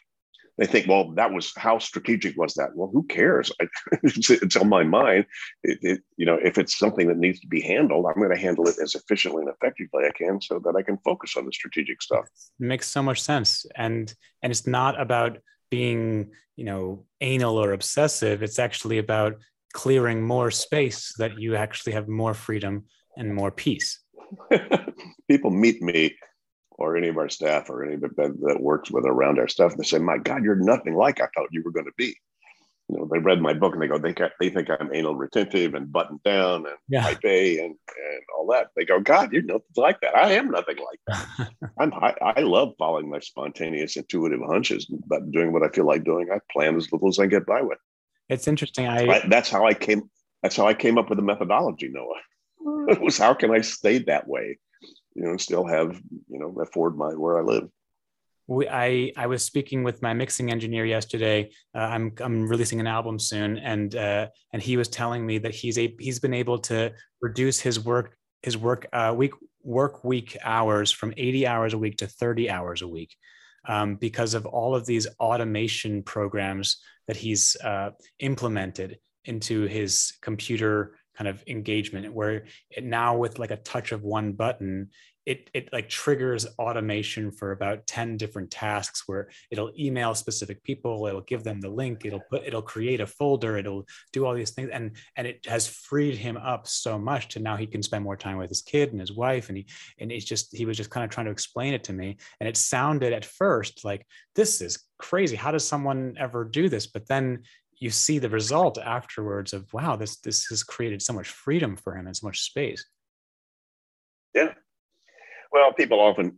they 0.57 0.65
think, 0.65 0.87
well, 0.87 1.11
that 1.11 1.31
was 1.31 1.51
how 1.57 1.79
strategic 1.79 2.37
was 2.37 2.53
that? 2.53 2.69
Well, 2.75 2.89
who 2.91 3.03
cares? 3.03 3.51
It's, 4.03 4.29
it's, 4.29 4.55
on 4.55 4.69
my 4.69 4.83
mind. 4.83 5.25
It, 5.63 5.79
it, 5.81 6.01
you 6.17 6.25
know, 6.25 6.35
if 6.35 6.57
it's 6.57 6.77
something 6.77 7.07
that 7.07 7.17
needs 7.17 7.39
to 7.41 7.47
be 7.47 7.61
handled, 7.61 8.05
I'm 8.05 8.21
going 8.21 8.33
to 8.33 8.41
handle 8.41 8.67
it 8.67 8.75
as 8.81 8.95
efficiently 8.95 9.41
and 9.41 9.51
effectively 9.51 10.05
I 10.05 10.11
can, 10.11 10.39
so 10.41 10.59
that 10.63 10.75
I 10.75 10.81
can 10.81 10.97
focus 11.03 11.35
on 11.37 11.45
the 11.45 11.51
strategic 11.51 12.01
stuff. 12.01 12.25
It 12.59 12.65
makes 12.65 12.87
so 12.87 13.01
much 13.01 13.21
sense, 13.21 13.65
and 13.75 14.13
and 14.41 14.51
it's 14.51 14.67
not 14.67 14.99
about 14.99 15.39
being, 15.69 16.31
you 16.55 16.65
know, 16.65 17.05
anal 17.21 17.57
or 17.57 17.73
obsessive. 17.73 18.43
It's 18.43 18.59
actually 18.59 18.99
about 18.99 19.35
clearing 19.73 20.21
more 20.21 20.51
space 20.51 21.13
so 21.15 21.27
that 21.27 21.39
you 21.39 21.55
actually 21.55 21.93
have 21.93 22.07
more 22.07 22.33
freedom 22.33 22.85
and 23.17 23.33
more 23.33 23.51
peace. 23.51 23.99
People 25.29 25.51
meet 25.51 25.81
me 25.81 26.15
or 26.77 26.97
any 26.97 27.07
of 27.07 27.17
our 27.17 27.29
staff 27.29 27.69
or 27.69 27.83
any 27.83 27.95
that, 27.95 28.15
that 28.17 28.59
works 28.59 28.91
with 28.91 29.05
around 29.05 29.39
our 29.39 29.47
stuff. 29.47 29.75
They 29.75 29.83
say, 29.83 29.99
"My 29.99 30.17
God, 30.17 30.43
you're 30.43 30.55
nothing 30.55 30.95
like 30.95 31.21
I 31.21 31.27
thought 31.35 31.49
you 31.51 31.63
were 31.63 31.71
going 31.71 31.85
to 31.85 31.93
be." 31.97 32.15
You 32.89 32.97
know, 32.97 33.09
they 33.11 33.17
read 33.17 33.41
my 33.41 33.53
book 33.53 33.73
and 33.73 33.81
they 33.81 33.87
go, 33.87 33.97
they 33.97 34.13
they 34.39 34.49
think 34.49 34.69
I'm 34.69 34.93
anal 34.93 35.15
retentive 35.15 35.73
and 35.73 35.91
buttoned 35.91 36.21
down 36.23 36.67
and 36.67 36.75
yeah. 36.87 37.01
type 37.01 37.25
A 37.25 37.57
and 37.57 37.71
and 37.71 38.21
all 38.37 38.45
that. 38.51 38.67
They 38.75 38.85
go, 38.85 38.99
God, 38.99 39.33
you're 39.33 39.41
nothing 39.41 39.63
like 39.75 39.99
that. 40.01 40.15
I 40.15 40.33
am 40.33 40.51
nothing 40.51 40.77
like 40.77 40.99
that. 41.07 41.49
I'm 41.79 41.91
I, 41.93 42.13
I 42.21 42.41
love 42.41 42.73
following 42.77 43.09
my 43.09 43.19
spontaneous, 43.19 43.97
intuitive 43.97 44.41
hunches, 44.45 44.85
but 44.85 45.31
doing 45.31 45.51
what 45.51 45.63
I 45.63 45.69
feel 45.69 45.87
like 45.87 46.03
doing. 46.03 46.29
I 46.31 46.39
plan 46.51 46.75
as 46.75 46.91
little 46.91 47.07
as 47.07 47.17
I 47.17 47.25
get 47.25 47.47
by 47.47 47.61
with. 47.61 47.79
It's 48.29 48.47
interesting. 48.47 48.87
I, 48.87 49.07
I 49.07 49.27
that's 49.29 49.49
how 49.49 49.65
I 49.65 49.73
came. 49.73 50.03
That's 50.43 50.55
how 50.55 50.67
I 50.67 50.75
came 50.75 50.99
up 50.99 51.09
with 51.09 51.17
the 51.17 51.23
methodology, 51.23 51.89
Noah. 51.89 52.21
Hmm. 52.63 52.89
it 52.89 53.01
was 53.01 53.17
how 53.17 53.33
can 53.33 53.49
I 53.49 53.61
stay 53.61 53.97
that 53.99 54.27
way 54.27 54.59
you 55.15 55.23
know, 55.23 55.37
still 55.37 55.65
have, 55.65 55.99
you 56.27 56.39
know, 56.39 56.55
afford 56.61 56.97
my 56.97 57.09
where 57.09 57.39
I 57.39 57.41
live. 57.41 57.69
We, 58.47 58.67
I 58.69 59.11
I 59.17 59.25
was 59.25 59.43
speaking 59.43 59.83
with 59.83 60.03
my 60.03 60.13
mixing 60.13 60.51
engineer 60.51 60.85
yesterday. 60.85 61.49
Uh, 61.73 61.79
I'm 61.79 62.13
I'm 62.19 62.47
releasing 62.47 62.79
an 62.79 62.85
album 62.85 63.17
soon, 63.17 63.57
and 63.57 63.95
uh, 63.95 64.27
and 64.53 64.61
he 64.61 64.77
was 64.77 64.87
telling 64.87 65.25
me 65.25 65.39
that 65.39 65.55
he's 65.55 65.79
a 65.79 65.95
he's 65.99 66.19
been 66.19 66.33
able 66.33 66.59
to 66.59 66.93
reduce 67.21 67.59
his 67.59 67.79
work 67.79 68.15
his 68.43 68.55
work 68.55 68.85
uh, 68.93 69.13
week 69.17 69.31
work 69.63 70.03
week 70.03 70.37
hours 70.43 70.91
from 70.91 71.11
80 71.17 71.47
hours 71.47 71.73
a 71.73 71.77
week 71.77 71.97
to 71.97 72.07
30 72.07 72.51
hours 72.51 72.83
a 72.83 72.87
week 72.87 73.15
um, 73.67 73.95
because 73.95 74.35
of 74.35 74.45
all 74.45 74.75
of 74.75 74.85
these 74.85 75.07
automation 75.19 76.03
programs 76.03 76.77
that 77.07 77.17
he's 77.17 77.57
uh, 77.63 77.89
implemented 78.19 78.99
into 79.25 79.63
his 79.63 80.13
computer 80.21 80.95
kind 81.17 81.27
of 81.27 81.43
engagement 81.47 82.13
where 82.13 82.45
it 82.69 82.83
now 82.83 83.17
with 83.17 83.39
like 83.39 83.51
a 83.51 83.57
touch 83.57 83.91
of 83.91 84.03
one 84.03 84.33
button 84.33 84.89
it 85.25 85.49
it 85.53 85.69
like 85.73 85.89
triggers 85.89 86.45
automation 86.59 87.31
for 87.31 87.51
about 87.51 87.87
10 87.87 88.17
different 88.17 88.51
tasks 88.51 89.03
where 89.07 89.29
it'll 89.49 89.71
email 89.77 90.13
specific 90.13 90.63
people 90.63 91.07
it'll 91.07 91.21
give 91.21 91.43
them 91.43 91.59
the 91.59 91.69
link 91.69 92.05
it'll 92.05 92.21
put 92.29 92.43
it'll 92.45 92.61
create 92.61 93.01
a 93.01 93.07
folder 93.07 93.57
it'll 93.57 93.85
do 94.13 94.25
all 94.25 94.35
these 94.35 94.51
things 94.51 94.69
and 94.71 94.95
and 95.15 95.25
it 95.25 95.45
has 95.47 95.67
freed 95.67 96.15
him 96.15 96.37
up 96.37 96.67
so 96.67 96.97
much 96.97 97.29
to 97.29 97.39
now 97.39 97.55
he 97.55 97.65
can 97.65 97.81
spend 97.81 98.03
more 98.03 98.17
time 98.17 98.37
with 98.37 98.49
his 98.49 98.61
kid 98.61 98.91
and 98.91 98.99
his 98.99 99.13
wife 99.13 99.49
and 99.49 99.57
he 99.57 99.65
and 99.99 100.11
it's 100.11 100.25
just 100.25 100.55
he 100.55 100.65
was 100.65 100.77
just 100.77 100.91
kind 100.91 101.03
of 101.03 101.09
trying 101.09 101.25
to 101.25 101.31
explain 101.31 101.73
it 101.73 101.83
to 101.83 101.93
me 101.93 102.17
and 102.39 102.47
it 102.47 102.57
sounded 102.57 103.13
at 103.13 103.25
first 103.25 103.83
like 103.83 104.05
this 104.35 104.61
is 104.61 104.85
crazy. 104.97 105.35
How 105.35 105.51
does 105.51 105.67
someone 105.67 106.15
ever 106.17 106.43
do 106.43 106.69
this? 106.69 106.87
But 106.87 107.07
then 107.07 107.43
you 107.79 107.89
see 107.89 108.19
the 108.19 108.29
result 108.29 108.77
afterwards 108.77 109.53
of 109.53 109.71
wow 109.73 109.95
this 109.95 110.17
this 110.17 110.45
has 110.45 110.63
created 110.63 111.01
so 111.01 111.13
much 111.13 111.29
freedom 111.29 111.75
for 111.75 111.95
him 111.95 112.07
and 112.07 112.15
so 112.15 112.27
much 112.27 112.41
space. 112.41 112.85
Yeah. 114.33 114.53
Well 115.51 115.73
people 115.73 115.99
often 115.99 116.37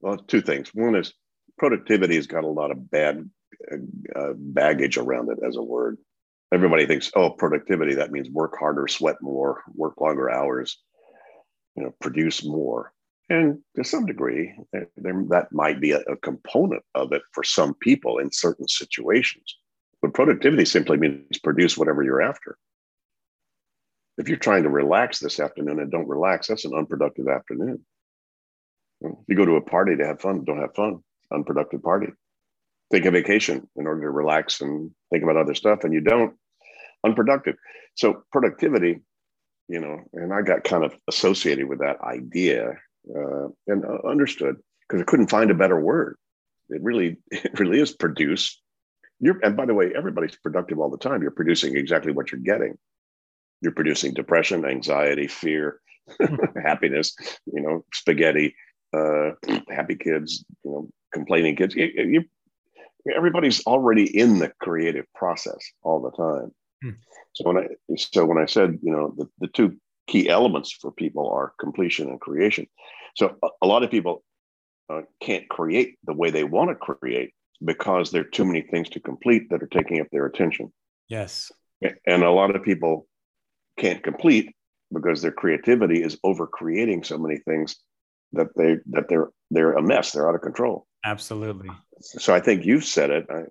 well 0.00 0.18
two 0.18 0.40
things. 0.40 0.70
One 0.74 0.94
is 0.94 1.12
productivity 1.58 2.16
has 2.16 2.26
got 2.26 2.44
a 2.44 2.48
lot 2.48 2.70
of 2.70 2.90
bad 2.90 3.28
uh, 4.14 4.32
baggage 4.36 4.98
around 4.98 5.30
it 5.30 5.38
as 5.46 5.56
a 5.56 5.62
word. 5.62 5.96
Everybody 6.52 6.86
thinks 6.86 7.10
oh 7.16 7.30
productivity 7.30 7.94
that 7.94 8.12
means 8.12 8.30
work 8.30 8.56
harder 8.58 8.88
sweat 8.88 9.16
more 9.20 9.62
work 9.74 10.00
longer 10.00 10.30
hours 10.30 10.78
you 11.76 11.84
know 11.84 11.94
produce 12.00 12.44
more. 12.44 12.92
And 13.28 13.58
to 13.74 13.82
some 13.82 14.06
degree 14.06 14.54
there, 14.72 14.88
there, 14.96 15.24
that 15.30 15.50
might 15.50 15.80
be 15.80 15.90
a, 15.90 15.98
a 16.00 16.16
component 16.18 16.84
of 16.94 17.12
it 17.12 17.22
for 17.32 17.42
some 17.42 17.74
people 17.74 18.18
in 18.18 18.30
certain 18.30 18.68
situations 18.68 19.56
but 20.02 20.14
productivity 20.14 20.64
simply 20.64 20.96
means 20.96 21.38
produce 21.42 21.76
whatever 21.76 22.02
you're 22.02 22.22
after. 22.22 22.56
If 24.18 24.28
you're 24.28 24.38
trying 24.38 24.62
to 24.62 24.70
relax 24.70 25.18
this 25.18 25.40
afternoon 25.40 25.78
and 25.78 25.90
don't 25.90 26.08
relax, 26.08 26.48
that's 26.48 26.64
an 26.64 26.74
unproductive 26.74 27.28
afternoon. 27.28 27.84
You 29.00 29.36
go 29.36 29.44
to 29.44 29.56
a 29.56 29.60
party 29.60 29.96
to 29.96 30.06
have 30.06 30.20
fun, 30.20 30.44
don't 30.44 30.60
have 30.60 30.74
fun, 30.74 31.02
unproductive 31.32 31.82
party. 31.82 32.08
Take 32.92 33.04
a 33.04 33.10
vacation 33.10 33.68
in 33.76 33.86
order 33.86 34.02
to 34.02 34.10
relax 34.10 34.60
and 34.60 34.90
think 35.10 35.22
about 35.22 35.36
other 35.36 35.54
stuff, 35.54 35.80
and 35.82 35.92
you 35.92 36.00
don't, 36.00 36.34
unproductive. 37.04 37.56
So 37.94 38.22
productivity, 38.32 39.00
you 39.68 39.80
know, 39.80 39.98
and 40.12 40.32
I 40.32 40.42
got 40.42 40.64
kind 40.64 40.84
of 40.84 40.94
associated 41.08 41.68
with 41.68 41.80
that 41.80 42.00
idea 42.00 42.74
uh, 43.14 43.48
and 43.66 43.84
uh, 43.84 44.08
understood 44.08 44.56
because 44.88 45.02
I 45.02 45.04
couldn't 45.04 45.30
find 45.30 45.50
a 45.50 45.54
better 45.54 45.80
word. 45.80 46.16
It 46.68 46.82
really, 46.82 47.16
it 47.30 47.58
really 47.58 47.80
is 47.80 47.92
produce 47.92 48.60
you're, 49.20 49.38
and 49.42 49.56
by 49.56 49.66
the 49.66 49.74
way, 49.74 49.92
everybody's 49.96 50.36
productive 50.36 50.78
all 50.78 50.90
the 50.90 50.98
time. 50.98 51.22
You're 51.22 51.30
producing 51.30 51.76
exactly 51.76 52.12
what 52.12 52.30
you're 52.30 52.40
getting. 52.40 52.76
You're 53.60 53.72
producing 53.72 54.14
depression, 54.14 54.64
anxiety, 54.64 55.26
fear, 55.26 55.80
happiness, 56.62 57.16
you 57.46 57.62
know, 57.62 57.84
spaghetti, 57.92 58.54
uh, 58.94 59.30
happy 59.68 59.96
kids, 59.96 60.44
you 60.64 60.70
know, 60.70 60.88
complaining 61.12 61.56
kids. 61.56 61.74
You, 61.74 61.90
you, 61.96 62.24
everybody's 63.14 63.64
already 63.66 64.04
in 64.04 64.38
the 64.38 64.52
creative 64.60 65.06
process 65.14 65.58
all 65.82 66.00
the 66.00 66.10
time. 66.10 66.52
Hmm. 66.82 66.98
So 67.32 67.44
when 67.44 67.58
I 67.58 67.66
so 67.96 68.26
when 68.26 68.38
I 68.38 68.46
said, 68.46 68.78
you 68.82 68.92
know, 68.92 69.14
the, 69.16 69.26
the 69.40 69.48
two 69.48 69.76
key 70.06 70.28
elements 70.28 70.72
for 70.72 70.92
people 70.92 71.28
are 71.28 71.52
completion 71.58 72.08
and 72.08 72.20
creation. 72.20 72.66
So 73.16 73.36
a, 73.42 73.48
a 73.62 73.66
lot 73.66 73.82
of 73.82 73.90
people 73.90 74.22
uh, 74.88 75.02
can't 75.20 75.48
create 75.48 75.98
the 76.04 76.14
way 76.14 76.30
they 76.30 76.44
want 76.44 76.70
to 76.70 76.76
create 76.76 77.32
because 77.64 78.10
there 78.10 78.22
are 78.22 78.30
too 78.30 78.44
many 78.44 78.62
things 78.62 78.88
to 78.90 79.00
complete 79.00 79.48
that 79.50 79.62
are 79.62 79.68
taking 79.68 80.00
up 80.00 80.06
their 80.12 80.26
attention. 80.26 80.72
Yes. 81.08 81.50
And 82.06 82.22
a 82.22 82.30
lot 82.30 82.54
of 82.54 82.62
people 82.62 83.06
can't 83.78 84.02
complete 84.02 84.54
because 84.92 85.22
their 85.22 85.32
creativity 85.32 86.02
is 86.02 86.18
over 86.24 86.46
creating 86.46 87.04
so 87.04 87.18
many 87.18 87.38
things 87.38 87.76
that 88.32 88.48
they 88.56 88.78
that 88.90 89.08
they're 89.08 89.30
they're 89.50 89.72
a 89.72 89.82
mess. 89.82 90.12
They're 90.12 90.28
out 90.28 90.34
of 90.34 90.40
control. 90.40 90.86
Absolutely. 91.04 91.70
So 92.00 92.34
I 92.34 92.40
think 92.40 92.64
you've 92.64 92.84
said 92.84 93.10
it. 93.10 93.26
I, 93.30 93.42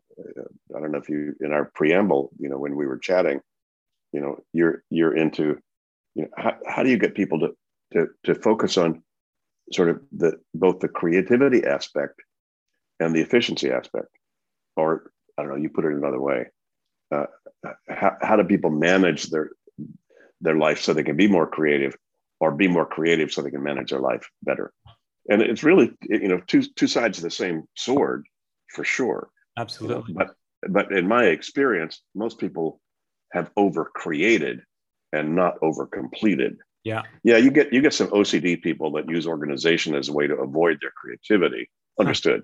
I 0.76 0.80
don't 0.80 0.92
know 0.92 0.98
if 0.98 1.10
you 1.10 1.36
in 1.40 1.52
our 1.52 1.72
preamble, 1.74 2.32
you 2.38 2.50
know, 2.50 2.58
when 2.58 2.76
we 2.76 2.86
were 2.86 2.98
chatting, 2.98 3.40
you 4.12 4.20
know, 4.20 4.40
you're 4.54 4.84
you're 4.90 5.16
into, 5.16 5.58
you 6.16 6.24
know, 6.24 6.30
how, 6.38 6.58
how 6.68 6.84
do 6.84 6.90
you 6.90 6.98
get 6.98 7.16
people 7.16 7.40
to 7.40 7.56
to 7.94 8.08
to 8.24 8.36
focus 8.36 8.78
on 8.78 9.04
sort 9.72 9.90
of 9.90 10.02
the 10.12 10.34
both 10.54 10.80
the 10.80 10.88
creativity 10.88 11.66
aspect 11.66 12.22
and 13.00 13.16
the 13.16 13.22
efficiency 13.22 13.72
aspect 13.72 14.10
or 14.76 15.12
i 15.38 15.42
don't 15.42 15.52
know 15.52 15.58
you 15.58 15.70
put 15.70 15.86
it 15.86 15.94
another 15.94 16.20
way 16.20 16.46
uh, 17.12 17.26
how, 17.90 18.16
how 18.22 18.36
do 18.36 18.44
people 18.44 18.70
manage 18.70 19.26
their 19.26 19.52
their 20.42 20.56
life 20.56 20.82
so 20.82 20.94
they 20.94 21.04
can 21.04 21.16
be 21.16 21.28
more 21.28 21.48
creative 21.48 21.96
or 22.40 22.52
be 22.52 22.68
more 22.68 22.86
creative 22.86 23.32
so 23.32 23.42
they 23.42 23.52
can 23.52 23.64
manage 23.64 23.92
their 23.92 24.00
life 24.00 24.30
better 24.44 24.72
and 25.30 25.42
it's 25.42 25.64
really 25.64 25.92
you 26.04 26.28
know 26.28 26.42
two 26.48 26.62
two 26.62 26.88
sides 26.88 27.18
of 27.18 27.24
the 27.24 27.32
same 27.32 27.64
sword 27.76 28.26
for 28.70 28.84
sure 28.84 29.30
absolutely 29.58 30.14
you 30.14 30.20
know, 30.20 30.26
but 30.26 30.36
but 30.72 30.92
in 30.92 31.08
my 31.08 31.26
experience 31.26 32.02
most 32.14 32.40
people 32.40 32.80
have 33.32 33.50
over 33.56 33.86
created 33.86 34.62
and 35.14 35.36
not 35.36 35.56
over 35.62 35.86
completed 35.86 36.58
Yeah. 36.86 37.02
Yeah, 37.24 37.38
you 37.38 37.52
get 37.52 37.74
you 37.74 37.82
get 37.82 37.94
some 37.94 38.08
OCD 38.10 38.62
people 38.62 38.92
that 38.92 39.10
use 39.10 39.28
organization 39.28 39.96
as 39.96 40.08
a 40.08 40.14
way 40.14 40.28
to 40.28 40.36
avoid 40.36 40.78
their 40.82 40.92
creativity. 40.92 41.70
Understood. 42.00 42.44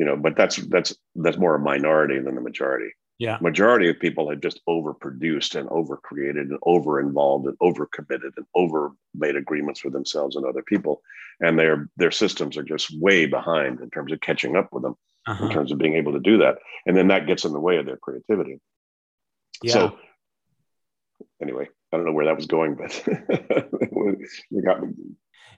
You 0.00 0.06
know, 0.06 0.16
but 0.16 0.34
that's 0.34 0.56
that's 0.56 0.96
that's 1.14 1.36
more 1.36 1.56
a 1.56 1.58
minority 1.58 2.18
than 2.18 2.34
the 2.34 2.40
majority. 2.40 2.90
Yeah. 3.18 3.36
Majority 3.42 3.90
of 3.90 4.00
people 4.00 4.30
have 4.30 4.40
just 4.40 4.62
overproduced 4.66 5.54
and 5.54 5.68
overcreated 5.68 6.40
and 6.40 6.58
over 6.62 6.98
involved 6.98 7.46
and 7.46 7.58
overcommitted 7.58 8.30
and 8.34 8.46
over 8.54 8.92
made 9.14 9.36
agreements 9.36 9.84
with 9.84 9.92
themselves 9.92 10.36
and 10.36 10.46
other 10.46 10.62
people. 10.62 11.02
And 11.40 11.58
their 11.58 11.90
their 11.98 12.10
systems 12.12 12.56
are 12.56 12.62
just 12.62 12.98
way 12.98 13.26
behind 13.26 13.80
in 13.80 13.90
terms 13.90 14.10
of 14.10 14.22
catching 14.22 14.56
up 14.56 14.70
with 14.72 14.84
them, 14.84 14.94
uh-huh. 15.26 15.44
in 15.44 15.50
terms 15.52 15.70
of 15.70 15.76
being 15.76 15.96
able 15.96 16.14
to 16.14 16.20
do 16.20 16.38
that. 16.38 16.60
And 16.86 16.96
then 16.96 17.08
that 17.08 17.26
gets 17.26 17.44
in 17.44 17.52
the 17.52 17.60
way 17.60 17.76
of 17.76 17.84
their 17.84 17.98
creativity. 17.98 18.58
Yeah. 19.62 19.72
So 19.74 19.98
anyway, 21.42 21.68
I 21.92 21.98
don't 21.98 22.06
know 22.06 22.12
where 22.12 22.24
that 22.24 22.36
was 22.36 22.46
going, 22.46 22.76
but 22.76 23.06
you 24.50 24.62
got 24.64 24.80
me. 24.80 24.94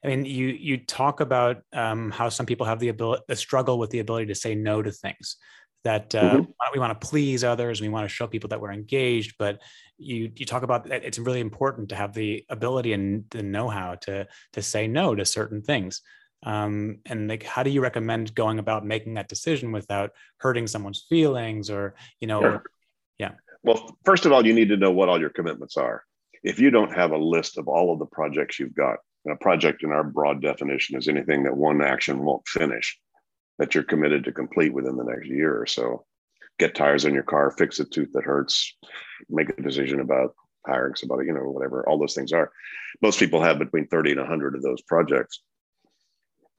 I 0.04 0.08
mean, 0.08 0.24
you 0.24 0.48
you 0.48 0.78
talk 0.78 1.20
about 1.20 1.62
um, 1.72 2.10
how 2.10 2.28
some 2.28 2.46
people 2.46 2.66
have 2.66 2.80
the 2.80 2.88
ability, 2.88 3.22
the 3.28 3.36
struggle 3.36 3.78
with 3.78 3.90
the 3.90 4.00
ability 4.00 4.26
to 4.26 4.34
say 4.34 4.54
no 4.54 4.82
to 4.82 4.90
things. 4.90 5.36
That 5.84 6.14
uh, 6.14 6.34
mm-hmm. 6.34 6.72
we 6.72 6.78
want 6.78 7.00
to 7.00 7.06
please 7.06 7.42
others, 7.42 7.80
we 7.80 7.88
want 7.88 8.04
to 8.04 8.14
show 8.14 8.26
people 8.26 8.48
that 8.48 8.60
we're 8.60 8.72
engaged. 8.72 9.34
But 9.38 9.60
you 9.98 10.30
you 10.34 10.46
talk 10.46 10.62
about 10.62 10.90
it's 10.90 11.18
really 11.18 11.40
important 11.40 11.88
to 11.90 11.96
have 11.96 12.14
the 12.14 12.44
ability 12.48 12.92
and 12.92 13.24
the 13.30 13.42
know-how 13.42 13.96
to 14.02 14.26
to 14.52 14.62
say 14.62 14.86
no 14.86 15.14
to 15.14 15.24
certain 15.24 15.62
things. 15.62 16.02
Um, 16.44 16.98
and 17.06 17.28
like, 17.28 17.44
how 17.44 17.62
do 17.62 17.70
you 17.70 17.80
recommend 17.80 18.34
going 18.34 18.58
about 18.58 18.84
making 18.84 19.14
that 19.14 19.28
decision 19.28 19.70
without 19.70 20.10
hurting 20.38 20.66
someone's 20.66 21.06
feelings, 21.08 21.70
or 21.70 21.94
you 22.20 22.26
know, 22.26 22.40
sure. 22.40 22.62
yeah. 23.18 23.32
Well, 23.62 23.96
first 24.04 24.26
of 24.26 24.32
all, 24.32 24.44
you 24.44 24.52
need 24.52 24.68
to 24.70 24.76
know 24.76 24.90
what 24.90 25.08
all 25.08 25.20
your 25.20 25.30
commitments 25.30 25.76
are 25.76 26.02
if 26.42 26.58
you 26.58 26.70
don't 26.70 26.92
have 26.92 27.12
a 27.12 27.16
list 27.18 27.58
of 27.58 27.68
all 27.68 27.92
of 27.92 27.98
the 27.98 28.06
projects 28.06 28.58
you've 28.58 28.74
got, 28.74 28.98
a 29.30 29.36
project 29.36 29.82
in 29.82 29.92
our 29.92 30.02
broad 30.02 30.42
definition 30.42 30.98
is 30.98 31.06
anything 31.06 31.44
that 31.44 31.56
one 31.56 31.82
action 31.82 32.24
won't 32.24 32.46
finish 32.48 32.98
that 33.58 33.74
you're 33.74 33.84
committed 33.84 34.24
to 34.24 34.32
complete 34.32 34.72
within 34.72 34.96
the 34.96 35.04
next 35.04 35.28
year 35.28 35.60
or 35.60 35.66
so. 35.66 36.04
Get 36.58 36.74
tires 36.74 37.04
on 37.04 37.14
your 37.14 37.22
car, 37.22 37.50
fix 37.52 37.78
a 37.78 37.84
tooth 37.84 38.10
that 38.14 38.24
hurts, 38.24 38.76
make 39.28 39.48
a 39.50 39.62
decision 39.62 40.00
about 40.00 40.34
hiring 40.66 40.94
somebody, 40.96 41.26
you 41.26 41.34
know, 41.34 41.42
whatever 41.42 41.88
all 41.88 41.98
those 41.98 42.14
things 42.14 42.32
are. 42.32 42.50
Most 43.00 43.18
people 43.18 43.42
have 43.42 43.58
between 43.58 43.86
30 43.86 44.12
and 44.12 44.20
100 44.20 44.56
of 44.56 44.62
those 44.62 44.82
projects. 44.82 45.42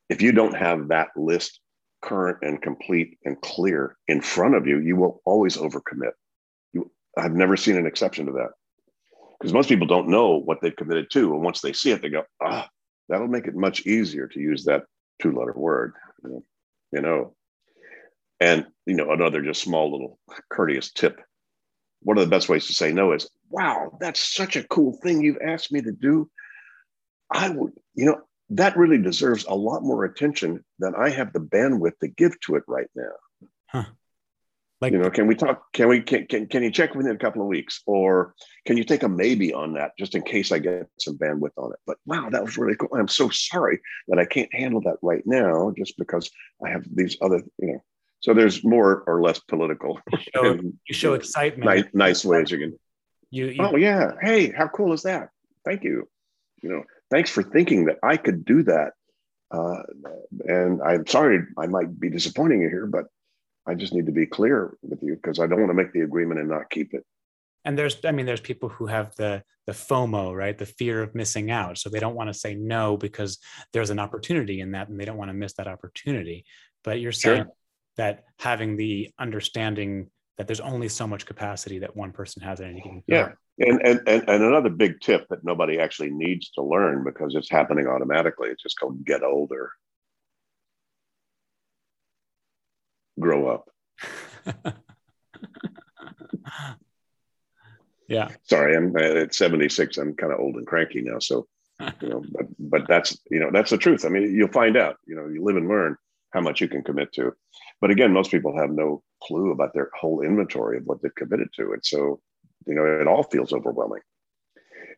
If 0.09 0.22
you 0.22 0.32
don't 0.32 0.55
have 0.55 0.89
that 0.89 1.09
list 1.16 1.59
current 2.01 2.39
and 2.41 2.61
complete 2.61 3.18
and 3.24 3.39
clear 3.41 3.97
in 4.07 4.22
front 4.22 4.55
of 4.55 4.68
you, 4.68 4.80
you 4.80 4.95
will 4.95 5.22
always 5.26 5.57
overcommit. 5.57 6.11
You, 6.74 6.91
I've 7.18 7.34
never 7.34 7.55
seen 7.55 7.78
an 7.78 7.88
exception 7.88 8.26
to 8.28 8.34
that 8.34 8.49
because 9.44 9.54
most 9.54 9.68
people 9.68 9.86
don't 9.86 10.08
know 10.08 10.39
what 10.39 10.62
they've 10.62 10.74
committed 10.74 11.12
to. 11.12 11.34
And 11.34 11.44
once 11.44 11.60
they 11.60 11.74
see 11.74 11.91
it, 11.91 12.02
they 12.02 12.08
go, 12.08 12.24
ah, 12.41 12.70
that'll 13.10 13.28
make 13.28 13.46
it 13.46 13.56
much 13.56 13.86
easier 13.86 14.26
to 14.26 14.39
use 14.39 14.64
that 14.64 14.84
two 15.22 15.34
letter 15.34 15.52
word, 15.52 15.96
you 16.24 17.02
know. 17.02 17.36
And, 18.39 18.66
you 18.86 18.94
know, 18.94 19.12
another 19.12 19.41
just 19.41 19.62
small 19.62 19.91
little 19.91 20.18
courteous 20.50 20.94
tip. 20.94 21.20
One 22.04 22.18
of 22.18 22.24
the 22.24 22.30
best 22.30 22.48
ways 22.48 22.68
to 22.68 22.74
say 22.74 22.94
no 22.94 23.12
is, 23.12 23.30
wow, 23.50 23.98
that's 24.00 24.22
such 24.22 24.56
a 24.56 24.64
cool 24.64 24.98
thing 25.04 25.22
you've 25.22 25.41
asked 25.46 25.74
me 25.74 25.82
to 25.82 25.91
do. 25.91 26.30
I 27.30 27.50
would, 27.50 27.74
you 27.96 28.06
know, 28.06 28.22
that 28.52 28.78
really 28.78 28.98
deserves 28.98 29.44
a 29.44 29.54
lot 29.54 29.84
more 29.84 30.06
attention 30.06 30.64
than 30.80 30.96
I 30.96 31.10
have 31.10 31.34
the 31.34 31.41
bandwidth 31.41 32.00
to 32.00 32.08
give 32.08 32.39
to 32.41 32.56
it 32.56 32.64
right 32.66 32.88
now. 32.96 33.48
Huh. 33.68 33.86
Like, 34.84 34.92
you 34.92 35.00
know, 35.00 35.10
can 35.10 35.28
we 35.28 35.36
talk? 35.36 35.72
Can 35.72 35.88
we 35.88 36.02
can, 36.02 36.28
can 36.28 36.46
can 36.46 36.62
you 36.62 36.70
check 36.70 36.94
within 36.94 37.16
a 37.16 37.18
couple 37.18 37.42
of 37.42 37.48
weeks, 37.48 37.82
or 37.86 38.36
can 38.66 38.76
you 38.76 38.84
take 38.84 39.04
a 39.04 39.08
maybe 39.08 39.54
on 39.54 39.76
that, 39.76 39.92
just 39.98 40.14
in 40.14 40.24
case 40.24 40.52
I 40.52 40.60
get 40.60 40.90
some 41.00 41.18
bandwidth 41.18 41.54
on 41.56 41.72
it? 41.72 41.80
But 41.88 42.00
wow, 42.06 42.30
that 42.30 42.44
was 42.44 42.58
really 42.58 42.76
cool. 42.76 42.90
I'm 42.94 43.08
so 43.08 43.30
sorry 43.30 43.80
that 44.10 44.20
I 44.20 44.26
can't 44.26 44.54
handle 44.54 44.82
that 44.82 44.98
right 45.02 45.24
now, 45.26 45.72
just 45.78 45.98
because 45.98 46.30
I 46.62 46.70
have 46.70 46.84
these 46.94 47.16
other, 47.22 47.42
you 47.60 47.68
know. 47.68 47.84
So 48.20 48.34
there's 48.34 48.62
more 48.66 49.06
or 49.08 49.22
less 49.22 49.40
political. 49.40 50.02
You 50.12 50.18
show, 50.36 50.52
and, 50.52 50.74
you 50.86 50.94
show 50.94 51.14
excitement. 51.14 51.64
Nice, 51.64 51.86
nice 51.94 52.26
ways 52.26 52.52
you 52.52 52.58
can. 52.58 52.78
You, 53.32 53.46
you, 53.46 53.64
oh 53.64 53.78
yeah, 53.78 54.12
hey, 54.22 54.52
how 54.52 54.68
cool 54.68 54.92
is 54.92 55.04
that? 55.04 55.30
Thank 55.64 55.86
you. 55.86 56.10
You 56.62 56.70
know, 56.70 56.84
thanks 57.10 57.30
for 57.30 57.42
thinking 57.42 57.86
that 57.86 58.00
I 58.04 58.18
could 58.18 58.44
do 58.44 58.64
that. 58.64 58.92
Uh, 59.50 59.84
and 60.46 60.82
I'm 60.82 61.08
sorry 61.08 61.40
I 61.58 61.68
might 61.68 61.98
be 61.98 62.10
disappointing 62.10 62.64
you 62.64 62.68
here, 62.68 62.86
but 62.86 63.06
I 63.66 63.76
just 63.76 63.93
need 63.93 64.05
to 64.07 64.11
be 64.11 64.26
clear 64.26 64.76
with 64.82 65.01
you 65.01 65.16
because 65.16 65.39
I 65.39 65.47
don't 65.47 65.59
want 65.59 65.70
to 65.70 65.76
make 65.76 65.93
the 65.93 66.01
agreement 66.01 66.39
and 66.39 66.49
not 66.49 66.70
keep 66.70 66.93
it. 66.93 67.05
And 67.66 67.78
there's, 67.78 67.97
I 68.03 68.11
mean, 68.11 68.26
there's 68.26 68.41
people 68.41 68.70
who 68.70 68.88
have 68.88 69.16
the 69.16 69.43
the 69.66 69.74
FOMO, 69.74 70.36
right? 70.36 70.57
The 70.57 70.66
fear 70.66 71.01
of 71.01 71.16
missing 71.16 71.49
out. 71.49 71.78
So 71.78 71.89
they 71.89 71.99
don't 71.99 72.16
want 72.16 72.30
to 72.30 72.34
say 72.34 72.53
no 72.55 72.97
because 72.97 73.39
there's 73.72 73.89
an 73.89 73.99
opportunity 73.99 74.59
in 74.59 74.72
that, 74.72 74.89
and 74.89 74.99
they 74.99 75.05
don't 75.05 75.18
want 75.18 75.30
to 75.30 75.34
miss 75.34 75.53
that 75.53 75.68
opportunity. 75.68 76.45
But 76.84 76.99
you're 76.99 77.14
saying 77.14 77.43
sure. 77.43 77.53
that 77.97 78.24
having 78.39 78.76
the 78.76 79.11
understanding 79.18 80.09
that 80.38 80.47
there's 80.47 80.59
only 80.59 80.89
so 80.89 81.07
much 81.07 81.26
capacity 81.26 81.80
that 81.80 81.95
one 81.95 82.11
person 82.11 82.41
has 82.41 82.59
at 82.59 82.68
any 82.68 82.82
given 82.82 83.03
time. 83.03 83.03
Yeah. 83.07 83.30
And, 83.59 83.82
and, 83.84 84.01
and, 84.07 84.28
and 84.28 84.43
another 84.43 84.70
big 84.70 84.99
tip 84.99 85.28
that 85.30 85.43
nobody 85.43 85.80
actually 85.80 86.09
needs 86.09 86.49
to 86.51 86.64
learn 86.64 87.03
because 87.03 87.36
it's 87.36 87.49
happening 87.49 87.88
automatically. 87.88 88.49
It's 88.49 88.64
just 88.64 88.80
called 88.80 89.05
get 89.05 89.24
older. 89.24 89.72
Grow 93.20 93.47
up. 93.47 93.70
yeah. 98.07 98.30
Sorry, 98.43 98.76
I'm 98.76 98.95
uh, 98.95 98.99
at 98.99 99.34
76. 99.34 99.97
I'm 99.97 100.16
kind 100.16 100.32
of 100.34 100.39
old 100.39 100.55
and 100.55 100.68
cranky 100.68 101.01
now. 101.01 101.20
So, 101.20 101.47
you 102.01 102.09
know, 102.09 102.24
but 102.32 102.45
but 102.59 102.88
that's 102.88 103.18
you 103.30 103.39
know 103.39 103.49
that's 103.51 103.72
the 103.72 103.78
truth. 103.78 104.05
I 104.05 104.09
mean, 104.09 104.34
you'll 104.34 104.47
find 104.47 104.78
out. 104.78 104.97
You 105.05 105.16
know, 105.16 105.28
you 105.28 105.43
live 105.43 105.57
and 105.57 105.68
learn 105.68 105.97
how 106.32 106.41
much 106.41 106.61
you 106.61 106.68
can 106.68 106.84
commit 106.84 107.11
to. 107.14 107.34
But 107.82 107.91
again, 107.91 108.11
most 108.14 108.32
people 108.32 108.57
have 108.57 108.72
no 108.72 109.03
clue 109.24 109.51
about 109.51 109.74
their 109.74 109.89
whole 109.99 110.22
inventory 110.22 110.78
of 110.78 110.86
what 110.86 111.01
they've 111.01 111.16
committed 111.16 111.49
to, 111.55 111.74
and 111.74 111.84
so 111.84 112.22
you 112.66 112.76
know 112.76 112.86
it 112.86 113.07
all 113.07 113.24
feels 113.24 113.53
overwhelming. 113.53 114.01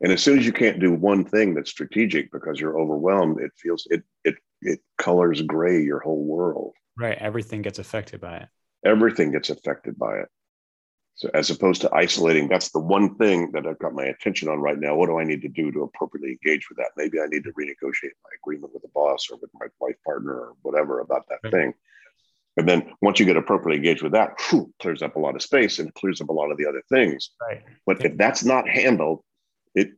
And 0.01 0.11
as 0.11 0.22
soon 0.22 0.39
as 0.39 0.45
you 0.45 0.51
can't 0.51 0.80
do 0.80 0.93
one 0.93 1.24
thing 1.24 1.53
that's 1.53 1.70
strategic 1.70 2.32
because 2.32 2.59
you're 2.59 2.80
overwhelmed, 2.80 3.39
it 3.39 3.51
feels 3.57 3.88
it 3.89 4.03
it 4.24 4.36
it 4.61 4.80
colors 4.97 5.41
gray 5.41 5.82
your 5.82 5.99
whole 5.99 6.24
world. 6.24 6.74
Right. 6.98 7.18
Everything 7.18 7.62
gets 7.62 7.80
affected 7.80 8.22
by 8.22 8.38
it. 8.38 8.48
Everything 8.86 9.32
gets 9.32 9.50
affected 9.50 9.98
by 9.98 10.20
it. 10.20 10.30
So 11.16 11.30
as 11.34 11.50
opposed 11.50 11.82
to 11.82 11.96
isolating, 11.96 12.50
that's 12.50 12.72
the 12.72 12.80
one 12.80 13.16
thing 13.16 13.52
that 13.54 13.66
I've 13.66 13.80
got 13.80 13.93
my 13.93 14.04
attention 14.04 14.50
on 14.50 14.60
right 14.60 14.78
now. 14.78 14.96
What 14.96 15.08
do 15.08 15.18
I 15.18 15.24
need 15.24 15.41
to 15.43 15.48
do 15.48 15.72
to 15.72 15.84
appropriately 15.84 16.32
engage 16.32 16.68
with 16.68 16.78
that? 16.78 16.89
Maybe 16.98 17.22
I 17.22 17.26
need 17.28 17.46
to 17.46 17.54
renegotiate 17.54 18.16
my 18.24 18.32
agreement 18.43 18.74
with 18.74 18.82
the 18.82 18.89
boss 18.93 19.30
or 19.32 19.38
with 19.38 19.50
my 19.54 19.68
life 19.80 19.96
partner 20.06 20.34
or 20.34 20.54
whatever 20.62 21.00
about 21.00 21.24
that 21.30 21.39
right. 21.46 21.54
thing. 21.54 21.74
And 22.58 22.68
then 22.68 22.91
once 23.02 23.20
you 23.20 23.26
get 23.26 23.38
appropriately 23.38 23.78
engaged 23.78 24.02
with 24.02 24.12
that, 24.12 24.39
whew, 24.50 24.74
clears 24.82 25.02
up 25.02 25.16
a 25.16 25.20
lot 25.20 25.36
of 25.36 25.41
space 25.41 25.80
and 25.80 25.93
clears 25.93 26.20
up 26.20 26.30
a 26.30 26.34
lot 26.34 26.52
of 26.52 26.58
the 26.58 26.68
other 26.68 26.84
things. 26.89 27.32
Right. 27.41 27.64
But 27.86 28.04
if 28.04 28.18
that's 28.18 28.43
not 28.43 28.68
handled, 28.68 29.22
it 29.74 29.91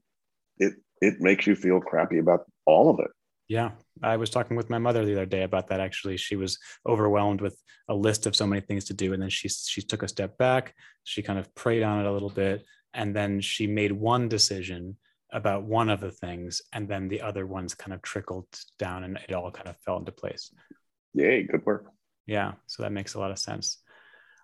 it 0.57 0.73
it 1.01 1.19
makes 1.19 1.47
you 1.47 1.55
feel 1.55 1.79
crappy 1.79 2.19
about 2.19 2.45
all 2.65 2.89
of 2.89 2.99
it. 2.99 3.11
Yeah. 3.47 3.71
I 4.03 4.17
was 4.17 4.29
talking 4.29 4.57
with 4.57 4.69
my 4.69 4.77
mother 4.77 5.05
the 5.05 5.13
other 5.13 5.25
day 5.25 5.43
about 5.43 5.69
that. 5.69 5.79
Actually, 5.79 6.17
she 6.17 6.35
was 6.35 6.59
overwhelmed 6.85 7.41
with 7.41 7.59
a 7.87 7.95
list 7.95 8.25
of 8.25 8.35
so 8.35 8.45
many 8.45 8.61
things 8.61 8.85
to 8.85 8.93
do, 8.93 9.13
and 9.13 9.21
then 9.21 9.29
she 9.29 9.47
she 9.49 9.81
took 9.81 10.03
a 10.03 10.07
step 10.07 10.37
back. 10.37 10.75
She 11.03 11.21
kind 11.21 11.39
of 11.39 11.53
prayed 11.55 11.83
on 11.83 11.99
it 11.99 12.05
a 12.05 12.11
little 12.11 12.29
bit, 12.29 12.65
and 12.93 13.15
then 13.15 13.41
she 13.41 13.65
made 13.67 13.91
one 13.91 14.27
decision 14.27 14.97
about 15.31 15.63
one 15.63 15.89
of 15.89 15.99
the 15.99 16.11
things, 16.11 16.61
and 16.73 16.87
then 16.87 17.07
the 17.07 17.21
other 17.21 17.45
ones 17.45 17.73
kind 17.73 17.93
of 17.93 18.01
trickled 18.01 18.47
down, 18.77 19.03
and 19.03 19.19
it 19.27 19.33
all 19.33 19.51
kind 19.51 19.67
of 19.67 19.77
fell 19.79 19.97
into 19.97 20.11
place. 20.11 20.53
Yay! 21.13 21.43
Good 21.43 21.65
work. 21.65 21.85
Yeah, 22.25 22.53
so 22.65 22.83
that 22.83 22.91
makes 22.91 23.13
a 23.13 23.19
lot 23.19 23.31
of 23.31 23.39
sense. 23.39 23.81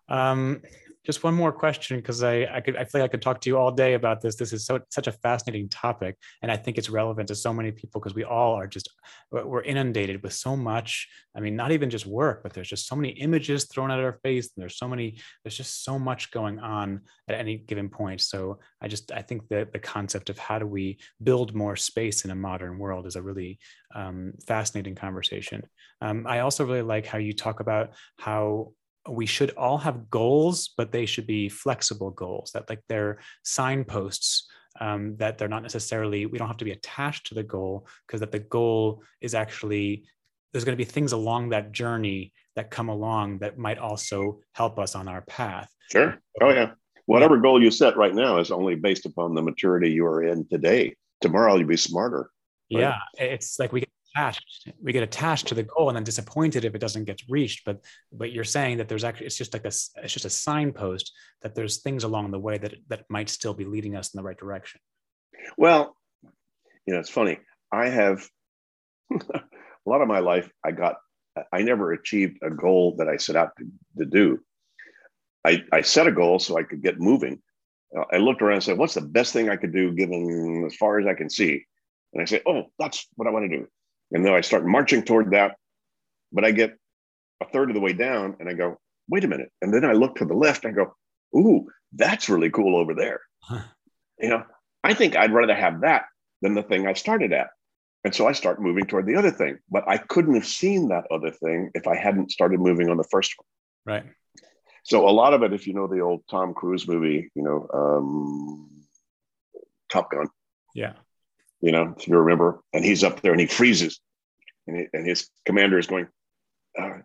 Um, 0.10 0.62
just 1.06 1.24
one 1.24 1.34
more 1.34 1.52
question 1.52 1.98
because 1.98 2.24
I, 2.24 2.46
I 2.46 2.62
could 2.62 2.78
I 2.78 2.86
feel 2.86 3.02
like 3.02 3.10
I 3.10 3.12
could 3.12 3.22
talk 3.22 3.42
to 3.42 3.50
you 3.50 3.58
all 3.58 3.72
day 3.72 3.94
about 3.94 4.22
this. 4.22 4.36
This 4.36 4.54
is 4.54 4.66
so 4.66 4.80
such 4.90 5.08
a 5.08 5.12
fascinating 5.12 5.68
topic, 5.70 6.18
and 6.42 6.52
I 6.52 6.56
think 6.56 6.78
it's 6.78 6.90
relevant 6.90 7.28
to 7.28 7.36
so 7.36 7.54
many 7.54 7.72
people 7.72 8.00
because 8.00 8.16
we 8.16 8.24
all 8.24 8.54
are 8.54 8.68
just 8.68 8.90
we're 9.32 9.64
inundated 9.64 10.24
with 10.24 10.34
so 10.34 10.56
much. 10.56 11.08
I 11.36 11.42
mean, 11.42 11.56
not 11.56 11.72
even 11.72 11.90
just 11.90 12.06
work, 12.06 12.42
but 12.44 12.54
there's 12.54 12.70
just 12.70 12.88
so 12.88 12.96
many 12.96 13.10
images 13.10 13.66
thrown 13.66 13.92
at 13.92 14.00
our 14.00 14.20
face, 14.24 14.52
and 14.56 14.62
there's 14.62 14.78
so 14.78 14.88
many 14.88 15.20
there's 15.44 15.58
just 15.58 15.84
so 15.84 16.00
much 16.00 16.32
going 16.32 16.60
on 16.60 17.02
at 17.28 17.36
any 17.36 17.58
given 17.58 17.90
point. 17.90 18.22
So 18.22 18.60
I 18.82 18.88
just 18.88 19.12
I 19.12 19.22
think 19.22 19.48
that 19.50 19.74
the 19.74 19.80
concept 19.80 20.30
of 20.30 20.38
how 20.38 20.60
do 20.60 20.68
we 20.68 21.00
build 21.22 21.54
more 21.54 21.76
space 21.76 22.24
in 22.24 22.32
a 22.32 22.36
modern 22.36 22.78
world 22.78 23.08
is 23.08 23.18
a 23.18 23.22
really 23.22 23.60
um, 23.94 24.34
fascinating 24.48 24.96
conversation. 24.96 25.64
Um, 26.02 26.26
I 26.28 26.40
also 26.40 26.66
really 26.66 26.82
like 26.82 27.06
how 27.06 27.18
you 27.18 27.34
talk 27.34 27.60
about 27.60 27.92
how 28.18 28.72
we 29.10 29.26
should 29.26 29.52
all 29.52 29.78
have 29.78 30.10
goals, 30.10 30.70
but 30.78 30.92
they 30.92 31.06
should 31.06 31.28
be 31.28 31.50
flexible 31.50 32.12
goals 32.12 32.52
that 32.54 32.70
like 32.70 32.82
they're 32.88 33.20
signposts 33.44 34.50
um, 34.80 35.16
that 35.18 35.38
they're 35.38 35.48
not 35.48 35.62
necessarily, 35.62 36.26
we 36.26 36.38
don't 36.38 36.48
have 36.48 36.58
to 36.58 36.66
be 36.66 36.72
attached 36.72 37.28
to 37.28 37.36
the 37.36 37.44
goal 37.44 37.88
because 38.08 38.20
that 38.22 38.32
the 38.32 38.40
goal 38.40 39.04
is 39.22 39.36
actually, 39.36 40.04
there's 40.52 40.64
going 40.64 40.78
to 40.78 40.84
be 40.84 40.90
things 40.90 41.12
along 41.12 41.50
that 41.50 41.72
journey 41.72 42.34
that 42.56 42.72
come 42.72 42.90
along 42.90 43.40
that 43.40 43.58
might 43.58 43.78
also 43.78 44.40
help 44.54 44.80
us 44.80 44.96
on 44.96 45.08
our 45.08 45.22
path. 45.22 45.70
Sure. 45.92 46.20
Oh 46.42 46.50
yeah. 46.50 46.72
Whatever 47.06 47.36
yeah. 47.36 47.42
goal 47.42 47.62
you 47.62 47.72
set 47.72 47.98
right 47.98 48.16
now 48.16 48.40
is 48.40 48.52
only 48.52 48.76
based 48.76 49.06
upon 49.06 49.36
the 49.36 49.42
maturity 49.42 49.92
you 49.92 50.06
are 50.06 50.24
in 50.24 50.48
today. 50.48 50.96
tomorrow 51.22 51.56
you'll 51.56 51.68
be 51.68 51.78
smarter. 51.78 52.30
Right? 52.72 52.82
Yeah, 52.82 52.98
it's 53.18 53.60
like 53.60 53.72
we 53.74 53.84
attached. 54.14 54.72
We 54.82 54.94
get 54.94 55.04
attached 55.04 55.48
to 55.48 55.56
the 55.56 55.64
goal 55.64 55.90
and 55.90 55.96
then 55.96 56.04
disappointed 56.04 56.66
if 56.66 56.76
it 56.76 56.80
doesn't 56.80 57.06
get 57.06 57.22
reached. 57.30 57.66
But 57.66 57.80
but 58.12 58.32
you're 58.32 58.44
saying 58.44 58.78
that 58.78 58.88
there's 58.88 59.04
actually 59.04 59.28
it's 59.28 59.38
just 59.38 59.54
like 59.54 59.66
a 59.66 59.68
it's 59.68 60.14
just 60.14 60.26
a 60.26 60.30
signpost 60.30 61.14
that 61.42 61.56
there's 61.56 61.82
things 61.82 62.04
along 62.04 62.32
the 62.32 62.40
way 62.40 62.58
that 62.58 62.76
that 62.90 63.06
might 63.10 63.30
still 63.30 63.54
be 63.54 63.66
leading 63.66 63.96
us 63.96 64.14
in 64.14 64.18
the 64.18 64.24
right 64.24 64.38
direction. 64.38 64.80
Well, 65.58 65.96
you 66.86 66.94
know, 66.94 67.00
it's 67.00 67.10
funny. 67.10 67.40
I 67.72 67.90
have 67.90 68.28
a 69.12 69.42
lot 69.86 70.02
of 70.02 70.08
my 70.08 70.20
life. 70.20 70.50
I 70.64 70.72
got 70.72 70.98
I 71.52 71.64
never 71.64 71.94
achieved 71.94 72.38
a 72.44 72.50
goal 72.50 72.96
that 72.98 73.08
I 73.08 73.18
set 73.18 73.36
out 73.36 73.52
to, 73.58 73.66
to 73.98 74.06
do. 74.06 74.40
I, 75.46 75.64
I 75.72 75.82
set 75.82 76.08
a 76.08 76.12
goal 76.12 76.40
so 76.40 76.58
I 76.58 76.64
could 76.64 76.82
get 76.82 77.00
moving. 77.00 77.42
I 78.12 78.18
looked 78.18 78.42
around 78.42 78.56
and 78.56 78.64
said, 78.64 78.78
what's 78.78 78.94
the 78.94 79.02
best 79.02 79.34
thing 79.34 79.50
I 79.50 79.56
could 79.56 79.74
do 79.74 79.94
given 79.94 80.64
as 80.66 80.76
far 80.76 81.00
as 81.00 81.06
I 81.06 81.14
can 81.14 81.30
see? 81.30 81.64
And 82.14 82.22
I 82.22 82.26
say, 82.26 82.42
oh, 82.48 82.66
that's 82.80 83.08
what 83.16 83.28
I 83.28 83.32
want 83.32 83.50
to 83.50 83.58
do. 83.58 83.68
And 84.12 84.26
then 84.26 84.34
I 84.34 84.42
start 84.42 84.66
marching 84.66 85.04
toward 85.04 85.32
that. 85.32 85.56
But 86.32 86.46
I 86.46 86.52
get 86.52 86.78
a 87.42 87.46
third 87.46 87.70
of 87.70 87.76
the 87.76 87.82
way 87.82 87.94
down 87.94 88.38
and 88.40 88.50
I 88.50 88.54
go, 88.54 88.78
wait 89.10 89.24
a 89.24 89.28
minute. 89.28 89.52
And 89.62 89.74
then 89.74 89.86
I 89.86 89.94
look 89.94 90.16
to 90.16 90.26
the 90.26 90.34
left 90.34 90.66
and 90.66 90.74
I 90.74 90.84
go, 90.84 90.96
ooh, 91.38 91.68
that's 91.94 92.30
really 92.30 92.50
cool 92.50 92.76
over 92.76 92.94
there. 92.94 93.22
Huh. 93.42 93.64
You 94.20 94.30
know, 94.30 94.44
I 94.84 94.94
think 94.94 95.16
I'd 95.16 95.34
rather 95.34 95.56
have 95.56 95.82
that 95.82 96.06
than 96.42 96.56
the 96.56 96.64
thing 96.64 96.88
I 96.88 96.94
started 96.94 97.34
at. 97.34 97.50
And 98.04 98.14
so 98.14 98.28
I 98.28 98.34
start 98.34 98.62
moving 98.62 98.86
toward 98.86 99.06
the 99.06 99.16
other 99.16 99.32
thing. 99.32 99.60
But 99.70 99.88
I 99.88 99.98
couldn't 99.98 100.36
have 100.36 100.46
seen 100.46 100.90
that 100.90 101.06
other 101.12 101.32
thing 101.32 101.72
if 101.74 101.88
I 101.88 101.96
hadn't 101.96 102.32
started 102.32 102.60
moving 102.60 102.90
on 102.90 102.98
the 102.98 103.08
first 103.10 103.34
one. 103.38 103.96
Right. 103.96 104.06
So 104.84 105.08
a 105.08 105.12
lot 105.12 105.34
of 105.34 105.44
it, 105.44 105.54
if 105.54 105.66
you 105.66 105.74
know 105.74 105.88
the 105.88 106.02
old 106.02 106.24
Tom 106.30 106.54
Cruise 106.54 106.88
movie, 106.88 107.32
you 107.36 107.44
know, 107.44 107.68
um, 107.74 108.70
Top 109.90 110.12
Gun. 110.12 110.28
Yeah. 110.76 110.94
You 111.64 111.72
know, 111.72 111.96
if 111.98 112.10
you 112.10 112.18
remember, 112.18 112.62
and 112.74 112.84
he's 112.84 113.06
up 113.06 113.22
there 113.22 113.32
and 113.32 113.40
he 113.40 113.48
freezes, 113.48 114.02
and, 114.68 114.78
he, 114.78 114.86
and 114.92 115.08
his 115.08 115.30
commander 115.46 115.80
is 115.80 115.88
going, 115.88 116.10
uh, 116.78 116.98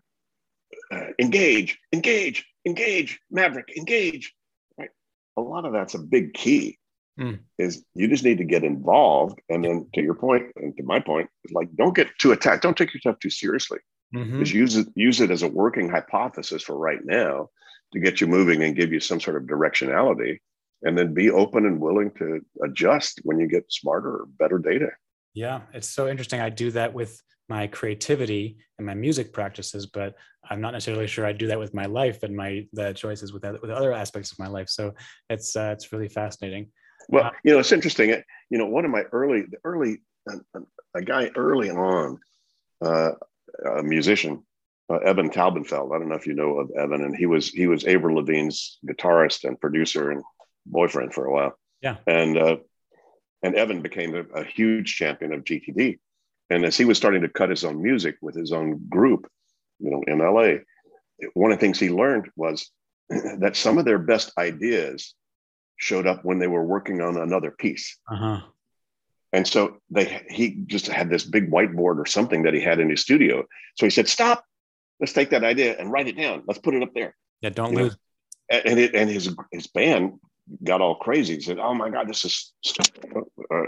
uh, 0.90 1.06
engage, 1.20 1.78
engage, 1.92 2.44
engage, 2.66 3.20
Maverick, 3.30 3.72
engage. 3.76 4.34
Right. 4.76 4.90
A 5.36 5.40
lot 5.42 5.64
of 5.64 5.72
that's 5.72 5.94
a 5.94 6.00
big 6.00 6.34
key. 6.34 6.76
Mm. 7.20 7.38
Is 7.56 7.84
you 7.94 8.08
just 8.08 8.24
need 8.24 8.38
to 8.38 8.44
get 8.44 8.64
involved, 8.64 9.40
and 9.48 9.64
then 9.64 9.86
to 9.94 10.02
your 10.02 10.14
point, 10.14 10.46
and 10.56 10.76
to 10.76 10.82
my 10.82 10.98
point, 10.98 11.30
like 11.52 11.68
don't 11.76 11.94
get 11.94 12.08
too 12.20 12.32
attacked. 12.32 12.64
Don't 12.64 12.76
take 12.76 12.92
yourself 12.92 13.20
too 13.20 13.30
seriously. 13.30 13.78
Mm-hmm. 14.14 14.40
Just 14.40 14.54
use 14.54 14.76
it 14.76 14.88
use 14.96 15.20
it 15.20 15.30
as 15.30 15.42
a 15.42 15.48
working 15.48 15.88
hypothesis 15.88 16.64
for 16.64 16.76
right 16.76 17.04
now, 17.04 17.48
to 17.92 18.00
get 18.00 18.20
you 18.20 18.26
moving 18.26 18.62
and 18.64 18.76
give 18.76 18.92
you 18.92 19.00
some 19.00 19.20
sort 19.20 19.36
of 19.36 19.48
directionality 19.48 20.38
and 20.82 20.96
then 20.96 21.14
be 21.14 21.30
open 21.30 21.66
and 21.66 21.80
willing 21.80 22.10
to 22.18 22.40
adjust 22.64 23.20
when 23.24 23.38
you 23.38 23.48
get 23.48 23.64
smarter 23.72 24.10
or 24.10 24.26
better 24.38 24.58
data. 24.58 24.88
Yeah 25.34 25.62
it's 25.72 25.88
so 25.88 26.08
interesting. 26.08 26.40
I 26.40 26.50
do 26.50 26.70
that 26.72 26.92
with 26.94 27.20
my 27.48 27.66
creativity 27.66 28.58
and 28.76 28.86
my 28.86 28.94
music 28.94 29.32
practices 29.32 29.86
but 29.86 30.14
i'm 30.50 30.60
not 30.60 30.72
necessarily 30.72 31.06
sure 31.06 31.24
i 31.24 31.32
do 31.32 31.46
that 31.46 31.58
with 31.58 31.72
my 31.72 31.86
life 31.86 32.22
and 32.22 32.36
my 32.36 32.66
the 32.74 32.92
choices 32.92 33.32
with, 33.32 33.42
with 33.62 33.70
other 33.70 33.92
aspects 33.92 34.32
of 34.32 34.38
my 34.38 34.46
life. 34.46 34.68
So 34.68 34.94
it's 35.30 35.56
uh, 35.56 35.70
it's 35.72 35.92
really 35.92 36.08
fascinating. 36.08 36.70
Well 37.08 37.24
uh, 37.24 37.30
you 37.44 37.52
know 37.52 37.58
it's 37.60 37.72
interesting. 37.72 38.10
You 38.50 38.58
know 38.58 38.66
one 38.66 38.84
of 38.84 38.90
my 38.90 39.02
early 39.12 39.42
the 39.42 39.58
early 39.64 40.02
a, 40.94 41.02
guy 41.02 41.30
early 41.36 41.70
on 41.70 42.18
uh, 42.84 43.12
a 43.78 43.82
musician 43.82 44.42
uh, 44.90 44.98
Evan 44.98 45.30
Taubenfeld. 45.30 45.94
I 45.94 45.98
don't 45.98 46.08
know 46.08 46.16
if 46.16 46.26
you 46.26 46.34
know 46.34 46.58
of 46.58 46.70
Evan, 46.72 47.04
and 47.04 47.16
he 47.16 47.26
was 47.26 47.48
he 47.48 47.66
was 47.66 47.84
Avril 47.84 48.16
Lavigne's 48.16 48.78
guitarist 48.86 49.44
and 49.44 49.60
producer 49.60 50.10
and 50.10 50.22
boyfriend 50.70 51.14
for 51.14 51.26
a 51.26 51.32
while. 51.32 51.58
Yeah, 51.80 51.96
and 52.06 52.36
uh, 52.36 52.56
and 53.42 53.54
Evan 53.54 53.82
became 53.82 54.14
a, 54.14 54.22
a, 54.40 54.44
huge 54.44 54.96
champion 54.96 55.32
of 55.32 55.44
GTD, 55.44 55.98
and 56.50 56.64
as 56.64 56.76
he 56.76 56.84
was 56.84 56.96
starting 56.96 57.22
to 57.22 57.28
cut 57.28 57.50
his 57.50 57.64
own 57.64 57.82
music 57.82 58.16
with 58.20 58.34
his 58.34 58.52
own 58.52 58.86
group, 58.88 59.30
you 59.78 59.90
know, 59.90 60.02
in 60.06 60.18
LA, 60.18 60.62
one 61.34 61.52
of 61.52 61.58
the 61.58 61.60
things 61.60 61.78
he 61.78 61.90
learned 61.90 62.28
was 62.36 62.70
that 63.08 63.56
some 63.56 63.78
of 63.78 63.84
their 63.84 63.98
best 63.98 64.32
ideas 64.38 65.14
showed 65.76 66.06
up 66.06 66.24
when 66.24 66.38
they 66.38 66.48
were 66.48 66.64
working 66.64 67.00
on 67.00 67.16
another 67.16 67.52
piece. 67.52 67.96
Uh-huh. 68.10 68.40
And 69.32 69.46
so 69.46 69.76
they 69.90 70.24
he 70.30 70.62
just 70.66 70.86
had 70.88 71.10
this 71.10 71.24
big 71.24 71.50
whiteboard 71.50 71.98
or 71.98 72.06
something 72.06 72.44
that 72.44 72.54
he 72.54 72.60
had 72.60 72.80
in 72.80 72.88
his 72.88 73.02
studio. 73.02 73.44
So 73.76 73.86
he 73.86 73.90
said, 73.90 74.08
"Stop, 74.08 74.42
let's 75.00 75.12
take 75.12 75.30
that 75.30 75.44
idea 75.44 75.76
and 75.78 75.92
write 75.92 76.08
it 76.08 76.16
down. 76.16 76.44
Let's 76.46 76.60
put 76.60 76.74
it 76.74 76.82
up 76.82 76.94
there. 76.94 77.14
Yeah, 77.40 77.50
don't 77.50 77.72
you 77.72 77.78
lose. 77.78 77.92
Know? 78.50 78.58
And 78.64 78.78
it, 78.78 78.94
and 78.94 79.10
his 79.10 79.34
his 79.52 79.66
band 79.66 80.18
got 80.64 80.80
all 80.80 80.96
crazy. 80.96 81.34
He 81.34 81.40
said, 81.40 81.58
"Oh 81.58 81.74
my 81.74 81.90
God, 81.90 82.08
this 82.08 82.24
is." 82.24 82.52
Uh, 82.74 83.62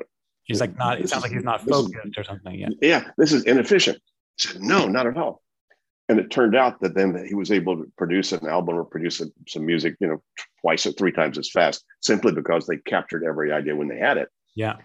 he's 0.45 0.61
like 0.61 0.77
not. 0.77 1.01
It 1.01 1.09
sounds 1.09 1.23
like 1.23 1.33
he's 1.33 1.45
not 1.45 1.63
focused 1.63 1.95
is, 2.05 2.19
or 2.19 2.25
something. 2.25 2.59
Yeah. 2.59 2.69
Yeah, 2.81 3.11
this 3.19 3.33
is 3.33 3.45
inefficient. 3.45 3.99
He 4.37 4.49
said, 4.49 4.63
"No, 4.63 4.87
not 4.87 5.07
at 5.07 5.17
all." 5.17 5.43
And 6.09 6.19
it 6.19 6.31
turned 6.31 6.57
out 6.57 6.81
that 6.81 6.95
then 6.95 7.25
he 7.29 7.35
was 7.35 7.53
able 7.53 7.77
to 7.77 7.91
produce 7.97 8.33
an 8.33 8.49
album 8.49 8.75
or 8.75 8.85
produce 8.85 9.21
a, 9.21 9.27
some 9.47 9.65
music, 9.65 9.95
you 10.01 10.09
know, 10.09 10.21
twice 10.61 10.85
or 10.85 10.91
three 10.93 11.13
times 11.13 11.39
as 11.39 11.51
fast, 11.51 11.85
simply 12.01 12.33
because 12.33 12.67
they 12.67 12.79
captured 12.79 13.25
every 13.25 13.53
idea 13.53 13.77
when 13.77 13.87
they 13.87 13.99
had 13.99 14.17
it. 14.17 14.29
Yeah 14.57 14.77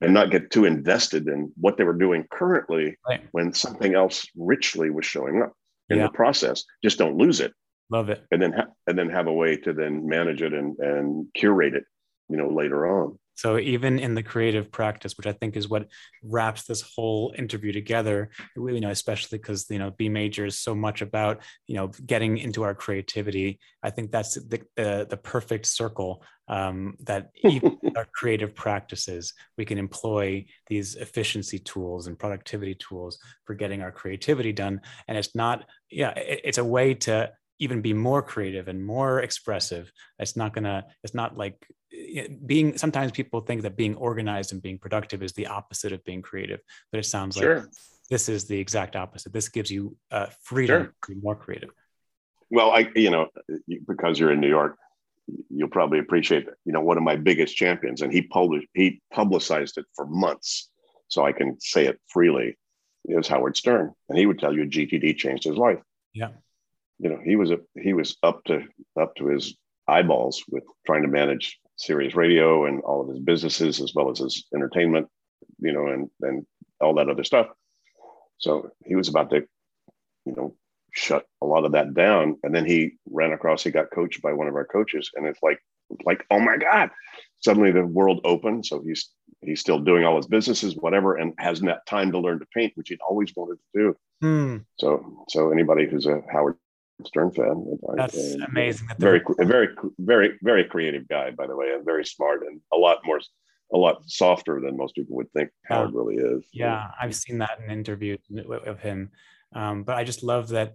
and 0.00 0.14
not 0.14 0.30
get 0.30 0.50
too 0.50 0.64
invested 0.64 1.26
in 1.26 1.52
what 1.56 1.76
they 1.76 1.84
were 1.84 1.96
doing 1.96 2.24
currently 2.30 2.96
right. 3.08 3.22
when 3.32 3.52
something 3.52 3.94
else 3.94 4.26
richly 4.36 4.90
was 4.90 5.04
showing 5.04 5.42
up 5.42 5.52
in 5.88 5.98
yeah. 5.98 6.04
the 6.04 6.12
process. 6.12 6.64
Just 6.84 6.98
don't 6.98 7.16
lose 7.16 7.40
it. 7.40 7.52
Love 7.90 8.10
it. 8.10 8.24
And 8.30 8.42
then 8.42 8.52
ha- 8.52 8.72
and 8.86 8.98
then 8.98 9.08
have 9.10 9.26
a 9.26 9.32
way 9.32 9.56
to 9.56 9.72
then 9.72 10.06
manage 10.06 10.42
it 10.42 10.52
and 10.52 10.78
and 10.78 11.26
curate 11.34 11.74
it, 11.74 11.84
you 12.28 12.36
know, 12.36 12.48
later 12.48 12.86
on. 12.86 13.18
So 13.38 13.56
even 13.56 14.00
in 14.00 14.16
the 14.16 14.22
creative 14.24 14.72
practice, 14.72 15.16
which 15.16 15.28
I 15.28 15.32
think 15.32 15.56
is 15.56 15.68
what 15.68 15.86
wraps 16.24 16.64
this 16.64 16.82
whole 16.82 17.32
interview 17.38 17.70
together, 17.70 18.30
you 18.56 18.80
know, 18.80 18.90
especially 18.90 19.38
because 19.38 19.66
you 19.70 19.78
know 19.78 19.92
B 19.92 20.08
major 20.08 20.44
is 20.44 20.58
so 20.58 20.74
much 20.74 21.02
about 21.02 21.42
you 21.68 21.76
know 21.76 21.86
getting 22.04 22.38
into 22.38 22.64
our 22.64 22.74
creativity. 22.74 23.60
I 23.80 23.90
think 23.90 24.10
that's 24.10 24.34
the 24.34 24.60
the, 24.74 25.06
the 25.08 25.16
perfect 25.16 25.66
circle 25.66 26.24
um, 26.48 26.96
that 27.04 27.30
even 27.44 27.78
our 27.96 28.08
creative 28.12 28.56
practices 28.56 29.34
we 29.56 29.64
can 29.64 29.78
employ 29.78 30.46
these 30.66 30.96
efficiency 30.96 31.60
tools 31.60 32.08
and 32.08 32.18
productivity 32.18 32.74
tools 32.74 33.20
for 33.44 33.54
getting 33.54 33.82
our 33.82 33.92
creativity 33.92 34.52
done. 34.52 34.80
And 35.06 35.16
it's 35.16 35.36
not 35.36 35.64
yeah, 35.92 36.10
it, 36.10 36.40
it's 36.42 36.58
a 36.58 36.64
way 36.64 36.94
to 36.94 37.30
even 37.58 37.80
be 37.80 37.92
more 37.92 38.22
creative 38.22 38.68
and 38.68 38.84
more 38.84 39.20
expressive. 39.20 39.90
It's 40.18 40.36
not 40.36 40.52
gonna. 40.52 40.86
It's 41.02 41.14
not 41.14 41.36
like 41.36 41.66
being 42.46 42.76
sometimes 42.76 43.12
people 43.12 43.40
think 43.40 43.62
that 43.62 43.76
being 43.76 43.96
organized 43.96 44.52
and 44.52 44.62
being 44.62 44.78
productive 44.78 45.22
is 45.22 45.32
the 45.32 45.46
opposite 45.46 45.92
of 45.92 46.04
being 46.04 46.22
creative 46.22 46.60
but 46.92 46.98
it 46.98 47.04
sounds 47.04 47.36
sure. 47.36 47.60
like 47.60 47.68
this 48.10 48.28
is 48.28 48.46
the 48.46 48.58
exact 48.58 48.96
opposite 48.96 49.32
this 49.32 49.48
gives 49.48 49.70
you 49.70 49.96
uh, 50.10 50.26
freedom 50.42 50.82
sure. 50.82 50.94
to 51.04 51.14
be 51.14 51.20
more 51.20 51.36
creative 51.36 51.70
well 52.50 52.70
i 52.72 52.88
you 52.94 53.10
know 53.10 53.28
because 53.86 54.18
you're 54.18 54.32
in 54.32 54.40
new 54.40 54.48
york 54.48 54.76
you'll 55.50 55.68
probably 55.68 55.98
appreciate 55.98 56.46
that 56.46 56.54
you 56.64 56.72
know 56.72 56.80
one 56.80 56.96
of 56.96 57.02
my 57.02 57.16
biggest 57.16 57.56
champions 57.56 58.02
and 58.02 58.12
he 58.12 58.22
published 58.22 58.66
he 58.74 59.00
publicized 59.12 59.78
it 59.78 59.86
for 59.94 60.06
months 60.06 60.70
so 61.08 61.24
i 61.24 61.32
can 61.32 61.58
say 61.60 61.86
it 61.86 61.98
freely 62.08 62.56
is 63.06 63.28
howard 63.28 63.56
stern 63.56 63.92
and 64.08 64.18
he 64.18 64.26
would 64.26 64.38
tell 64.38 64.54
you 64.54 64.64
gtd 64.64 65.16
changed 65.16 65.44
his 65.44 65.56
life 65.56 65.80
yeah 66.12 66.28
you 66.98 67.08
know 67.08 67.18
he 67.24 67.36
was 67.36 67.50
a 67.50 67.58
he 67.80 67.92
was 67.92 68.16
up 68.22 68.44
to 68.44 68.64
up 69.00 69.14
to 69.16 69.26
his 69.26 69.56
eyeballs 69.86 70.44
with 70.50 70.64
trying 70.86 71.02
to 71.02 71.08
manage 71.08 71.58
Sirius 71.76 72.14
Radio 72.14 72.66
and 72.66 72.82
all 72.82 73.00
of 73.00 73.08
his 73.08 73.20
businesses 73.20 73.80
as 73.80 73.92
well 73.94 74.10
as 74.10 74.18
his 74.18 74.46
entertainment, 74.54 75.08
you 75.60 75.72
know, 75.72 75.86
and 75.86 76.10
and 76.20 76.46
all 76.80 76.94
that 76.94 77.08
other 77.08 77.24
stuff. 77.24 77.48
So 78.38 78.70
he 78.84 78.94
was 78.94 79.08
about 79.08 79.30
to, 79.30 79.46
you 80.24 80.34
know, 80.36 80.54
shut 80.92 81.24
a 81.42 81.46
lot 81.46 81.64
of 81.64 81.72
that 81.72 81.94
down. 81.94 82.38
And 82.42 82.54
then 82.54 82.64
he 82.64 82.92
ran 83.10 83.32
across, 83.32 83.64
he 83.64 83.70
got 83.70 83.90
coached 83.90 84.22
by 84.22 84.32
one 84.32 84.48
of 84.48 84.54
our 84.54 84.64
coaches, 84.64 85.10
and 85.14 85.26
it's 85.26 85.42
like, 85.42 85.58
like, 86.04 86.24
oh 86.30 86.40
my 86.40 86.56
God. 86.56 86.90
Suddenly 87.40 87.72
the 87.72 87.86
world 87.86 88.20
opened. 88.24 88.66
So 88.66 88.82
he's 88.82 89.10
he's 89.40 89.60
still 89.60 89.78
doing 89.78 90.04
all 90.04 90.16
his 90.16 90.26
businesses, 90.26 90.76
whatever, 90.76 91.16
and 91.16 91.34
has 91.38 91.60
that 91.60 91.86
time 91.86 92.10
to 92.12 92.18
learn 92.18 92.40
to 92.40 92.46
paint, 92.52 92.72
which 92.74 92.88
he'd 92.88 93.00
always 93.08 93.32
wanted 93.36 93.58
to 93.58 93.80
do. 93.80 93.96
Hmm. 94.20 94.56
So 94.78 95.24
so 95.28 95.52
anybody 95.52 95.86
who's 95.88 96.06
a 96.06 96.20
Howard 96.32 96.56
Stern 97.06 97.30
fan. 97.32 97.78
That's 97.94 98.34
amazing. 98.34 98.88
Very, 98.98 99.22
very, 99.38 99.68
very, 99.98 100.38
very 100.42 100.64
creative 100.64 101.06
guy, 101.08 101.30
by 101.30 101.46
the 101.46 101.56
way, 101.56 101.72
and 101.72 101.84
very 101.84 102.04
smart 102.04 102.42
and 102.42 102.60
a 102.72 102.76
lot 102.76 102.98
more, 103.04 103.20
a 103.72 103.76
lot 103.76 104.02
softer 104.06 104.60
than 104.60 104.76
most 104.76 104.94
people 104.94 105.16
would 105.16 105.30
think 105.32 105.50
yeah. 105.70 105.76
Howard 105.76 105.94
really 105.94 106.16
is. 106.16 106.44
Yeah, 106.52 106.88
I've 107.00 107.14
seen 107.14 107.38
that 107.38 107.60
in 107.62 107.70
interviews 107.70 108.20
of 108.66 108.80
him. 108.80 109.10
Um, 109.54 109.84
but 109.84 109.96
I 109.96 110.04
just 110.04 110.22
love 110.22 110.48
that 110.48 110.74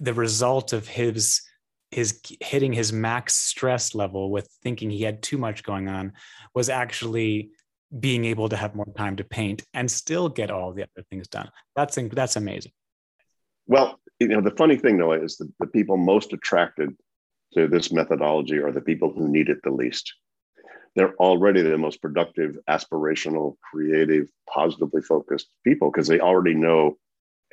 the 0.00 0.14
result 0.14 0.72
of 0.72 0.88
his 0.88 1.42
his 1.90 2.20
hitting 2.40 2.72
his 2.72 2.92
max 2.92 3.34
stress 3.34 3.94
level 3.94 4.30
with 4.30 4.48
thinking 4.62 4.90
he 4.90 5.02
had 5.02 5.22
too 5.22 5.38
much 5.38 5.62
going 5.62 5.88
on 5.88 6.12
was 6.54 6.68
actually 6.68 7.50
being 7.98 8.26
able 8.26 8.48
to 8.48 8.56
have 8.56 8.74
more 8.74 8.92
time 8.96 9.16
to 9.16 9.24
paint 9.24 9.62
and 9.72 9.90
still 9.90 10.28
get 10.28 10.50
all 10.50 10.72
the 10.72 10.82
other 10.82 11.06
things 11.10 11.28
done. 11.28 11.50
That's 11.74 11.98
that's 12.12 12.36
amazing. 12.36 12.72
Well, 13.66 14.00
you 14.20 14.28
know, 14.28 14.40
the 14.40 14.50
funny 14.56 14.76
thing 14.76 14.98
though 14.98 15.12
is 15.12 15.36
that 15.36 15.50
the 15.60 15.66
people 15.66 15.96
most 15.96 16.32
attracted 16.32 16.90
to 17.54 17.68
this 17.68 17.92
methodology 17.92 18.58
are 18.58 18.72
the 18.72 18.80
people 18.80 19.12
who 19.12 19.28
need 19.28 19.48
it 19.48 19.58
the 19.62 19.70
least. 19.70 20.12
they're 20.94 21.14
already 21.16 21.62
the 21.62 21.78
most 21.78 22.02
productive, 22.02 22.58
aspirational, 22.68 23.56
creative, 23.70 24.28
positively 24.52 25.00
focused 25.02 25.48
people 25.64 25.90
because 25.90 26.08
they 26.08 26.20
already 26.20 26.54
know 26.54 26.98